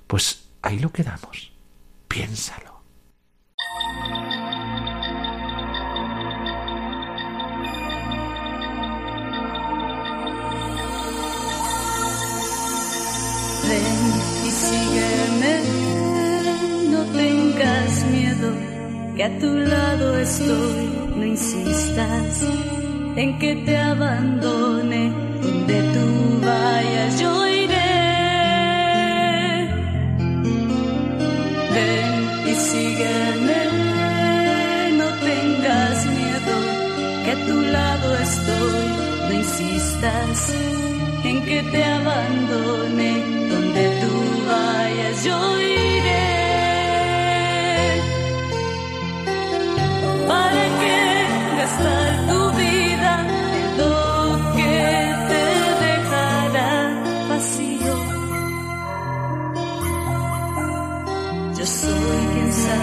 Pues 0.07 0.49
ahí 0.61 0.79
lo 0.79 0.91
quedamos. 0.91 1.51
Piénsalo. 2.07 2.71
Que 19.21 19.25
a 19.25 19.37
tu 19.37 19.53
lado 19.55 20.17
estoy, 20.17 20.89
no 21.15 21.23
insistas 21.23 22.43
en 23.15 23.37
que 23.37 23.55
te 23.67 23.77
abandone, 23.77 25.13
donde 25.43 25.77
tú 25.93 26.07
vayas 26.43 27.19
yo 27.21 27.47
iré. 27.47 27.91
Ven 31.75 32.11
y 32.51 32.53
sígueme, 32.69 33.59
no 34.99 35.07
tengas 35.29 35.97
miedo, 36.17 36.55
que 37.23 37.31
a 37.31 37.39
tu 37.45 37.57
lado 37.77 38.07
estoy, 38.27 38.87
no 39.27 39.33
insistas 39.43 40.37
en 41.25 41.45
que 41.45 41.61
te 41.73 41.83
abandone, 41.83 43.11
donde 43.51 43.83
tú 44.01 44.13
vayas 44.47 45.23
yo 45.23 45.61
iré. 45.61 46.00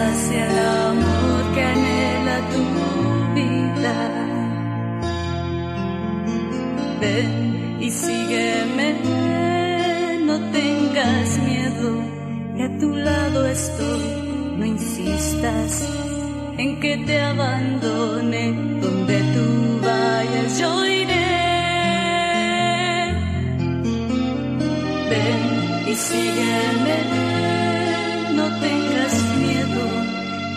Sacia 0.09 0.47
el 0.51 0.59
amor 0.59 1.43
que 1.55 1.63
anhela 1.63 2.37
tu 2.53 2.63
vida. 3.37 3.97
Ven 7.01 7.77
y 7.81 7.91
sígueme, 7.91 8.89
no 10.29 10.37
tengas 10.59 11.39
miedo, 11.49 11.91
que 12.57 12.63
a 12.65 12.79
tu 12.79 12.91
lado 12.97 13.47
estoy, 13.47 14.07
no 14.59 14.65
insistas 14.65 15.89
en 16.59 16.81
que 16.81 16.97
te 17.07 17.21
abandone, 17.21 18.45
donde 18.83 19.17
tú 19.35 19.47
vayas 19.89 20.59
yo 20.59 20.87
iré. 20.87 21.29
Ven 25.11 25.43
y 25.93 25.95
sígueme, 25.95 26.97
no 28.35 28.45
tengas 28.61 29.15
miedo, 29.39 29.83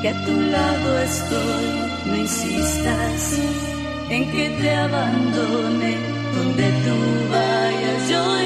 que 0.02 0.10
a 0.10 0.26
tu 0.26 0.42
lado 0.42 1.00
estoy, 1.00 1.66
no 2.06 2.16
insistas 2.16 3.40
en 4.10 4.32
que 4.32 4.50
te 4.62 4.76
abandone, 4.76 5.98
donde 6.36 6.72
tú 6.86 6.98
vayas. 7.32 8.10
Yo 8.10 8.41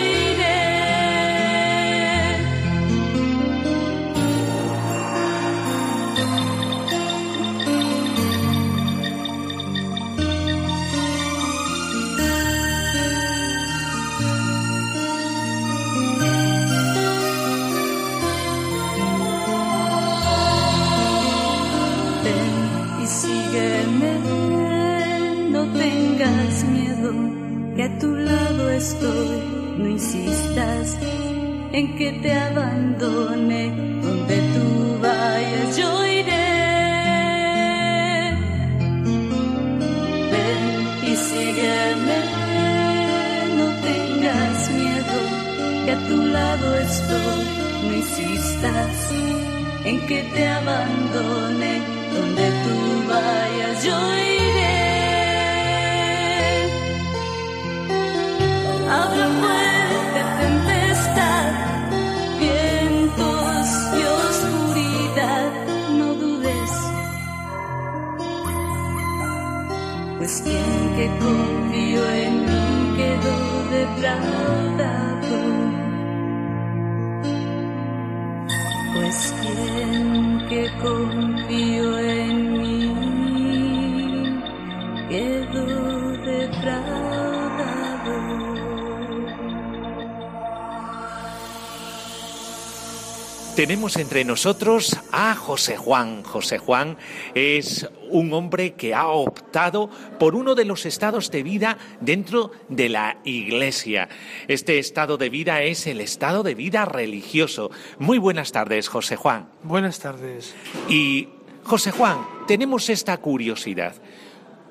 Tenemos 93.55 93.95
entre 93.95 94.25
nosotros 94.25 94.99
a 95.13 95.33
José 95.33 95.77
Juan. 95.77 96.23
José 96.23 96.57
Juan 96.57 96.97
es 97.35 97.87
un 98.09 98.33
hombre 98.33 98.73
que 98.73 98.93
ha 98.93 99.07
optado 99.07 99.89
por 100.19 100.35
uno 100.35 100.55
de 100.55 100.65
los 100.65 100.85
estados 100.85 101.31
de 101.31 101.41
vida 101.41 101.77
dentro 102.01 102.51
de 102.67 102.89
la 102.89 103.17
Iglesia. 103.23 104.09
Este 104.49 104.77
estado 104.77 105.17
de 105.17 105.29
vida 105.29 105.63
es 105.63 105.87
el 105.87 106.01
estado 106.01 106.43
de 106.43 106.53
vida 106.53 106.83
religioso. 106.83 107.71
Muy 107.97 108.17
buenas 108.17 108.51
tardes, 108.51 108.89
José 108.89 109.15
Juan. 109.15 109.47
Buenas 109.63 109.99
tardes. 109.99 110.53
Y, 110.89 111.29
José 111.63 111.91
Juan, 111.91 112.27
tenemos 112.47 112.89
esta 112.89 113.15
curiosidad. 113.19 113.95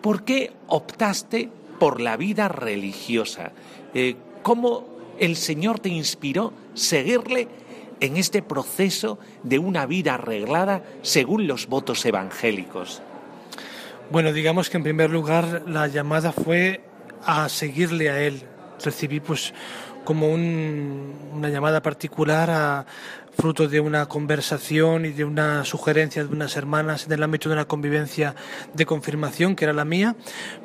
¿Por 0.02 0.24
qué 0.24 0.52
optaste 0.66 1.48
por 1.78 2.02
la 2.02 2.18
vida 2.18 2.48
religiosa? 2.48 3.52
Eh, 3.94 4.16
¿Cómo 4.42 4.94
el 5.18 5.36
Señor 5.36 5.80
te 5.80 5.88
inspiró 5.88 6.52
seguirle 6.74 7.48
en 8.00 8.16
este 8.16 8.42
proceso 8.42 9.18
de 9.42 9.58
una 9.58 9.86
vida 9.86 10.14
arreglada 10.14 10.82
según 11.02 11.46
los 11.46 11.66
votos 11.68 12.04
evangélicos? 12.04 13.02
Bueno, 14.10 14.32
digamos 14.32 14.70
que 14.70 14.76
en 14.76 14.82
primer 14.82 15.10
lugar 15.10 15.62
la 15.66 15.86
llamada 15.88 16.32
fue 16.32 16.82
a 17.24 17.48
seguirle 17.48 18.10
a 18.10 18.20
él. 18.20 18.42
Recibí 18.84 19.20
pues 19.20 19.54
como 20.04 20.28
un- 20.28 21.14
una 21.32 21.48
llamada 21.48 21.80
particular 21.80 22.50
a 22.50 22.86
fruto 23.36 23.66
de 23.66 23.80
una 23.80 24.06
conversación 24.06 25.06
y 25.06 25.10
de 25.10 25.24
una 25.24 25.64
sugerencia 25.64 26.22
de 26.22 26.32
unas 26.32 26.56
hermanas 26.56 27.06
en 27.06 27.12
el 27.12 27.22
ámbito 27.22 27.48
de 27.48 27.54
una 27.54 27.64
convivencia 27.64 28.34
de 28.74 28.84
confirmación 28.86 29.56
que 29.56 29.64
era 29.64 29.72
la 29.72 29.84
mía, 29.86 30.14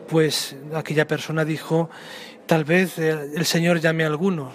pues 0.10 0.56
aquella 0.76 1.08
persona 1.08 1.46
dijo, 1.46 1.90
tal 2.46 2.66
vez 2.66 3.00
eh, 3.00 3.32
el 3.36 3.46
Señor 3.46 3.80
llame 3.80 4.04
a 4.04 4.08
alguno. 4.08 4.52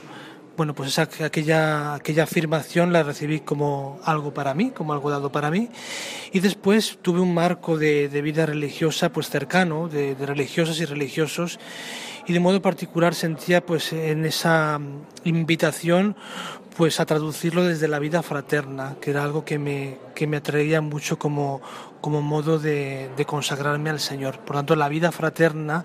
Bueno, 0.56 0.72
pues 0.72 0.90
esa, 0.90 1.08
aquella, 1.24 1.94
aquella 1.94 2.22
afirmación 2.22 2.92
la 2.92 3.02
recibí 3.02 3.40
como 3.40 3.98
algo 4.04 4.32
para 4.32 4.54
mí, 4.54 4.70
como 4.70 4.92
algo 4.92 5.10
dado 5.10 5.32
para 5.32 5.50
mí. 5.50 5.68
Y 6.32 6.38
después 6.38 6.98
tuve 7.02 7.18
un 7.20 7.34
marco 7.34 7.76
de, 7.76 8.08
de 8.08 8.22
vida 8.22 8.46
religiosa 8.46 9.10
pues 9.10 9.28
cercano, 9.30 9.88
de, 9.88 10.14
de 10.14 10.26
religiosas 10.26 10.78
y 10.78 10.84
religiosos. 10.84 11.58
Y 12.26 12.32
de 12.32 12.40
modo 12.40 12.62
particular 12.62 13.14
sentía 13.14 13.66
pues 13.66 13.92
en 13.92 14.24
esa 14.24 14.80
invitación 15.24 16.16
pues 16.76 17.00
a 17.00 17.06
traducirlo 17.06 17.64
desde 17.64 17.88
la 17.88 17.98
vida 17.98 18.22
fraterna, 18.22 18.96
que 19.00 19.10
era 19.10 19.22
algo 19.22 19.44
que 19.44 19.58
me, 19.58 19.98
que 20.14 20.26
me 20.26 20.36
atraía 20.36 20.80
mucho 20.80 21.18
como, 21.18 21.60
como 22.00 22.20
modo 22.20 22.58
de, 22.58 23.10
de 23.16 23.24
consagrarme 23.24 23.90
al 23.90 24.00
Señor. 24.00 24.38
Por 24.40 24.56
tanto, 24.56 24.74
la 24.76 24.88
vida 24.88 25.12
fraterna 25.12 25.84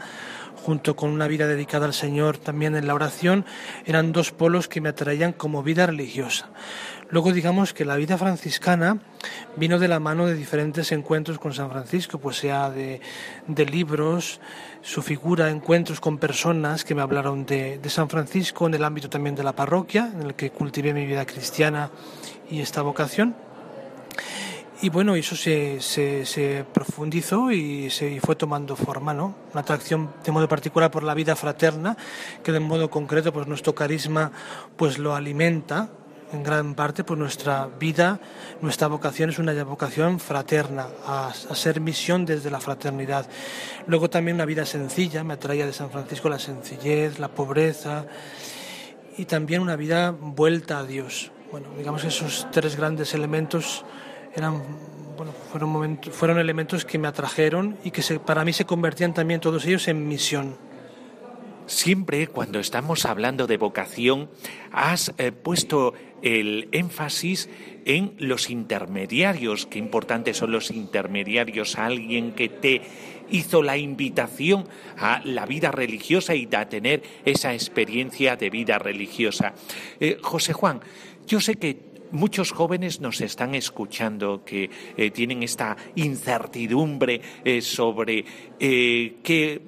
junto 0.63 0.95
con 0.95 1.09
una 1.09 1.27
vida 1.27 1.47
dedicada 1.47 1.85
al 1.85 1.93
Señor 1.93 2.37
también 2.37 2.75
en 2.75 2.87
la 2.87 2.93
oración, 2.93 3.45
eran 3.85 4.11
dos 4.11 4.31
polos 4.31 4.67
que 4.67 4.81
me 4.81 4.89
atraían 4.89 5.33
como 5.33 5.63
vida 5.63 5.85
religiosa. 5.85 6.49
Luego 7.09 7.31
digamos 7.31 7.73
que 7.73 7.85
la 7.85 7.95
vida 7.95 8.19
franciscana 8.19 8.99
vino 9.55 9.79
de 9.79 9.87
la 9.87 9.99
mano 9.99 10.27
de 10.27 10.35
diferentes 10.35 10.91
encuentros 10.91 11.39
con 11.39 11.53
San 11.53 11.71
Francisco, 11.71 12.19
pues 12.19 12.37
sea 12.37 12.69
de, 12.69 13.01
de 13.47 13.65
libros, 13.65 14.39
su 14.81 15.01
figura, 15.01 15.49
encuentros 15.49 15.99
con 15.99 16.19
personas 16.19 16.85
que 16.85 16.93
me 16.93 17.01
hablaron 17.01 17.47
de, 17.47 17.79
de 17.79 17.89
San 17.89 18.09
Francisco 18.09 18.67
en 18.67 18.75
el 18.75 18.83
ámbito 18.83 19.09
también 19.09 19.35
de 19.35 19.43
la 19.43 19.53
parroquia, 19.53 20.11
en 20.13 20.21
el 20.21 20.35
que 20.35 20.51
cultivé 20.51 20.93
mi 20.93 21.07
vida 21.07 21.25
cristiana 21.25 21.89
y 22.49 22.61
esta 22.61 22.83
vocación. 22.83 23.35
Y 24.81 24.87
bueno, 24.87 25.15
eso 25.15 25.35
se, 25.35 25.81
se, 25.81 26.25
se 26.25 26.65
profundizó 26.73 27.51
y 27.51 27.89
se 27.89 28.09
y 28.11 28.19
fue 28.21 28.37
tomando 28.37 28.77
forma, 28.77 29.13
¿no? 29.13 29.35
Una 29.51 29.59
atracción 29.61 30.09
de 30.23 30.31
modo 30.31 30.47
particular 30.47 30.89
por 30.89 31.03
la 31.03 31.13
vida 31.13 31.35
fraterna, 31.35 31.97
que 32.43 32.53
de 32.53 32.61
modo 32.61 32.89
concreto, 32.89 33.33
pues 33.33 33.45
nuestro 33.45 33.75
carisma, 33.75 34.31
pues 34.77 34.97
lo 34.97 35.15
alimenta 35.15 35.89
en 36.31 36.43
gran 36.43 36.75
parte, 36.75 37.03
pues 37.03 37.19
nuestra 37.19 37.67
vida, 37.77 38.21
nuestra 38.61 38.87
vocación 38.87 39.31
es 39.31 39.39
una 39.39 39.51
vocación 39.65 40.17
fraterna, 40.17 40.87
a, 41.05 41.27
a 41.27 41.55
ser 41.55 41.81
misión 41.81 42.25
desde 42.25 42.49
la 42.49 42.61
fraternidad. 42.61 43.27
Luego 43.85 44.09
también 44.09 44.35
una 44.35 44.45
vida 44.45 44.65
sencilla, 44.65 45.25
me 45.25 45.33
atraía 45.33 45.65
de 45.65 45.73
San 45.73 45.89
Francisco 45.89 46.29
la 46.29 46.39
sencillez, 46.39 47.19
la 47.19 47.27
pobreza 47.27 48.05
y 49.17 49.25
también 49.25 49.61
una 49.61 49.75
vida 49.75 50.11
vuelta 50.11 50.79
a 50.79 50.83
Dios. 50.85 51.31
Bueno, 51.51 51.67
digamos 51.77 52.03
que 52.03 52.09
esos 52.09 52.47
tres 52.51 52.77
grandes 52.77 53.13
elementos 53.13 53.83
eran 54.35 54.61
bueno, 55.19 55.33
fueron, 55.51 55.99
fueron 56.11 56.39
elementos 56.39 56.85
que 56.85 56.97
me 56.97 57.09
atrajeron 57.09 57.77
y 57.83 57.91
que 57.91 58.01
para 58.19 58.45
mí 58.45 58.53
se 58.53 58.65
convertían 58.65 59.13
también 59.13 59.41
todos 59.41 59.65
ellos 59.65 59.89
en 59.89 60.07
misión. 60.07 60.55
Siempre 61.65 62.27
cuando 62.27 62.59
estamos 62.59 63.05
hablando 63.05 63.45
de 63.45 63.57
vocación 63.57 64.29
has 64.71 65.13
eh, 65.17 65.31
puesto 65.33 65.93
el 66.21 66.69
énfasis 66.71 67.49
en 67.83 68.15
los 68.17 68.49
intermediarios. 68.49 69.65
Qué 69.65 69.77
importantes 69.77 70.37
son 70.37 70.51
los 70.51 70.71
intermediarios. 70.71 71.77
Alguien 71.77 72.31
que 72.31 72.47
te 72.47 72.81
hizo 73.29 73.61
la 73.61 73.77
invitación 73.77 74.67
a 74.97 75.21
la 75.25 75.45
vida 75.45 75.69
religiosa 75.71 76.33
y 76.33 76.47
a 76.55 76.69
tener 76.69 77.03
esa 77.25 77.53
experiencia 77.53 78.35
de 78.35 78.49
vida 78.49 78.79
religiosa. 78.79 79.53
Eh, 79.99 80.17
José 80.21 80.53
Juan, 80.53 80.79
yo 81.27 81.39
sé 81.39 81.55
que 81.55 81.88
muchos 82.11 82.51
jóvenes 82.51 83.01
nos 83.01 83.21
están 83.21 83.55
escuchando 83.55 84.43
que 84.43 84.69
eh, 84.97 85.11
tienen 85.11 85.43
esta 85.43 85.77
incertidumbre 85.95 87.21
eh, 87.43 87.61
sobre 87.61 88.25
eh, 88.59 89.15
qué 89.23 89.61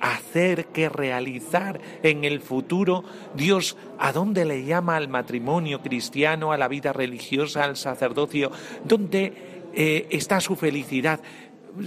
hacer, 0.00 0.66
qué 0.66 0.88
realizar 0.88 1.80
en 2.02 2.24
el 2.24 2.40
futuro. 2.40 3.04
Dios, 3.34 3.76
¿a 3.98 4.12
dónde 4.12 4.44
le 4.44 4.64
llama 4.64 4.96
al 4.96 5.08
matrimonio 5.08 5.80
cristiano, 5.80 6.52
a 6.52 6.58
la 6.58 6.68
vida 6.68 6.92
religiosa, 6.92 7.64
al 7.64 7.76
sacerdocio? 7.76 8.50
¿Dónde 8.84 9.62
está 9.74 10.40
su 10.40 10.56
felicidad? 10.56 11.20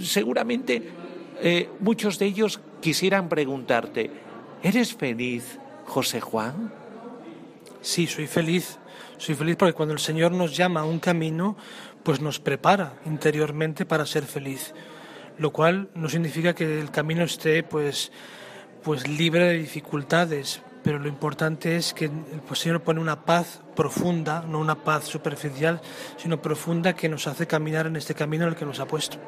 Seguramente 0.02 0.82
muchos 1.78 2.18
de 2.18 2.26
ellos 2.26 2.60
quisieran 2.80 3.28
preguntarte, 3.28 4.10
¿eres 4.64 4.94
feliz, 4.94 5.60
José 5.86 6.20
Juan? 6.20 6.72
Sí, 7.80 8.08
soy 8.08 8.26
feliz. 8.26 8.80
Soy 9.18 9.34
feliz 9.34 9.56
porque 9.56 9.74
cuando 9.74 9.94
el 9.94 10.00
Señor 10.00 10.32
nos 10.32 10.56
llama 10.56 10.80
a 10.80 10.84
un 10.84 11.00
camino, 11.00 11.56
pues 12.04 12.20
nos 12.20 12.38
prepara 12.38 12.94
interiormente 13.04 13.84
para 13.84 14.06
ser 14.06 14.24
feliz. 14.24 14.72
Lo 15.38 15.52
cual 15.52 15.88
no 15.94 16.08
significa 16.08 16.54
que 16.54 16.80
el 16.80 16.90
camino 16.90 17.24
esté 17.24 17.62
pues, 17.64 18.12
pues 18.82 19.06
libre 19.08 19.44
de 19.44 19.58
dificultades, 19.58 20.62
pero 20.84 21.00
lo 21.00 21.08
importante 21.08 21.76
es 21.76 21.94
que 21.94 22.06
el 22.06 22.56
Señor 22.56 22.82
pone 22.82 23.00
una 23.00 23.24
paz 23.24 23.60
profunda, 23.74 24.44
no 24.48 24.60
una 24.60 24.84
paz 24.84 25.04
superficial, 25.04 25.80
sino 26.16 26.40
profunda 26.40 26.94
que 26.94 27.08
nos 27.08 27.26
hace 27.26 27.46
caminar 27.46 27.86
en 27.86 27.96
este 27.96 28.14
camino 28.14 28.44
en 28.44 28.50
el 28.50 28.56
que 28.56 28.64
nos 28.64 28.78
ha 28.80 28.86
puesto. 28.86 29.18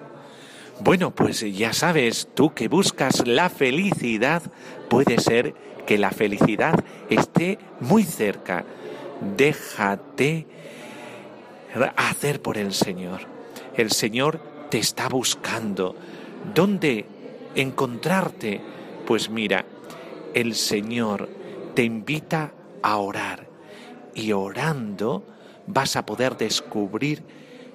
Bueno, 0.83 1.11
pues 1.15 1.41
ya 1.41 1.73
sabes, 1.73 2.29
tú 2.35 2.55
que 2.55 2.69
buscas 2.69 3.27
la 3.27 3.51
felicidad, 3.51 4.43
puede 4.89 5.19
ser 5.19 5.55
que 5.87 5.99
la 5.99 6.11
felicidad 6.11 6.83
esté 7.11 7.59
muy 7.81 8.05
cerca. 8.05 8.65
Déjate 9.37 10.47
hacer 11.97 12.41
por 12.43 12.59
el 12.59 12.73
Señor. 12.73 13.21
El 13.77 13.91
Señor 13.93 14.41
te 14.71 14.79
está 14.79 15.09
buscando. 15.09 15.95
¿Dónde 16.55 17.05
encontrarte? 17.55 18.61
Pues 19.07 19.31
mira, 19.31 19.65
el 20.35 20.55
Señor 20.55 21.29
te 21.75 21.83
invita 21.83 22.53
a 22.83 22.97
orar. 22.97 23.47
Y 24.15 24.33
orando 24.33 25.25
vas 25.67 25.97
a 25.97 26.05
poder 26.05 26.37
descubrir 26.37 27.23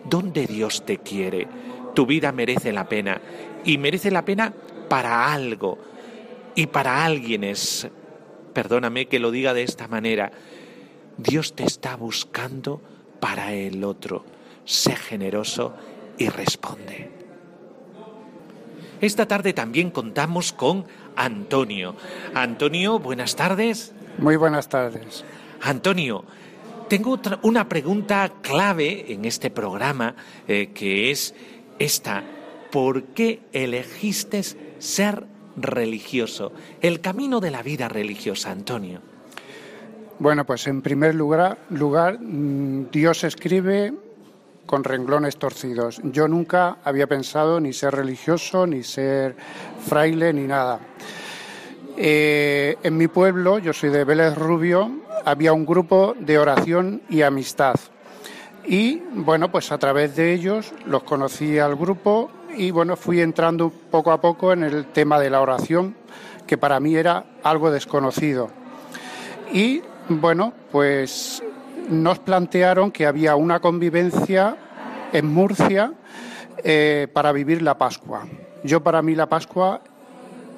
dónde 0.04 0.48
Dios 0.48 0.86
te 0.86 0.98
quiere. 0.98 1.48
Tu 1.94 2.06
vida 2.06 2.32
merece 2.32 2.74
la 2.74 2.90
pena. 2.90 3.22
Y 3.64 3.78
merece 3.78 4.12
la 4.12 4.26
pena 4.26 4.54
para 4.90 5.32
algo. 5.32 5.78
Y 6.56 6.68
para 6.68 7.06
alguien 7.06 7.44
es, 7.44 7.88
perdóname 8.54 9.08
que 9.08 9.20
lo 9.20 9.32
diga 9.32 9.54
de 9.54 9.64
esta 9.64 9.88
manera, 9.88 10.32
Dios 11.18 11.56
te 11.56 11.64
está 11.64 11.96
buscando 11.96 12.82
para 13.20 13.54
el 13.54 13.84
otro. 13.84 14.26
Sé 14.66 14.96
generoso 14.96 15.74
y 16.18 16.30
responde. 16.30 17.12
Esta 19.02 19.28
tarde 19.28 19.54
también 19.54 19.92
contamos 19.92 20.54
con 20.54 20.86
Antonio. 21.16 21.96
Antonio, 22.34 23.00
buenas 23.00 23.36
tardes. 23.36 23.94
Muy 24.18 24.36
buenas 24.36 24.70
tardes. 24.70 25.26
Antonio, 25.62 26.24
tengo 26.88 27.20
una 27.42 27.68
pregunta 27.68 28.32
clave 28.42 29.12
en 29.12 29.26
este 29.26 29.50
programa 29.50 30.16
eh, 30.48 30.72
que 30.74 31.12
es 31.12 31.36
esta. 31.80 32.24
¿Por 32.72 33.04
qué 33.06 33.42
elegiste 33.54 34.44
ser 34.80 35.26
religioso? 35.56 36.52
El 36.82 37.02
camino 37.02 37.40
de 37.40 37.52
la 37.52 37.64
vida 37.64 37.88
religiosa, 37.90 38.52
Antonio. 38.52 39.02
Bueno, 40.18 40.46
pues 40.46 40.66
en 40.68 40.82
primer 40.82 41.14
lugar, 41.14 41.58
lugar 41.70 42.20
mm, 42.22 42.90
Dios 42.90 43.26
escribe 43.26 43.94
con 44.66 44.84
renglones 44.84 45.38
torcidos. 45.38 46.00
Yo 46.04 46.28
nunca 46.30 46.78
había 46.86 47.06
pensado 47.06 47.60
ni 47.60 47.74
ser 47.74 47.96
religioso, 47.96 48.66
ni 48.66 48.82
ser 48.82 49.36
fraile, 49.86 50.32
ni 50.32 50.48
nada. 50.48 50.80
Eh, 51.98 52.78
en 52.82 52.98
mi 52.98 53.08
pueblo, 53.10 53.60
yo 53.60 53.74
soy 53.74 53.90
de 53.90 54.06
Vélez 54.06 54.36
Rubio, 54.36 54.90
había 55.26 55.52
un 55.52 55.66
grupo 55.66 56.16
de 56.18 56.40
oración 56.40 57.02
y 57.10 57.22
amistad. 57.22 57.76
Y 58.66 59.02
bueno, 59.14 59.52
pues 59.52 59.72
a 59.74 59.78
través 59.78 60.16
de 60.16 60.34
ellos 60.34 60.74
los 60.86 61.04
conocí 61.04 61.60
al 61.60 61.76
grupo 61.76 62.32
y 62.56 62.72
bueno, 62.72 62.96
fui 62.96 63.20
entrando 63.20 63.70
poco 63.70 64.14
a 64.14 64.22
poco 64.22 64.54
en 64.54 64.64
el 64.64 64.86
tema 64.86 65.20
de 65.20 65.30
la 65.30 65.42
oración, 65.42 65.96
que 66.48 66.58
para 66.58 66.80
mí 66.80 66.96
era 66.96 67.26
algo 67.44 67.70
desconocido. 67.70 68.50
Y 69.54 69.82
bueno, 70.10 70.54
pues 70.72 71.42
nos 71.90 72.20
plantearon 72.20 72.92
que 72.92 73.06
había 73.06 73.36
una 73.36 73.60
convivencia 73.60 74.56
en 75.12 75.34
Murcia 75.34 75.94
eh, 76.64 77.08
para 77.12 77.32
vivir 77.32 77.62
la 77.62 77.78
Pascua. 77.78 78.26
Yo 78.64 78.82
para 78.82 79.02
mí 79.02 79.16
la 79.16 79.28
Pascua 79.28 79.82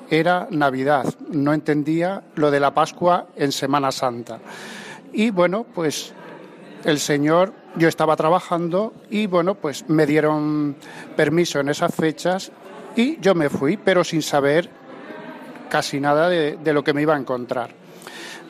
era 0.10 0.48
Navidad, 0.52 1.14
no 1.30 1.54
entendía 1.54 2.24
lo 2.36 2.50
de 2.52 2.60
la 2.60 2.74
Pascua 2.74 3.28
en 3.36 3.52
Semana 3.52 3.92
Santa. 3.92 4.40
Y 5.12 5.32
bueno, 5.32 5.66
pues 5.74 6.14
el 6.86 7.00
Señor, 7.00 7.54
yo 7.76 7.88
estaba 7.88 8.16
trabajando 8.16 8.94
y 9.10 9.28
bueno, 9.28 9.56
pues 9.56 9.88
me 9.90 10.06
dieron 10.06 10.76
permiso 11.16 11.60
en 11.60 11.70
esas 11.70 11.94
fechas 11.94 12.52
y 12.96 13.20
yo 13.20 13.36
me 13.36 13.50
fui, 13.50 13.78
pero 13.78 14.04
sin 14.04 14.22
saber 14.22 14.70
casi 15.70 16.00
nada 16.00 16.30
de, 16.30 16.58
de 16.58 16.74
lo 16.74 16.84
que 16.84 16.94
me 16.94 17.02
iba 17.02 17.16
a 17.16 17.20
encontrar. 17.20 17.87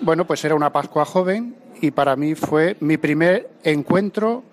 Bueno, 0.02 0.26
pues 0.26 0.44
era 0.46 0.56
una 0.56 0.72
Pascua 0.72 1.06
joven 1.06 1.56
y 1.82 1.92
para 1.92 2.16
mí 2.16 2.36
fue 2.36 2.78
mi 2.80 2.98
primer 2.98 3.50
encuentro, 3.64 4.44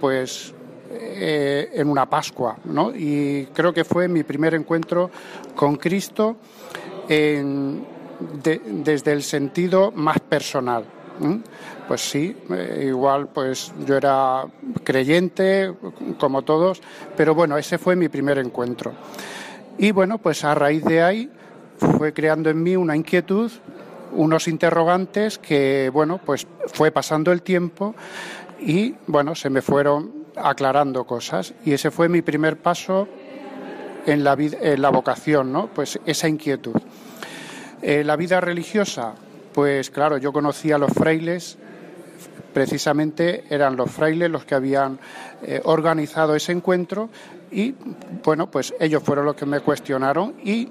pues 0.00 0.52
eh, 0.90 1.70
en 1.72 1.88
una 1.88 2.10
Pascua, 2.10 2.58
¿no? 2.64 2.94
Y 2.94 3.48
creo 3.52 3.72
que 3.72 3.84
fue 3.84 4.08
mi 4.08 4.24
primer 4.24 4.54
encuentro 4.54 5.10
con 5.54 5.76
Cristo 5.76 6.36
desde 7.08 9.12
el 9.12 9.22
sentido 9.22 9.92
más 9.92 10.18
personal. 10.20 10.84
Pues 11.86 12.00
sí, 12.00 12.36
eh, 12.50 12.86
igual 12.88 13.28
pues 13.28 13.72
yo 13.86 13.96
era 13.96 14.44
creyente 14.84 15.72
como 16.18 16.42
todos, 16.42 16.82
pero 17.16 17.34
bueno, 17.34 17.56
ese 17.56 17.78
fue 17.78 17.96
mi 17.96 18.08
primer 18.08 18.38
encuentro. 18.38 18.92
Y 19.78 19.92
bueno, 19.92 20.18
pues 20.18 20.44
a 20.44 20.54
raíz 20.54 20.84
de 20.84 21.02
ahí 21.02 21.30
fue 21.96 22.12
creando 22.12 22.50
en 22.50 22.62
mí 22.62 22.76
una 22.76 22.96
inquietud 22.96 23.50
unos 24.12 24.48
interrogantes 24.48 25.38
que, 25.38 25.90
bueno, 25.92 26.20
pues 26.24 26.46
fue 26.66 26.90
pasando 26.90 27.32
el 27.32 27.42
tiempo 27.42 27.94
y, 28.60 28.94
bueno, 29.06 29.34
se 29.34 29.50
me 29.50 29.62
fueron 29.62 30.26
aclarando 30.36 31.04
cosas. 31.04 31.54
Y 31.64 31.72
ese 31.72 31.90
fue 31.90 32.08
mi 32.08 32.22
primer 32.22 32.56
paso 32.58 33.08
en 34.06 34.24
la, 34.24 34.36
en 34.38 34.82
la 34.82 34.90
vocación, 34.90 35.52
¿no? 35.52 35.68
Pues 35.68 35.98
esa 36.06 36.28
inquietud. 36.28 36.76
Eh, 37.82 38.02
la 38.04 38.16
vida 38.16 38.40
religiosa, 38.40 39.14
pues 39.52 39.90
claro, 39.90 40.18
yo 40.18 40.32
conocía 40.32 40.76
a 40.76 40.78
los 40.78 40.92
frailes, 40.92 41.58
precisamente 42.52 43.44
eran 43.50 43.76
los 43.76 43.90
frailes 43.90 44.30
los 44.30 44.44
que 44.44 44.54
habían 44.54 44.98
eh, 45.42 45.60
organizado 45.64 46.34
ese 46.34 46.52
encuentro 46.52 47.08
y, 47.50 47.74
bueno, 48.24 48.50
pues 48.50 48.74
ellos 48.80 49.02
fueron 49.02 49.26
los 49.26 49.36
que 49.36 49.46
me 49.46 49.60
cuestionaron 49.60 50.34
y 50.42 50.68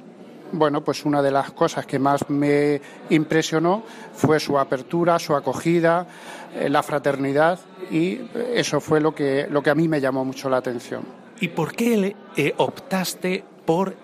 bueno, 0.51 0.83
pues 0.83 1.05
una 1.05 1.21
de 1.21 1.31
las 1.31 1.51
cosas 1.51 1.85
que 1.85 1.99
más 1.99 2.29
me 2.29 2.81
impresionó 3.09 3.83
fue 4.13 4.39
su 4.39 4.57
apertura, 4.57 5.19
su 5.19 5.35
acogida, 5.35 6.07
eh, 6.55 6.69
la 6.69 6.83
fraternidad 6.83 7.59
y 7.91 8.21
eso 8.53 8.79
fue 8.79 8.99
lo 8.99 9.13
que, 9.13 9.47
lo 9.49 9.61
que 9.61 9.69
a 9.69 9.75
mí 9.75 9.87
me 9.87 10.01
llamó 10.01 10.25
mucho 10.25 10.49
la 10.49 10.57
atención. 10.57 11.03
¿Y 11.39 11.49
por 11.49 11.73
qué 11.73 12.15
eh, 12.35 12.53
optaste 12.57 13.43
por 13.65 13.95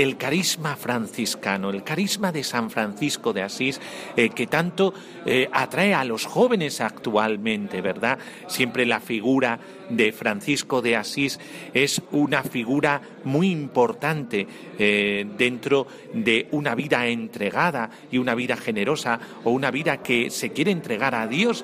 el 0.00 0.16
carisma 0.16 0.76
franciscano, 0.76 1.68
el 1.68 1.84
carisma 1.84 2.32
de 2.32 2.42
San 2.42 2.70
Francisco 2.70 3.34
de 3.34 3.42
Asís, 3.42 3.78
eh, 4.16 4.30
que 4.30 4.46
tanto 4.46 4.94
eh, 5.26 5.46
atrae 5.52 5.92
a 5.92 6.04
los 6.04 6.24
jóvenes 6.24 6.80
actualmente, 6.80 7.82
¿verdad? 7.82 8.18
Siempre 8.46 8.86
la 8.86 9.00
figura 9.00 9.60
de 9.90 10.10
Francisco 10.12 10.80
de 10.80 10.96
Asís 10.96 11.38
es 11.74 12.00
una 12.12 12.42
figura 12.42 13.02
muy 13.24 13.50
importante 13.50 14.46
eh, 14.78 15.26
dentro 15.36 15.86
de 16.14 16.48
una 16.52 16.74
vida 16.74 17.06
entregada 17.06 17.90
y 18.10 18.16
una 18.16 18.34
vida 18.34 18.56
generosa 18.56 19.20
o 19.44 19.50
una 19.50 19.70
vida 19.70 19.98
que 19.98 20.30
se 20.30 20.48
quiere 20.50 20.70
entregar 20.70 21.14
a 21.14 21.26
Dios. 21.26 21.62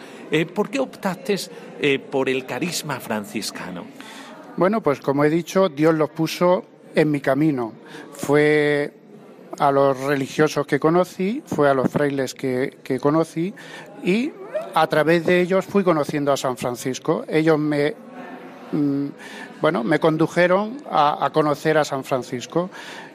¿Por 0.54 0.68
qué 0.68 0.78
optaste 0.78 1.36
por 2.10 2.28
el 2.28 2.44
carisma 2.44 3.00
franciscano? 3.00 3.86
Bueno, 4.56 4.82
pues 4.82 5.00
como 5.00 5.24
he 5.24 5.30
dicho, 5.30 5.68
Dios 5.68 5.94
los 5.94 6.10
puso 6.10 6.75
en 6.96 7.10
mi 7.10 7.20
camino. 7.20 7.74
Fue 8.10 8.92
a 9.58 9.70
los 9.70 9.98
religiosos 10.00 10.66
que 10.66 10.80
conocí, 10.80 11.42
fue 11.46 11.70
a 11.70 11.74
los 11.74 11.88
frailes 11.88 12.34
que, 12.34 12.98
conocí 13.00 13.54
y 14.02 14.32
a 14.74 14.86
través 14.88 15.24
de 15.24 15.40
ellos 15.40 15.64
fui 15.64 15.84
conociendo 15.84 16.32
a 16.32 16.36
San 16.36 16.56
Francisco. 16.56 17.24
Ellos 17.28 17.58
me, 17.58 17.94
mm, 18.72 19.06
bueno, 19.60 19.84
me 19.84 20.00
condujeron 20.00 20.78
a, 20.90 21.30
conocer 21.32 21.78
a 21.78 21.84
San 21.84 22.02
Francisco 22.02 22.70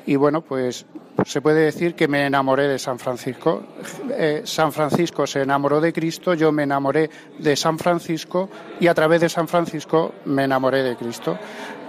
y 0.05 0.15
bueno, 0.15 0.41
pues 0.41 0.85
se 1.25 1.41
puede 1.41 1.65
decir 1.65 1.93
que 1.95 2.07
me 2.07 2.25
enamoré 2.25 2.67
de 2.67 2.79
San 2.79 2.97
Francisco. 2.97 3.63
Eh, 4.11 4.41
San 4.45 4.71
Francisco 4.71 5.27
se 5.27 5.41
enamoró 5.41 5.81
de 5.81 5.91
Cristo, 5.93 6.33
yo 6.33 6.51
me 6.51 6.63
enamoré 6.63 7.09
de 7.37 7.55
San 7.55 7.77
Francisco 7.77 8.49
y 8.79 8.87
a 8.87 8.93
través 8.93 9.21
de 9.21 9.29
San 9.29 9.47
Francisco 9.47 10.13
me 10.25 10.45
enamoré 10.45 10.83
de 10.83 10.95
Cristo 10.95 11.37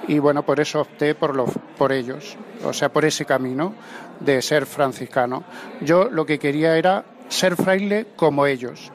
y 0.08 0.18
bueno, 0.18 0.44
por 0.44 0.60
eso 0.60 0.80
opté 0.80 1.14
por, 1.14 1.44
por 1.76 1.92
ellos, 1.92 2.36
o 2.64 2.72
sea, 2.72 2.92
por 2.92 3.04
ese 3.04 3.24
camino 3.24 3.74
de 4.20 4.42
ser 4.42 4.66
franciscano. 4.66 5.44
Yo 5.80 6.08
lo 6.10 6.26
que 6.26 6.38
quería 6.38 6.76
era 6.76 7.04
ser 7.28 7.56
fraile 7.56 8.06
como 8.16 8.46
ellos. 8.46 8.90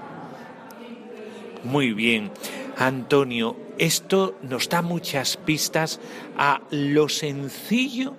Muy 1.64 1.94
bien, 1.94 2.32
Antonio, 2.78 3.56
esto 3.78 4.38
nos 4.42 4.70
da 4.70 4.82
muchas 4.82 5.38
pistas 5.38 6.00
a 6.38 6.62
lo 6.72 7.10
sencillo 7.10 8.14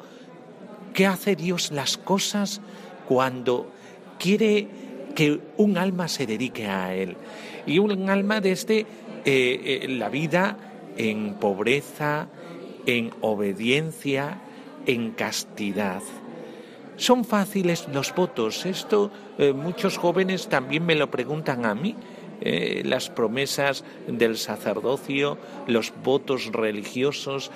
que 0.92 1.06
hace 1.06 1.36
Dios 1.36 1.70
las 1.70 1.96
cosas 1.96 2.60
cuando 3.06 3.70
quiere 4.18 4.68
que 5.14 5.40
un 5.56 5.78
alma 5.78 6.08
se 6.08 6.26
dedique 6.26 6.66
a 6.66 6.94
Él. 6.94 7.16
Y 7.66 7.78
un 7.78 8.10
alma 8.10 8.40
desde 8.40 8.80
eh, 8.80 8.86
eh, 9.24 9.86
la 9.88 10.08
vida 10.08 10.56
en 10.96 11.34
pobreza, 11.34 12.28
en 12.88 13.10
obediencia, 13.20 14.40
en 14.86 15.10
castidad. 15.10 16.00
Son 16.96 17.24
fáciles 17.24 17.86
los 17.92 18.14
votos. 18.14 18.64
Esto 18.64 19.10
eh, 19.36 19.52
muchos 19.52 19.98
jóvenes 19.98 20.48
también 20.48 20.86
me 20.86 20.94
lo 20.94 21.10
preguntan 21.10 21.66
a 21.66 21.74
mí. 21.74 21.94
Eh, 22.40 22.82
las 22.86 23.10
promesas 23.10 23.84
del 24.06 24.38
sacerdocio, 24.38 25.36
los 25.66 25.92
votos 26.02 26.46
religiosos. 26.46 27.50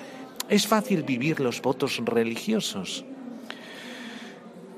¿Es 0.49 0.67
fácil 0.67 1.01
vivir 1.01 1.39
los 1.39 1.61
votos 1.63 1.99
religiosos? 2.05 3.03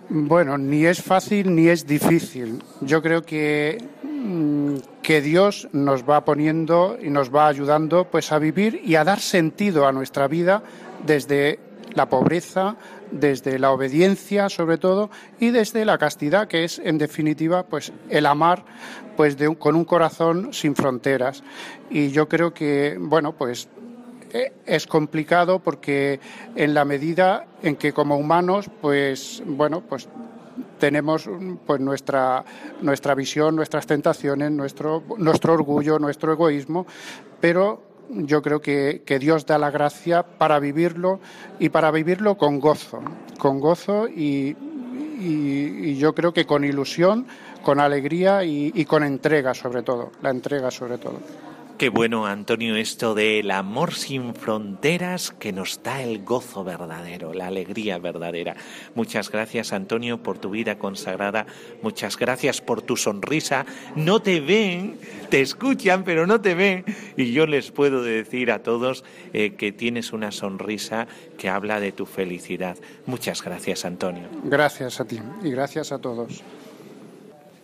Bueno, 0.08 0.58
ni 0.58 0.86
es 0.86 1.02
fácil 1.02 1.54
ni 1.54 1.68
es 1.68 1.86
difícil. 1.86 2.62
Yo 2.80 3.02
creo 3.02 3.24
que 3.24 3.78
que 5.02 5.22
Dios 5.22 5.68
nos 5.72 6.04
va 6.04 6.26
poniendo 6.26 6.98
y 7.02 7.10
nos 7.10 7.34
va 7.34 7.48
ayudando 7.48 8.06
pues 8.06 8.32
a 8.32 8.40
vivir 8.40 8.82
y 8.84 8.96
a 8.96 9.04
dar 9.04 9.20
sentido 9.20 9.88
a 9.88 9.92
nuestra 9.92 10.28
vida 10.28 10.64
desde 11.06 11.60
la 11.94 12.10
pobreza, 12.10 12.76
desde 13.12 13.60
la 13.60 13.72
obediencia 13.72 14.50
sobre 14.50 14.78
todo 14.78 15.10
y 15.40 15.52
desde 15.52 15.86
la 15.86 15.98
castidad 15.98 16.48
que 16.48 16.64
es 16.64 16.80
en 16.80 16.98
definitiva 16.98 17.64
pues 17.64 17.94
el 18.10 18.26
amar 18.26 18.66
pues 19.16 19.38
con 19.60 19.76
un 19.76 19.86
corazón 19.86 20.54
sin 20.54 20.76
fronteras. 20.76 21.44
Y 21.90 22.10
yo 22.10 22.28
creo 22.28 22.54
que 22.54 22.98
bueno 23.00 23.34
pues 23.34 23.70
e, 24.34 24.54
es 24.66 24.88
complicado 24.88 25.60
porque 25.60 26.20
en 26.56 26.74
la 26.74 26.84
medida 26.84 27.46
en 27.62 27.76
que 27.76 27.94
como 27.94 28.18
humanos 28.18 28.70
pues 28.82 29.44
bueno 29.46 29.82
pues 29.82 30.10
tenemos 30.80 31.30
pues 31.66 31.82
nuestra 31.82 32.44
nuestra 32.82 33.16
visión 33.16 33.56
nuestras 33.56 33.86
tentaciones 33.86 34.52
nuestro 34.52 35.04
nuestro 35.18 35.54
orgullo 35.54 36.00
nuestro 36.00 36.34
egoísmo 36.34 36.86
pero 37.40 37.82
yo 38.10 38.42
creo 38.42 38.62
que, 38.62 39.02
Dios 39.20 39.46
da 39.46 39.58
la 39.58 39.72
gracia 39.72 40.24
para 40.24 40.60
vivirlo 40.60 41.20
y 41.60 41.70
para 41.70 41.92
vivirlo 41.92 42.38
con 42.38 42.60
gozo, 42.60 43.02
con 43.38 43.60
gozo 43.60 44.08
y, 44.08 44.56
yo 45.98 46.14
creo 46.14 46.34
que 46.34 46.46
con 46.46 46.64
ilusión, 46.66 47.26
con 47.64 47.80
alegría 47.80 48.44
y 48.44 48.86
con 48.86 49.04
entrega 49.04 49.54
sobre 49.54 49.82
todo, 49.82 50.12
la 50.22 50.30
entrega 50.30 50.70
sobre 50.70 50.98
todo. 50.98 51.20
Qué 51.78 51.90
bueno, 51.90 52.26
Antonio, 52.26 52.78
esto 52.78 53.14
del 53.14 53.52
amor 53.52 53.94
sin 53.96 54.34
fronteras 54.34 55.32
que 55.32 55.52
nos 55.52 55.84
da 55.84 56.02
el 56.02 56.24
gozo 56.24 56.64
verdadero, 56.64 57.34
la 57.34 57.48
alegría 57.48 57.98
verdadera. 57.98 58.56
Muchas 58.96 59.30
gracias, 59.30 59.74
Antonio, 59.74 60.24
por 60.24 60.38
tu 60.38 60.52
vida 60.52 60.78
consagrada. 60.78 61.46
Muchas 61.82 62.16
gracias 62.16 62.62
por 62.62 62.82
tu 62.82 62.96
sonrisa. 62.96 63.66
No 63.98 64.22
te 64.22 64.40
ven, 64.40 64.98
te 65.30 65.42
escuchan, 65.42 66.06
pero 66.06 66.26
no 66.26 66.40
te 66.40 66.56
ven. 66.56 66.86
Y 67.18 67.34
yo 67.34 67.46
les 67.46 67.72
puedo 67.72 68.02
decir 68.02 68.52
a 68.52 68.64
todos 68.64 69.04
eh, 69.34 69.56
que 69.56 69.74
tienes 69.74 70.14
una 70.14 70.32
sonrisa 70.32 71.08
que 71.38 71.50
habla 71.50 71.82
de 71.82 71.92
tu 71.92 72.06
felicidad. 72.06 72.78
Muchas 73.06 73.44
gracias, 73.44 73.84
Antonio. 73.84 74.30
Gracias 74.46 75.02
a 75.02 75.06
ti 75.06 75.20
y 75.44 75.52
gracias 75.52 75.92
a 75.92 76.00
todos. 76.00 76.42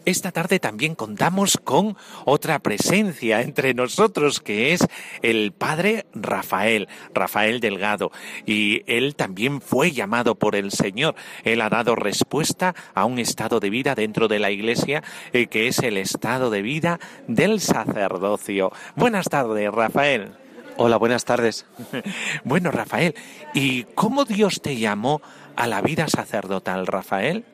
Esta 0.03 0.31
tarde 0.31 0.59
también 0.59 0.95
contamos 0.95 1.57
con 1.63 1.95
otra 2.25 2.57
presencia 2.57 3.41
entre 3.41 3.75
nosotros 3.75 4.39
que 4.39 4.73
es 4.73 4.87
el 5.21 5.51
padre 5.51 6.07
Rafael, 6.15 6.87
Rafael 7.13 7.59
Delgado, 7.59 8.11
y 8.47 8.81
él 8.87 9.15
también 9.15 9.61
fue 9.61 9.91
llamado 9.91 10.33
por 10.33 10.55
el 10.55 10.71
Señor. 10.71 11.13
Él 11.43 11.61
ha 11.61 11.69
dado 11.69 11.95
respuesta 11.95 12.73
a 12.95 13.05
un 13.05 13.19
estado 13.19 13.59
de 13.59 13.69
vida 13.69 13.93
dentro 13.93 14.27
de 14.27 14.39
la 14.39 14.49
iglesia 14.49 15.03
eh, 15.33 15.45
que 15.45 15.67
es 15.67 15.77
el 15.79 15.97
estado 15.97 16.49
de 16.49 16.63
vida 16.63 16.99
del 17.27 17.59
sacerdocio. 17.59 18.71
Buenas 18.95 19.29
tardes, 19.29 19.71
Rafael. 19.71 20.31
Hola, 20.77 20.97
buenas 20.97 21.25
tardes. 21.25 21.67
bueno, 22.43 22.71
Rafael, 22.71 23.13
¿y 23.53 23.83
cómo 23.93 24.25
Dios 24.25 24.61
te 24.61 24.77
llamó 24.77 25.21
a 25.55 25.67
la 25.67 25.81
vida 25.81 26.07
sacerdotal, 26.07 26.87
Rafael? 26.87 27.45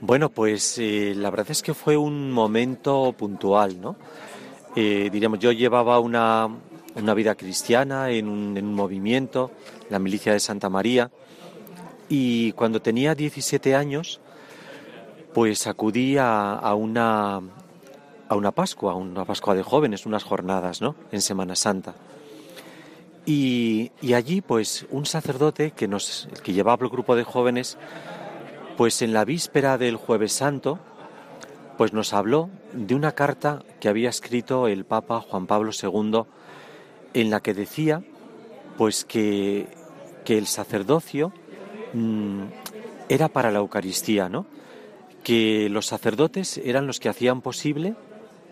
Bueno, 0.00 0.28
pues 0.30 0.78
eh, 0.78 1.12
la 1.16 1.28
verdad 1.28 1.50
es 1.50 1.60
que 1.60 1.74
fue 1.74 1.96
un 1.96 2.30
momento 2.30 3.12
puntual, 3.18 3.80
¿no? 3.80 3.96
Eh, 4.76 5.08
diríamos, 5.10 5.40
yo 5.40 5.50
llevaba 5.50 5.98
una, 5.98 6.48
vida 7.16 7.34
cristiana 7.34 8.10
en 8.10 8.28
un, 8.28 8.74
movimiento, 8.74 9.50
la 9.90 9.98
milicia 9.98 10.32
de 10.32 10.38
Santa 10.38 10.68
María, 10.68 11.10
y 12.08 12.52
cuando 12.52 12.80
tenía 12.80 13.16
17 13.16 13.74
años, 13.74 14.20
pues 15.34 15.66
acudí 15.66 16.16
a, 16.16 16.72
una, 16.76 17.40
a 18.28 18.36
una 18.36 18.52
Pascua, 18.52 18.92
a 18.92 18.94
una 18.94 19.24
Pascua 19.24 19.56
de 19.56 19.64
jóvenes, 19.64 20.06
unas 20.06 20.22
jornadas, 20.22 20.80
¿no? 20.80 20.94
En 21.10 21.20
Semana 21.20 21.56
Santa. 21.56 21.96
Y, 23.26 23.90
y 24.00 24.14
allí, 24.14 24.42
pues, 24.42 24.86
un 24.90 25.06
sacerdote 25.06 25.72
que, 25.72 25.88
nos, 25.88 26.28
que 26.44 26.52
llevaba 26.52 26.84
el 26.84 26.90
grupo 26.90 27.16
de 27.16 27.24
jóvenes 27.24 27.76
pues 28.78 29.02
en 29.02 29.12
la 29.12 29.24
víspera 29.24 29.76
del 29.76 29.96
jueves 29.96 30.32
santo, 30.32 30.78
pues 31.76 31.92
nos 31.92 32.12
habló 32.12 32.48
de 32.72 32.94
una 32.94 33.10
carta 33.10 33.64
que 33.80 33.88
había 33.88 34.08
escrito 34.08 34.68
el 34.68 34.84
Papa 34.84 35.20
Juan 35.20 35.48
Pablo 35.48 35.72
II 35.72 36.22
en 37.12 37.28
la 37.28 37.40
que 37.40 37.54
decía 37.54 38.04
pues 38.76 39.04
que, 39.04 39.66
que 40.24 40.38
el 40.38 40.46
sacerdocio 40.46 41.32
mm, 41.92 42.42
era 43.08 43.26
para 43.26 43.50
la 43.50 43.58
Eucaristía, 43.58 44.28
¿no? 44.28 44.46
Que 45.24 45.68
los 45.68 45.86
sacerdotes 45.86 46.58
eran 46.58 46.86
los 46.86 47.00
que 47.00 47.08
hacían 47.08 47.40
posible 47.40 47.96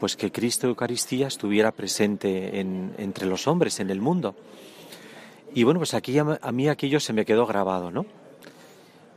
pues 0.00 0.16
que 0.16 0.32
Cristo 0.32 0.66
Eucaristía 0.66 1.28
estuviera 1.28 1.70
presente 1.70 2.58
entre 2.58 3.26
los 3.26 3.46
hombres 3.46 3.78
en 3.78 3.90
el 3.90 4.00
mundo. 4.00 4.34
Y 5.54 5.62
bueno, 5.62 5.78
pues 5.78 5.94
aquí 5.94 6.18
a, 6.18 6.36
a 6.42 6.50
mí 6.50 6.68
aquello 6.68 6.98
se 6.98 7.12
me 7.12 7.24
quedó 7.24 7.46
grabado, 7.46 7.92
¿no? 7.92 8.25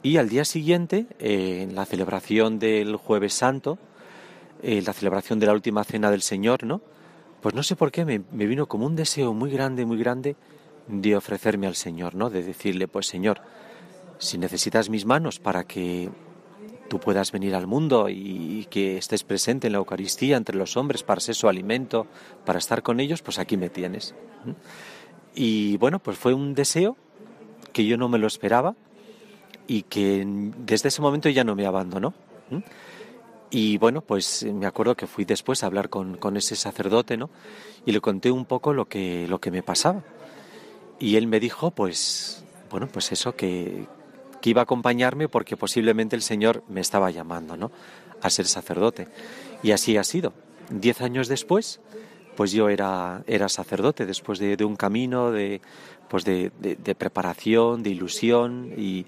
Y 0.02 0.16
al 0.16 0.30
día 0.30 0.45
siguiente, 0.45 1.08
eh, 1.20 1.62
en 1.64 1.76
la 1.76 1.86
celebración 1.86 2.58
del 2.58 2.95
Jueves 2.95 3.34
Santo, 3.34 3.78
eh, 4.64 4.82
la 4.86 4.93
celebración 4.93 5.39
de 5.39 5.47
la 5.47 5.54
última 5.54 5.84
cena 5.84 6.10
del 6.10 6.22
Señor, 6.22 6.64
¿no? 6.64 6.82
Pues 7.41 7.54
no 7.54 7.64
sé 7.64 7.76
por 7.76 7.91
qué 7.91 8.06
me, 8.06 8.20
vino 8.45 8.66
como 8.68 8.86
un 8.86 8.95
deseo 8.95 9.34
muy 9.34 9.52
grande, 9.52 9.86
muy 9.86 9.97
grande 9.97 10.38
de 10.88 11.18
ofrecerme 11.18 11.68
al 11.68 11.76
Señor, 11.76 12.16
¿no? 12.16 12.30
De 12.30 12.43
decirle, 12.43 12.88
pues 12.88 13.08
Señor, 13.08 13.41
si 14.20 14.38
necesitas 14.38 14.89
mis 14.89 15.06
manos 15.06 15.39
para 15.39 15.66
que 15.66 16.10
tú 16.89 17.00
puedas 17.00 17.34
venir 17.34 17.54
al 17.54 17.68
mundo 17.68 18.08
y, 18.10 18.68
que 18.70 18.97
estés 18.97 19.24
presente 19.24 19.68
en 19.68 19.74
la 19.74 19.80
Eucaristía 19.80 20.38
entre 20.38 20.58
los 20.58 20.78
hombres 20.78 21.04
para 21.04 21.22
ser 21.22 21.36
su 21.36 21.50
alimento, 21.50 22.08
para 22.45 22.60
estar 22.60 22.84
con 22.84 23.00
ellos, 23.02 23.22
pues 23.22 23.38
aquí 23.38 23.58
me 23.58 23.70
tienes. 23.70 24.16
Y 25.36 25.78
bueno, 25.78 26.00
pues 26.00 26.18
fue 26.18 26.34
un 26.34 26.54
deseo 26.54 26.97
que 27.74 27.86
yo 27.86 27.97
no 27.97 28.10
me 28.10 28.18
lo 28.18 28.28
esperaba, 28.28 28.76
y 29.70 29.84
que 29.84 30.26
desde 30.26 30.89
ese 30.89 30.99
momento 30.99 31.30
ya 31.30 31.43
no 31.43 31.55
me 31.55 31.67
abandonó. 31.67 32.15
Y 33.51 33.78
bueno, 33.78 34.01
pues 34.01 34.43
me 34.51 34.65
acuerdo 34.65 34.95
que 34.95 35.05
fui 35.05 35.26
después 35.26 35.61
a 35.61 35.67
hablar 35.67 35.89
con, 35.89 36.17
con, 36.17 36.38
ese 36.38 36.55
sacerdote, 36.55 37.17
¿no? 37.17 37.30
Y 37.86 37.91
le 37.91 38.01
conté 38.01 38.32
un 38.32 38.45
poco 38.45 38.74
lo 38.74 38.86
que, 38.86 39.28
lo 39.28 39.39
que 39.39 39.51
me 39.51 39.61
pasaba. 39.61 40.01
Y 40.97 41.17
él 41.17 41.28
me 41.28 41.39
dijo, 41.39 41.70
pues, 41.70 42.43
bueno, 42.72 42.88
pues 42.91 43.11
eso, 43.11 43.36
que, 43.36 43.86
que 44.41 44.49
iba 44.49 44.61
a 44.61 44.63
acompañarme 44.63 45.30
porque 45.30 45.55
posiblemente 45.55 46.15
el 46.15 46.24
Señor 46.24 46.63
me 46.67 46.82
estaba 46.82 47.11
llamando, 47.11 47.55
¿no? 47.55 47.72
A 48.24 48.32
ser 48.32 48.47
sacerdote. 48.47 49.07
Y 49.61 49.70
así 49.70 49.97
ha 49.97 50.03
sido. 50.03 50.34
Diez 50.72 51.01
años 51.01 51.28
después, 51.28 51.80
pues 52.36 52.51
yo 52.53 52.70
era, 52.70 53.22
era 53.28 53.49
sacerdote, 53.49 54.07
después 54.07 54.39
de, 54.39 54.57
de 54.57 54.65
un 54.65 54.76
camino 54.76 55.32
de, 55.32 55.61
pues 56.09 56.26
de, 56.26 56.51
de 56.59 56.95
preparación, 56.95 57.84
de 57.84 57.91
ilusión 57.91 58.74
y, 58.76 59.05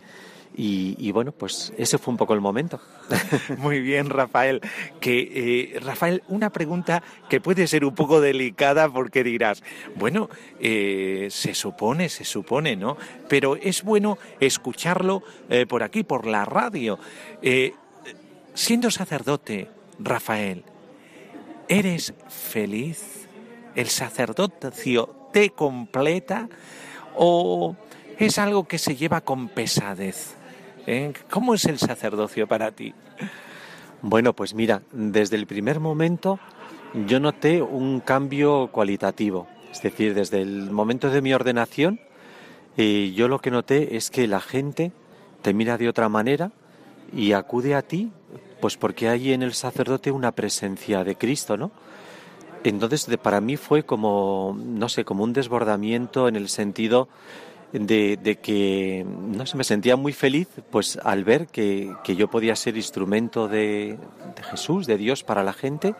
y, 0.54 1.12
bueno, 1.12 1.32
pues 1.32 1.72
ese 1.78 1.98
fue 1.98 2.12
un 2.12 2.18
poco 2.18 2.34
el 2.34 2.42
momento. 2.42 2.80
Muy 3.58 3.80
bien, 3.80 4.10
Rafael. 4.10 4.62
Que, 5.00 5.74
eh, 5.76 5.80
Rafael, 5.80 6.24
una 6.28 6.50
pregunta 6.50 7.02
que 7.30 7.40
puede 7.40 7.68
ser 7.68 7.86
un 7.86 7.96
poco 7.96 8.20
delicada 8.20 8.90
porque 8.90 9.24
dirás, 9.24 9.64
bueno, 9.96 10.30
eh, 10.60 11.28
se 11.32 11.54
supone, 11.54 12.10
se 12.10 12.26
supone, 12.26 12.76
¿no? 12.76 12.98
Pero 13.30 13.56
es 13.56 13.84
bueno 13.84 14.18
escucharlo 14.40 15.24
eh, 15.50 15.66
por 15.66 15.84
aquí, 15.84 16.04
por 16.04 16.28
la 16.28 16.44
radio. 16.44 17.00
siendo 18.54 18.92
sacerdote, 18.92 19.70
Rafael, 20.00 20.66
¿eres 21.70 22.14
feliz? 22.28 23.28
¿El 23.76 23.88
sacerdocio 23.88 25.30
te 25.32 25.52
completa? 25.52 26.50
¿O 27.16 27.78
es 28.20 28.38
algo 28.38 28.68
que 28.68 28.78
se 28.78 28.98
lleva 28.98 29.22
con 29.22 29.48
pesadez? 29.48 30.41
¿Eh? 30.88 31.14
¿Cómo 31.30 31.54
es 31.54 31.66
el 31.66 31.78
sacerdocio 31.78 32.48
para 32.48 32.72
ti? 32.72 32.94
Bueno, 34.02 34.34
pues 34.34 34.56
mira, 34.56 34.82
desde 34.92 35.36
el 35.36 35.46
primer 35.46 35.80
momento 35.80 36.40
yo 37.06 37.20
noté 37.20 37.62
un 37.62 38.00
cambio 38.00 38.70
cualitativo. 38.72 39.48
Es 39.72 39.82
decir, 39.82 40.14
desde 40.14 40.42
el 40.42 40.72
momento 40.72 41.10
de 41.10 41.22
mi 41.22 41.34
ordenación, 41.34 42.00
eh, 42.78 43.14
yo 43.16 43.28
lo 43.28 43.40
que 43.40 43.52
noté 43.52 43.96
es 43.96 44.10
que 44.10 44.28
la 44.28 44.42
gente 44.42 44.92
te 45.42 45.54
mira 45.54 45.78
de 45.78 45.88
otra 45.88 46.10
manera 46.10 46.52
y 47.14 47.34
acude 47.34 47.76
a 47.76 47.82
ti, 47.82 48.12
pues 48.60 48.76
porque 48.76 49.08
hay 49.08 49.34
en 49.34 49.44
el 49.44 49.54
sacerdote 49.54 50.12
una 50.12 50.32
presencia 50.32 51.04
de 51.04 51.16
Cristo, 51.16 51.58
¿no? 51.58 51.72
Entonces, 52.64 53.08
para 53.22 53.42
mí 53.42 53.58
fue 53.58 53.84
como, 53.84 54.56
no 54.58 54.88
sé, 54.88 55.04
como 55.04 55.24
un 55.24 55.34
desbordamiento 55.34 56.28
en 56.28 56.36
el 56.36 56.48
sentido 56.48 57.08
de, 57.74 58.40
que 58.42 59.06
no 59.06 59.46
sé, 59.46 59.58
me 59.58 59.64
sentía 59.64 59.96
muy 59.96 60.14
feliz 60.14 60.48
pues 60.70 60.98
al 61.04 61.24
ver 61.24 61.48
que, 61.48 61.94
yo 62.06 62.30
podía 62.30 62.56
ser 62.56 62.76
instrumento 62.76 63.48
de, 63.48 63.98
Jesús, 64.50 64.88
de 64.88 64.98
Dios 64.98 65.24
para 65.24 65.44
la 65.44 65.54
gente 65.54 65.96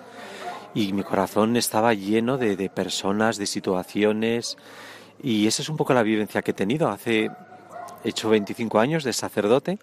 y 0.74 0.94
mi 0.94 1.04
corazón 1.04 1.56
estaba 1.56 1.94
lleno 1.94 2.38
de, 2.38 2.70
personas, 2.70 3.38
de 3.38 3.46
situaciones 3.46 4.58
y 5.24 5.48
esa 5.48 5.62
es 5.62 5.70
un 5.70 5.78
poco 5.78 5.94
la 5.94 6.04
vivencia 6.04 6.42
que 6.42 6.52
he 6.52 6.56
tenido. 6.56 6.90
Hace, 6.90 7.30
he 8.04 8.10
hecho 8.10 8.30
25 8.30 8.80
años 8.80 9.04
de 9.04 9.14
sacerdote 9.14 9.80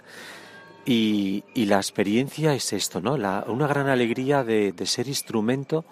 y, 0.84 1.44
la 1.54 1.76
experiencia 1.76 2.54
es 2.54 2.72
esto, 2.72 3.00
¿no? 3.00 3.14
una 3.14 3.66
gran 3.66 3.88
alegría 3.88 4.44
de, 4.44 4.74
ser 4.84 5.08
instrumento 5.08 5.84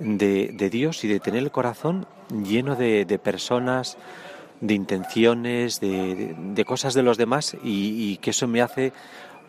de, 0.00 0.70
Dios 0.70 1.04
y 1.04 1.08
de 1.08 1.20
tener 1.20 1.42
el 1.42 1.50
corazón 1.52 2.06
lleno 2.30 2.74
de 2.74 3.20
personas, 3.22 3.96
de 4.60 4.74
intenciones, 4.74 5.80
de, 5.80 6.64
cosas 6.66 6.94
de 6.94 7.02
los 7.02 7.18
demás 7.18 7.56
y, 7.62 8.12
y 8.12 8.16
que 8.18 8.30
eso 8.30 8.46
me 8.46 8.62
hace 8.62 8.92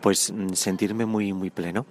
pues 0.00 0.32
sentirme 0.52 1.06
muy, 1.06 1.32
muy 1.32 1.50
pleno. 1.50 1.86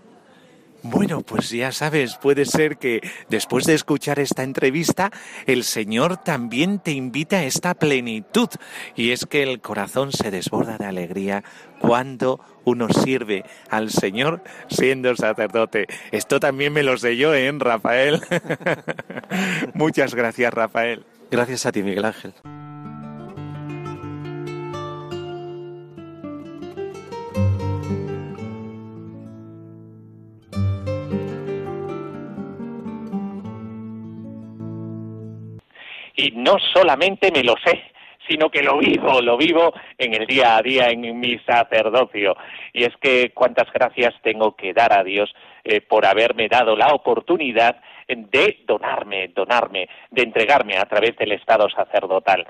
Bueno, 0.84 1.22
pues 1.22 1.49
ya 1.49 1.72
sabes, 1.72 2.15
puede 2.15 2.45
ser 2.45 2.78
que 2.78 3.01
después 3.30 3.65
de 3.65 3.74
escuchar 3.74 4.20
esta 4.20 4.43
entrevista, 4.43 5.11
el 5.45 5.63
Señor 5.63 6.18
también 6.18 6.80
te 6.80 6.91
invita 6.91 7.38
a 7.38 7.43
esta 7.43 7.74
plenitud. 7.74 8.49
Y 8.95 9.11
es 9.11 9.26
que 9.26 9.43
el 9.43 9.59
corazón 9.59 10.11
se 10.11 10.32
desborda 10.32 10.78
de 10.78 10.86
alegría 10.86 11.43
cuando 11.80 12.39
uno 12.63 12.88
sirve 12.89 13.43
al 13.70 13.89
Señor 13.89 14.43
siendo 14.70 15.15
sacerdote. 15.15 15.88
Esto 16.11 16.39
también 16.39 16.74
me 16.74 16.84
lo 16.84 16.97
sé 16.97 17.18
yo, 17.18 17.34
¿eh, 17.34 17.51
Rafael? 17.57 18.22
Muchas 19.74 20.13
gracias, 20.13 20.53
Rafael. 20.53 21.05
Gracias 21.32 21.65
a 21.65 21.72
ti, 21.72 21.82
Miguel 21.84 22.05
Ángel. 22.05 22.34
Y 36.28 36.32
no 36.32 36.57
solamente 36.73 37.32
me 37.32 37.43
lo 37.43 37.55
sé, 37.63 37.82
sino 38.28 38.49
que 38.49 38.61
lo 38.61 38.78
vivo, 38.78 39.21
lo 39.21 39.38
vivo 39.38 39.73
en 39.97 40.13
el 40.13 40.25
día 40.28 40.57
a 40.57 40.61
día, 40.61 40.89
en 40.89 41.19
mi 41.19 41.39
sacerdocio. 41.39 42.36
Y 42.73 42.84
es 42.84 42.95
que 42.97 43.32
cuántas 43.34 43.71
gracias 43.71 44.13
tengo 44.21 44.55
que 44.55 44.73
dar 44.73 44.93
a 44.93 45.03
Dios 45.03 45.34
eh, 45.63 45.82
por 45.82 46.05
haberme 46.05 46.47
dado 46.47 46.75
la 46.75 46.88
oportunidad 46.88 47.78
de 48.07 48.59
donarme, 48.65 49.30
donarme, 49.30 49.89
de 50.11 50.23
entregarme 50.23 50.78
a 50.78 50.86
través 50.86 51.17
del 51.17 51.34
Estado 51.34 51.69
sacerdotal. 51.69 52.47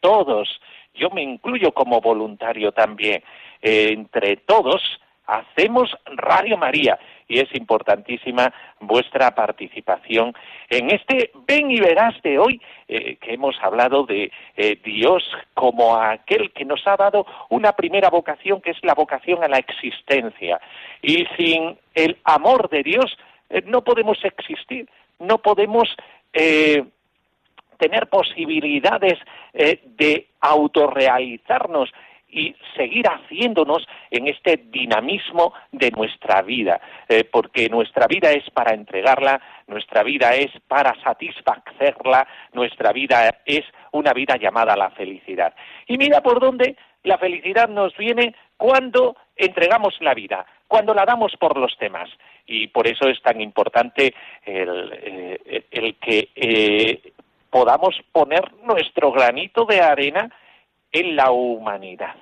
todos. 0.00 0.60
Yo 0.94 1.10
me 1.10 1.22
incluyo 1.22 1.72
como 1.72 2.00
voluntario 2.00 2.72
también. 2.72 3.22
entre 3.62 4.36
todos 4.38 4.82
hacemos 5.26 5.96
Radio 6.06 6.56
María 6.56 6.98
y 7.32 7.38
es 7.38 7.48
importantísima 7.54 8.52
vuestra 8.80 9.30
participación 9.30 10.34
en 10.68 10.90
este 10.90 11.30
Ven 11.46 11.70
y 11.70 11.80
Verás 11.80 12.20
de 12.22 12.38
hoy, 12.38 12.60
eh, 12.88 13.16
que 13.16 13.32
hemos 13.32 13.56
hablado 13.62 14.04
de 14.04 14.30
eh, 14.54 14.78
Dios 14.84 15.24
como 15.54 15.96
aquel 15.96 16.52
que 16.52 16.66
nos 16.66 16.86
ha 16.86 16.96
dado 16.96 17.24
una 17.48 17.72
primera 17.72 18.10
vocación, 18.10 18.60
que 18.60 18.72
es 18.72 18.76
la 18.82 18.92
vocación 18.92 19.42
a 19.42 19.48
la 19.48 19.56
existencia. 19.56 20.60
Y 21.00 21.24
sin 21.38 21.78
el 21.94 22.18
amor 22.24 22.68
de 22.68 22.82
Dios 22.82 23.16
eh, 23.48 23.62
no 23.64 23.82
podemos 23.82 24.22
existir, 24.24 24.86
no 25.18 25.38
podemos 25.38 25.88
tener 27.78 28.06
posibilidades 28.08 29.18
de 29.52 30.26
autorrealizarnos 30.40 31.92
y 32.32 32.56
seguir 32.74 33.04
haciéndonos 33.06 33.86
en 34.10 34.26
este 34.26 34.56
dinamismo 34.70 35.52
de 35.70 35.90
nuestra 35.90 36.40
vida, 36.40 36.80
eh, 37.08 37.24
porque 37.24 37.68
nuestra 37.68 38.06
vida 38.06 38.32
es 38.32 38.48
para 38.50 38.74
entregarla, 38.74 39.40
nuestra 39.66 40.02
vida 40.02 40.34
es 40.34 40.50
para 40.66 40.94
satisfacerla, 41.02 42.26
nuestra 42.54 42.92
vida 42.92 43.42
es 43.44 43.64
una 43.92 44.14
vida 44.14 44.36
llamada 44.36 44.72
a 44.72 44.78
la 44.78 44.90
felicidad. 44.90 45.54
Y 45.86 45.98
mira 45.98 46.22
por 46.22 46.40
dónde 46.40 46.74
la 47.04 47.18
felicidad 47.18 47.68
nos 47.68 47.94
viene 47.96 48.34
cuando 48.56 49.16
entregamos 49.36 49.94
la 50.00 50.14
vida, 50.14 50.46
cuando 50.66 50.94
la 50.94 51.04
damos 51.04 51.36
por 51.38 51.58
los 51.58 51.76
temas. 51.76 52.08
Y 52.46 52.68
por 52.68 52.86
eso 52.86 53.08
es 53.08 53.20
tan 53.22 53.40
importante 53.40 54.14
el, 54.44 54.98
eh, 55.70 55.94
que 56.00 56.28
eh, 56.34 57.12
podamos 57.50 57.94
poner 58.10 58.52
nuestro 58.62 59.12
granito 59.12 59.64
de 59.66 59.80
arena 59.80 60.30
en 60.92 61.16
la 61.16 61.30
humanidad. 61.30 62.14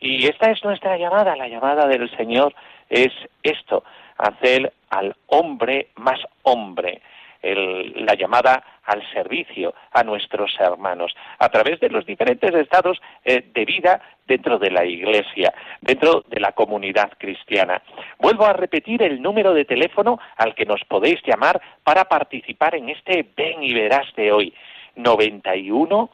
Y 0.00 0.26
esta 0.26 0.50
es 0.50 0.62
nuestra 0.64 0.98
llamada, 0.98 1.34
la 1.34 1.48
llamada 1.48 1.86
del 1.86 2.14
Señor 2.16 2.54
es 2.90 3.12
esto, 3.42 3.84
hacer 4.18 4.72
al 4.90 5.16
hombre 5.26 5.88
más 5.96 6.20
hombre, 6.42 7.00
la 7.42 8.14
llamada 8.14 8.62
al 8.84 9.02
servicio 9.12 9.74
a 9.92 10.02
nuestros 10.02 10.54
hermanos, 10.58 11.14
a 11.38 11.48
través 11.48 11.80
de 11.80 11.90
los 11.90 12.06
diferentes 12.06 12.54
estados 12.54 13.00
eh, 13.24 13.50
de 13.54 13.64
vida 13.64 14.00
dentro 14.26 14.58
de 14.58 14.70
la 14.70 14.84
Iglesia, 14.84 15.52
dentro 15.80 16.24
de 16.28 16.40
la 16.40 16.52
comunidad 16.52 17.12
cristiana. 17.18 17.82
Vuelvo 18.18 18.46
a 18.46 18.54
repetir 18.54 19.02
el 19.02 19.20
número 19.20 19.52
de 19.52 19.64
teléfono 19.64 20.18
al 20.36 20.54
que 20.54 20.64
nos 20.64 20.82
podéis 20.84 21.20
llamar 21.26 21.60
para 21.82 22.04
participar 22.04 22.74
en 22.74 22.88
este 22.88 23.26
Ven 23.36 23.62
y 23.62 23.74
Verás 23.74 24.14
de 24.16 24.32
hoy, 24.32 24.54
91 24.96 26.10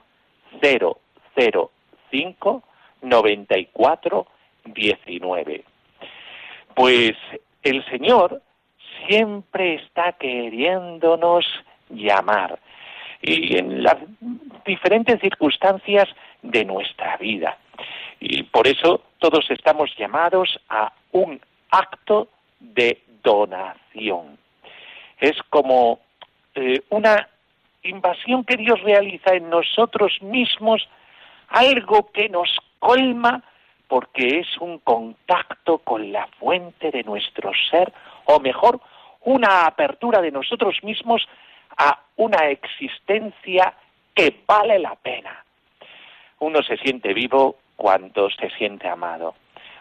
005 1.37 2.63
94 3.03 4.27
19. 4.65 5.65
Pues 6.75 7.13
el 7.63 7.85
Señor 7.87 8.43
siempre 9.07 9.75
está 9.75 10.13
queriéndonos 10.13 11.47
llamar 11.89 12.59
y 13.23 13.59
en 13.59 13.83
las 13.83 13.97
diferentes 14.65 15.21
circunstancias 15.21 16.09
de 16.43 16.65
nuestra 16.65 17.17
vida. 17.19 17.59
Y 18.19 18.43
por 18.45 18.67
eso 18.67 19.03
todos 19.19 19.51
estamos 19.51 19.91
llamados 19.99 20.59
a 20.69 20.93
un 21.13 21.41
acto 21.71 22.29
de 22.59 23.03
donación. 23.23 24.39
Es 25.19 25.37
como 25.51 26.01
eh, 26.55 26.81
una 26.91 27.29
invasión 27.83 28.45
que 28.45 28.57
Dios 28.57 28.81
realiza 28.83 29.35
en 29.35 29.49
nosotros 29.51 30.21
mismos, 30.23 30.89
algo 31.51 32.11
que 32.13 32.29
nos 32.29 32.49
colma 32.79 33.43
porque 33.89 34.39
es 34.39 34.47
un 34.59 34.79
contacto 34.79 35.79
con 35.79 36.13
la 36.13 36.27
fuente 36.39 36.91
de 36.91 37.03
nuestro 37.03 37.51
ser, 37.71 37.93
o 38.27 38.39
mejor, 38.39 38.81
una 39.23 39.67
apertura 39.67 40.23
de 40.23 40.31
nosotros 40.31 40.77
mismos 40.83 41.29
a 41.77 41.99
una 42.17 42.49
existencia 42.49 43.75
que 44.15 44.43
vale 44.47 44.79
la 44.79 44.95
pena. 44.95 45.45
Uno 46.39 46.63
se 46.63 46.77
siente 46.79 47.13
vivo 47.13 47.57
cuando 47.77 48.31
se 48.31 48.49
siente 48.51 48.89
amado. 48.89 49.35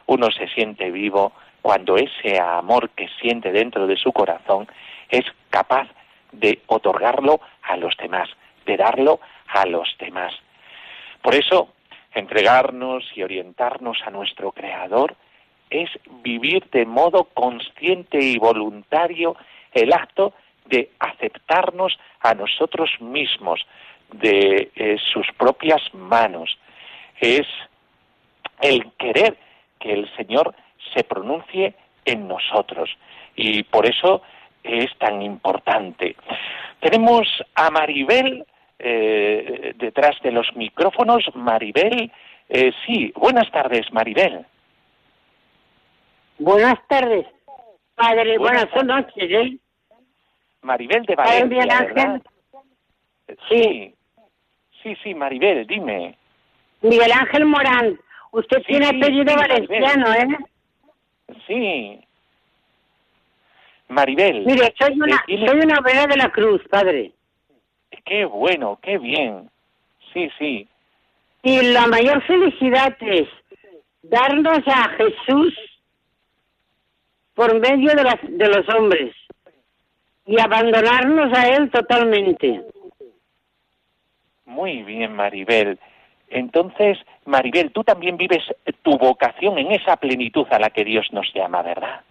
Uno 0.08 0.32
se 0.32 0.48
siente 0.48 0.90
vivo 0.90 1.34
cuando 1.62 1.96
ese 1.96 2.40
amor 2.40 2.90
que 2.92 3.10
siente 3.22 3.52
dentro 3.52 3.86
de 3.86 3.96
su 3.96 4.12
corazón 4.12 4.68
es 5.10 5.26
capaz 5.50 5.88
de 6.32 6.62
otorgarlo 6.68 7.42
a 7.62 7.78
los 7.78 7.96
demás, 7.98 8.30
de 8.66 8.76
darlo 8.76 9.20
a 9.48 9.66
los 9.66 9.96
demás. 10.00 10.34
Por 11.22 11.36
eso, 11.36 11.70
entregarnos 12.14 13.04
y 13.16 13.24
orientarnos 13.24 13.98
a 14.06 14.10
nuestro 14.10 14.52
Creador 14.52 15.16
es 15.70 15.90
vivir 16.24 16.70
de 16.72 16.86
modo 16.86 17.26
consciente 17.26 18.20
y 18.20 18.38
voluntario 18.38 19.36
el 19.74 19.94
acto 19.94 20.34
de 20.66 20.92
aceptarnos 21.00 21.98
a 22.22 22.34
nosotros 22.34 22.90
mismos, 23.00 23.66
de 24.12 24.72
eh, 24.76 24.98
sus 25.14 25.28
propias 25.38 25.82
manos. 25.94 26.58
Es 27.20 27.48
el 28.62 28.92
querer 28.98 29.38
que 29.80 29.94
el 29.94 30.16
Señor 30.16 30.56
se 30.94 31.04
pronuncie 31.04 31.76
en 32.06 32.28
nosotros. 32.28 32.90
Y 33.36 33.64
por 33.64 33.86
eso 33.86 34.22
es 34.64 34.96
tan 34.98 35.22
importante. 35.22 36.16
Tenemos 36.80 37.28
a 37.56 37.70
Maribel 37.70 38.46
eh, 38.80 39.74
detrás 39.78 40.16
de 40.24 40.32
los 40.32 40.48
micrófonos. 40.56 41.30
Maribel, 41.36 42.12
eh, 42.50 42.72
sí, 42.86 43.12
buenas 43.16 43.52
tardes, 43.52 43.92
Maribel. 43.92 44.46
Buenas 46.38 46.80
tardes, 46.88 47.26
padre, 47.96 48.38
buenas, 48.38 48.68
noches, 48.86 49.30
¿eh? 49.30 49.58
Maribel 50.62 51.04
de 51.06 51.16
¿Para 51.16 51.38
el 51.38 51.50
Valencia? 51.50 51.84
¿verdad? 51.84 52.22
Sí. 53.50 53.94
Sí, 54.82 54.96
sí, 55.04 55.14
Maribel, 55.14 55.68
dime. 55.68 56.18
Miguel 56.82 57.12
Ángel 57.12 57.46
Morán. 57.46 58.00
Usted 58.32 58.58
Sí, 58.60 58.64
tiene 58.68 58.88
apellido 58.88 59.34
sí, 59.34 59.36
valenciano, 59.36 60.14
¿eh? 60.14 60.38
Sí. 61.48 62.00
Maribel. 63.90 64.46
Mire, 64.46 64.74
soy 64.80 65.00
una, 65.00 65.24
eh, 65.28 65.46
soy 65.46 65.60
una 65.60 65.80
obrera 65.80 66.06
de 66.06 66.16
la 66.18 66.30
cruz, 66.30 66.62
padre. 66.70 67.12
Qué 68.10 68.26
bueno, 68.26 68.80
qué 68.82 68.98
bien. 68.98 69.52
Sí, 70.12 70.32
sí. 70.40 70.68
Y 71.44 71.62
la 71.62 71.86
mayor 71.86 72.24
felicidad 72.24 72.98
es 73.02 73.28
darnos 74.02 74.62
a 74.66 74.90
Jesús 74.98 75.54
por 77.36 77.60
medio 77.60 77.94
de, 77.94 78.04
las, 78.04 78.18
de 78.24 78.48
los 78.48 78.68
hombres 78.76 79.16
y 80.26 80.40
abandonarnos 80.42 81.38
a 81.38 81.50
Él 81.50 81.70
totalmente. 81.70 82.64
Muy 84.46 84.82
bien, 84.82 85.14
Maribel. 85.16 85.78
Entonces, 86.30 86.98
Maribel, 87.26 87.72
tú 87.72 87.84
también 87.84 88.18
vives 88.18 88.44
tu 88.82 88.98
vocación 88.98 89.60
en 89.60 89.72
esa 89.72 89.98
plenitud 89.98 90.48
a 90.50 90.58
la 90.58 90.72
que 90.72 90.84
Dios 90.84 91.06
nos 91.12 91.32
llama, 91.32 91.62
¿verdad? 91.62 92.02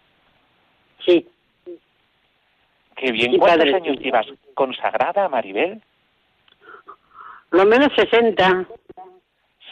Sí. 1.05 1.27
Qué 2.95 3.11
bien. 3.11 3.33
Sí, 3.33 3.39
¿Cuántos 3.39 3.65
padre, 3.65 3.75
años 3.75 3.97
sí. 3.99 4.05
llevas 4.05 4.27
consagrada, 4.55 5.29
Maribel? 5.29 5.83
Lo 7.51 7.65
menos 7.65 7.89
60. 7.97 8.67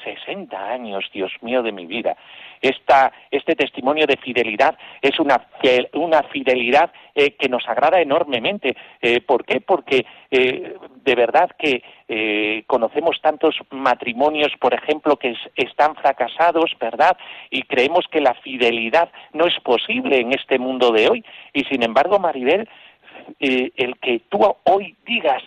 60 0.05 0.57
años, 0.71 1.05
Dios 1.13 1.33
mío 1.41 1.65
de 1.65 1.73
mi 1.73 1.85
vida. 1.85 2.17
Esta, 2.63 3.13
este 3.29 3.57
testimonio 3.57 4.07
de 4.07 4.17
fidelidad 4.17 4.79
es 5.03 5.19
una, 5.19 5.49
una 5.95 6.23
fidelidad 6.25 6.93
eh, 7.13 7.33
que 7.33 7.49
nos 7.49 7.69
agrada 7.69 8.01
enormemente. 8.01 8.77
Eh, 9.03 9.21
¿Por 9.21 9.45
qué? 9.45 9.61
Porque 9.61 10.07
eh, 10.31 10.77
de 11.05 11.15
verdad 11.17 11.51
que 11.59 11.83
conocemos 12.69 13.21
tantos 13.21 13.57
matrimonios, 13.71 14.53
por 14.61 14.73
ejemplo, 14.75 15.17
que 15.17 15.31
es- 15.31 15.51
están 15.57 15.97
fracasados, 15.97 16.71
¿verdad? 16.79 17.17
Y 17.51 17.63
creemos 17.63 18.07
que 18.09 18.21
la 18.21 18.35
fidelidad 18.35 19.11
no 19.33 19.47
es 19.47 19.59
posible 19.65 20.21
en 20.21 20.33
este 20.33 20.57
mundo 20.61 20.93
de 20.93 21.09
hoy. 21.09 21.25
Y 21.53 21.65
sin 21.65 21.83
embargo, 21.83 22.21
Maribel, 22.21 22.69
el 23.41 23.99
que 24.01 24.21
tú 24.29 24.39
hoy 24.65 24.95
digas, 25.05 25.43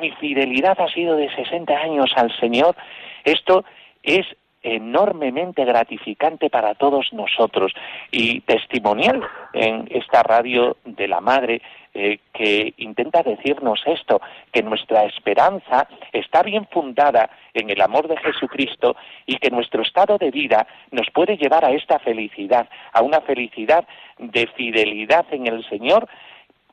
mi 0.00 0.10
fidelidad 0.12 0.80
ha 0.80 0.88
sido 0.88 1.16
de 1.16 1.34
60 1.34 1.72
años 1.74 2.12
al 2.16 2.34
Señor, 2.38 2.76
esto 3.24 3.64
es 4.02 4.26
enormemente 4.62 5.64
gratificante 5.64 6.48
para 6.48 6.74
todos 6.74 7.12
nosotros 7.12 7.72
y 8.10 8.40
testimonial 8.42 9.22
en 9.52 9.88
esta 9.90 10.22
radio 10.22 10.76
de 10.84 11.08
la 11.08 11.20
Madre 11.20 11.62
eh, 11.94 12.20
que 12.32 12.72
intenta 12.78 13.22
decirnos 13.22 13.82
esto, 13.84 14.20
que 14.50 14.62
nuestra 14.62 15.04
esperanza 15.04 15.88
está 16.12 16.42
bien 16.42 16.66
fundada 16.70 17.28
en 17.52 17.68
el 17.70 17.82
amor 17.82 18.08
de 18.08 18.16
Jesucristo 18.16 18.96
y 19.26 19.36
que 19.36 19.50
nuestro 19.50 19.82
estado 19.82 20.16
de 20.16 20.30
vida 20.30 20.66
nos 20.90 21.10
puede 21.10 21.36
llevar 21.36 21.64
a 21.64 21.72
esta 21.72 21.98
felicidad, 21.98 22.68
a 22.92 23.02
una 23.02 23.20
felicidad 23.20 23.86
de 24.18 24.46
fidelidad 24.46 25.26
en 25.32 25.48
el 25.48 25.68
Señor, 25.68 26.08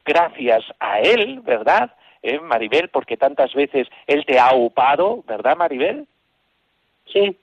gracias 0.05 0.63
a 0.79 0.99
Él, 0.99 1.41
¿verdad? 1.41 1.91
¿Eh, 2.21 2.39
Maribel, 2.39 2.89
porque 2.89 3.17
tantas 3.17 3.53
veces 3.53 3.87
Él 4.07 4.25
te 4.25 4.39
ha 4.39 4.53
upado, 4.53 5.23
¿verdad, 5.27 5.55
Maribel? 5.57 6.05
Sí. 7.05 7.35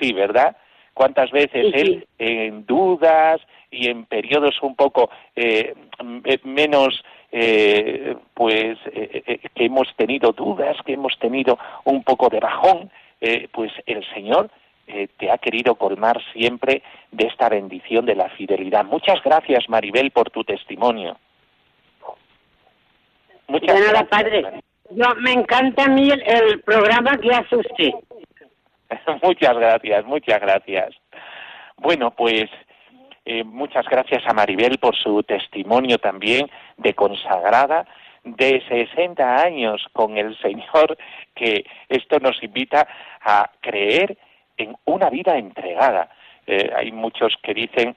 Sí, 0.00 0.12
¿verdad? 0.12 0.56
¿Cuántas 0.94 1.30
veces 1.30 1.66
Sí, 1.66 1.72
sí. 1.72 1.78
Él 1.80 2.06
en 2.18 2.66
dudas 2.66 3.40
y 3.70 3.88
en 3.88 4.04
periodos 4.06 4.60
un 4.62 4.74
poco 4.74 5.10
eh, 5.36 5.74
m- 6.00 6.22
menos, 6.44 7.04
eh, 7.30 8.16
pues, 8.34 8.78
eh, 8.92 9.22
eh, 9.26 9.38
que 9.54 9.64
hemos 9.66 9.94
tenido 9.96 10.32
dudas, 10.32 10.76
que 10.84 10.94
hemos 10.94 11.18
tenido 11.18 11.58
un 11.84 12.02
poco 12.02 12.28
de 12.28 12.40
bajón, 12.40 12.90
eh, 13.20 13.48
pues 13.52 13.70
el 13.86 14.04
Señor 14.14 14.50
eh, 14.86 15.08
te 15.18 15.30
ha 15.30 15.38
querido 15.38 15.74
colmar 15.74 16.20
siempre 16.32 16.82
de 17.12 17.26
esta 17.26 17.48
bendición 17.48 18.06
de 18.06 18.14
la 18.16 18.30
fidelidad. 18.30 18.84
Muchas 18.86 19.22
gracias, 19.22 19.68
Maribel, 19.68 20.10
por 20.10 20.30
tu 20.30 20.42
testimonio. 20.44 21.16
Muchas 23.48 23.74
De 23.74 23.80
nada, 23.80 23.90
gracias, 23.90 24.08
padre. 24.08 24.42
Maribel. 24.42 24.64
Yo, 24.90 25.14
me 25.16 25.32
encanta 25.32 25.84
a 25.84 25.88
mí 25.88 26.10
el, 26.10 26.22
el 26.26 26.60
programa 26.62 27.16
que 27.18 27.30
hace 27.30 27.56
usted. 27.56 27.90
muchas 29.22 29.56
gracias, 29.56 30.04
muchas 30.06 30.40
gracias. 30.40 30.94
Bueno, 31.76 32.10
pues 32.12 32.48
eh, 33.24 33.44
muchas 33.44 33.86
gracias 33.86 34.22
a 34.26 34.32
Maribel 34.32 34.78
por 34.78 34.96
su 34.96 35.22
testimonio 35.22 35.98
también 35.98 36.50
de 36.78 36.94
consagrada 36.94 37.86
de 38.24 38.62
60 38.68 39.42
años 39.42 39.86
con 39.92 40.16
el 40.16 40.34
Señor, 40.38 40.96
que 41.34 41.64
esto 41.90 42.18
nos 42.20 42.42
invita 42.42 42.88
a 43.22 43.50
creer 43.60 44.16
en 44.56 44.74
una 44.86 45.10
vida 45.10 45.36
entregada. 45.36 46.08
Eh, 46.46 46.70
hay 46.74 46.90
muchos 46.90 47.36
que 47.42 47.52
dicen 47.52 47.94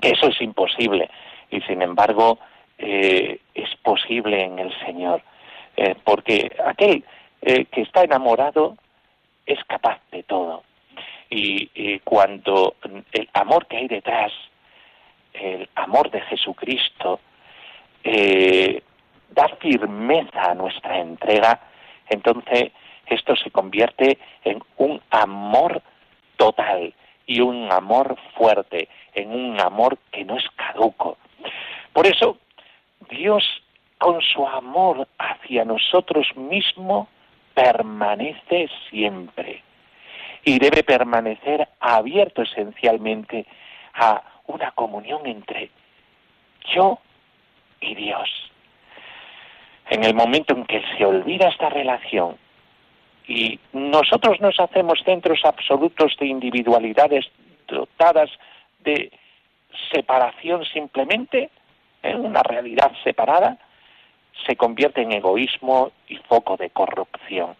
que 0.00 0.10
eso 0.10 0.28
es 0.28 0.40
imposible 0.40 1.10
y 1.50 1.60
sin 1.62 1.82
embargo 1.82 2.38
eh, 2.78 3.38
es 3.54 3.76
posible 3.82 4.42
en 4.44 4.58
el 4.58 4.72
Señor, 4.84 5.22
Eh, 5.74 5.94
porque 6.04 6.52
aquel 6.66 7.02
eh, 7.40 7.64
que 7.72 7.80
está 7.80 8.02
enamorado 8.02 8.76
es 9.46 9.58
capaz 9.64 9.98
de 10.10 10.22
todo. 10.22 10.64
Y, 11.30 11.98
cuando 12.04 12.76
el 13.12 13.28
amor 13.32 13.66
que 13.66 13.78
hay 13.78 13.88
detrás, 13.88 14.32
el 15.32 15.66
amor 15.74 16.10
de 16.10 16.20
Jesucristo, 16.20 17.20
eh, 18.04 18.82
da 19.30 19.48
firmeza 19.60 20.50
a 20.50 20.54
nuestra 20.54 20.98
entrega, 20.98 21.58
entonces 22.10 22.72
esto 23.06 23.34
se 23.36 23.50
convierte 23.50 24.18
en 24.44 24.62
un 24.76 25.00
amor 25.08 25.80
total 26.36 26.92
y 27.26 27.40
un 27.40 27.72
amor 27.72 28.18
fuerte, 28.36 28.88
en 29.14 29.32
un 29.32 29.58
amor 29.58 29.96
que 30.10 30.24
no 30.24 30.36
es 30.36 30.44
caduco. 30.54 31.16
Por 31.94 32.06
eso, 32.06 32.36
Dios, 33.08 33.44
con 33.98 34.20
su 34.20 34.46
amor 34.46 35.08
hacia 35.18 35.64
nosotros 35.64 36.26
mismos, 36.36 37.08
permanece 37.54 38.68
siempre 38.90 39.62
y 40.44 40.58
debe 40.58 40.82
permanecer 40.82 41.68
abierto 41.80 42.42
esencialmente 42.42 43.46
a 43.94 44.22
una 44.46 44.72
comunión 44.72 45.26
entre 45.26 45.70
yo 46.74 46.98
y 47.80 47.94
Dios. 47.94 48.28
En 49.90 50.04
el 50.04 50.14
momento 50.14 50.54
en 50.54 50.64
que 50.64 50.82
se 50.96 51.04
olvida 51.04 51.48
esta 51.48 51.68
relación 51.68 52.36
y 53.26 53.58
nosotros 53.72 54.40
nos 54.40 54.58
hacemos 54.58 55.00
centros 55.04 55.40
absolutos 55.44 56.16
de 56.18 56.26
individualidades 56.26 57.26
dotadas 57.68 58.30
de 58.80 59.12
separación 59.92 60.64
simplemente, 60.64 61.50
en 62.02 62.24
una 62.24 62.42
realidad 62.42 62.92
separada, 63.04 63.58
se 64.46 64.56
convierte 64.56 65.02
en 65.02 65.12
egoísmo 65.12 65.92
y 66.08 66.16
foco 66.16 66.56
de 66.56 66.70
corrupción. 66.70 67.54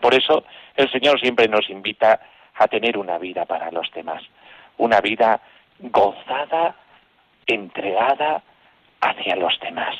Por 0.00 0.14
eso 0.14 0.44
el 0.76 0.90
Señor 0.90 1.20
siempre 1.20 1.48
nos 1.48 1.68
invita 1.70 2.20
a 2.54 2.68
tener 2.68 2.96
una 2.98 3.18
vida 3.18 3.44
para 3.44 3.70
los 3.70 3.90
demás, 3.92 4.22
una 4.78 5.00
vida 5.00 5.40
gozada, 5.78 6.74
entregada 7.46 8.42
hacia 9.00 9.36
los 9.36 9.58
demás. 9.60 9.94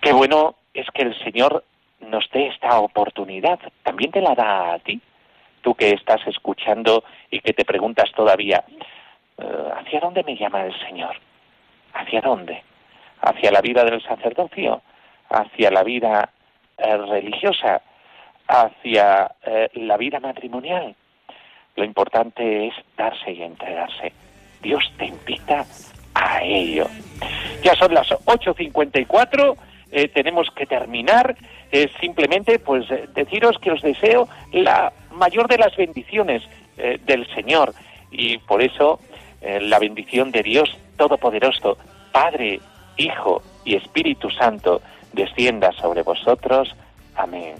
Qué 0.00 0.12
bueno 0.12 0.56
es 0.74 0.86
que 0.92 1.02
el 1.02 1.18
Señor 1.24 1.64
nos 2.00 2.28
dé 2.30 2.46
esta 2.46 2.78
oportunidad, 2.78 3.58
también 3.82 4.12
te 4.12 4.20
la 4.20 4.34
da 4.34 4.74
a 4.74 4.78
ti, 4.78 5.00
tú 5.62 5.74
que 5.74 5.90
estás 5.90 6.24
escuchando 6.26 7.04
y 7.30 7.40
que 7.40 7.52
te 7.52 7.64
preguntas 7.64 8.10
todavía, 8.12 8.64
eh, 9.38 9.72
¿hacia 9.76 10.00
dónde 10.00 10.22
me 10.22 10.36
llama 10.36 10.64
el 10.64 10.78
Señor? 10.80 11.16
¿Hacia 11.92 12.20
dónde? 12.20 12.62
¿Hacia 13.20 13.50
la 13.50 13.60
vida 13.60 13.84
del 13.84 14.02
sacerdocio? 14.02 14.82
¿Hacia 15.30 15.70
la 15.70 15.82
vida 15.82 16.30
eh, 16.76 16.96
religiosa? 16.96 17.82
¿Hacia 18.46 19.30
eh, 19.44 19.68
la 19.74 19.96
vida 19.96 20.20
matrimonial? 20.20 20.94
Lo 21.76 21.84
importante 21.84 22.68
es 22.68 22.74
darse 22.96 23.32
y 23.32 23.42
entregarse. 23.42 24.12
Dios 24.62 24.90
te 24.96 25.06
invita 25.06 25.64
a 26.14 26.42
ello. 26.42 26.86
Ya 27.62 27.74
son 27.74 27.94
las 27.94 28.08
8.54, 28.08 29.56
eh, 29.90 30.08
tenemos 30.08 30.50
que 30.50 30.66
terminar. 30.66 31.36
Eh, 31.70 31.90
simplemente, 32.00 32.58
pues, 32.58 32.86
deciros 33.14 33.58
que 33.58 33.70
os 33.70 33.82
deseo 33.82 34.28
la 34.52 34.92
mayor 35.12 35.48
de 35.48 35.58
las 35.58 35.76
bendiciones 35.76 36.42
del 36.76 37.26
Señor. 37.34 37.74
Y 38.12 38.38
por 38.38 38.62
eso, 38.62 39.00
eh, 39.40 39.60
la 39.60 39.78
bendición 39.78 40.30
de 40.30 40.42
Dios 40.42 40.76
Todopoderoso, 40.96 41.78
Padre, 42.12 42.60
Hijo 42.96 43.42
y 43.64 43.76
Espíritu 43.76 44.30
Santo, 44.30 44.82
descienda 45.12 45.72
sobre 45.72 46.02
vosotros. 46.02 46.74
Amén. 47.14 47.54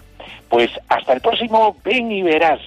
Pues 0.49 0.69
hasta 0.89 1.13
el 1.13 1.21
próximo, 1.21 1.77
ven 1.83 2.11
y 2.11 2.21
verás. 2.21 2.59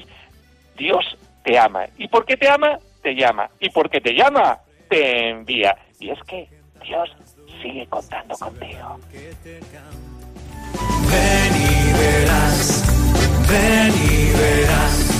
Dios 0.76 1.16
te 1.44 1.58
ama. 1.58 1.86
¿Y 1.98 2.08
por 2.08 2.24
qué 2.24 2.36
te 2.36 2.48
ama? 2.48 2.78
Te 3.02 3.14
llama. 3.14 3.50
Y 3.60 3.68
porque 3.70 4.00
te 4.00 4.14
llama, 4.14 4.58
te 4.88 5.30
envía. 5.30 5.76
Y 5.98 6.10
es 6.10 6.22
que 6.24 6.48
Dios 6.82 7.10
sigue 7.60 7.86
contando 7.86 8.34
contigo. 8.36 8.98
Ven 11.10 11.52
y 11.56 11.92
verás, 11.92 12.84
ven 13.48 13.92
y 13.92 14.32
verás. 14.32 15.12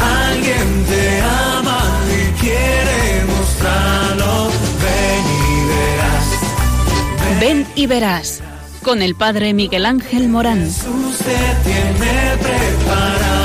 Alguien 0.00 0.84
te 0.86 1.20
ama 1.22 2.03
quiere 2.44 3.24
mostrarlo. 3.24 4.50
Ven 4.82 5.24
y 5.40 5.66
verás. 5.72 7.40
Ven 7.40 7.66
y 7.74 7.86
verás 7.86 8.42
con 8.82 9.02
el 9.02 9.14
padre 9.14 9.54
Miguel 9.54 9.86
Ángel 9.86 10.28
Morán. 10.28 10.60
Jesús 10.60 11.18
te 11.18 11.38
tiene 11.64 12.36
preparado. 12.42 13.43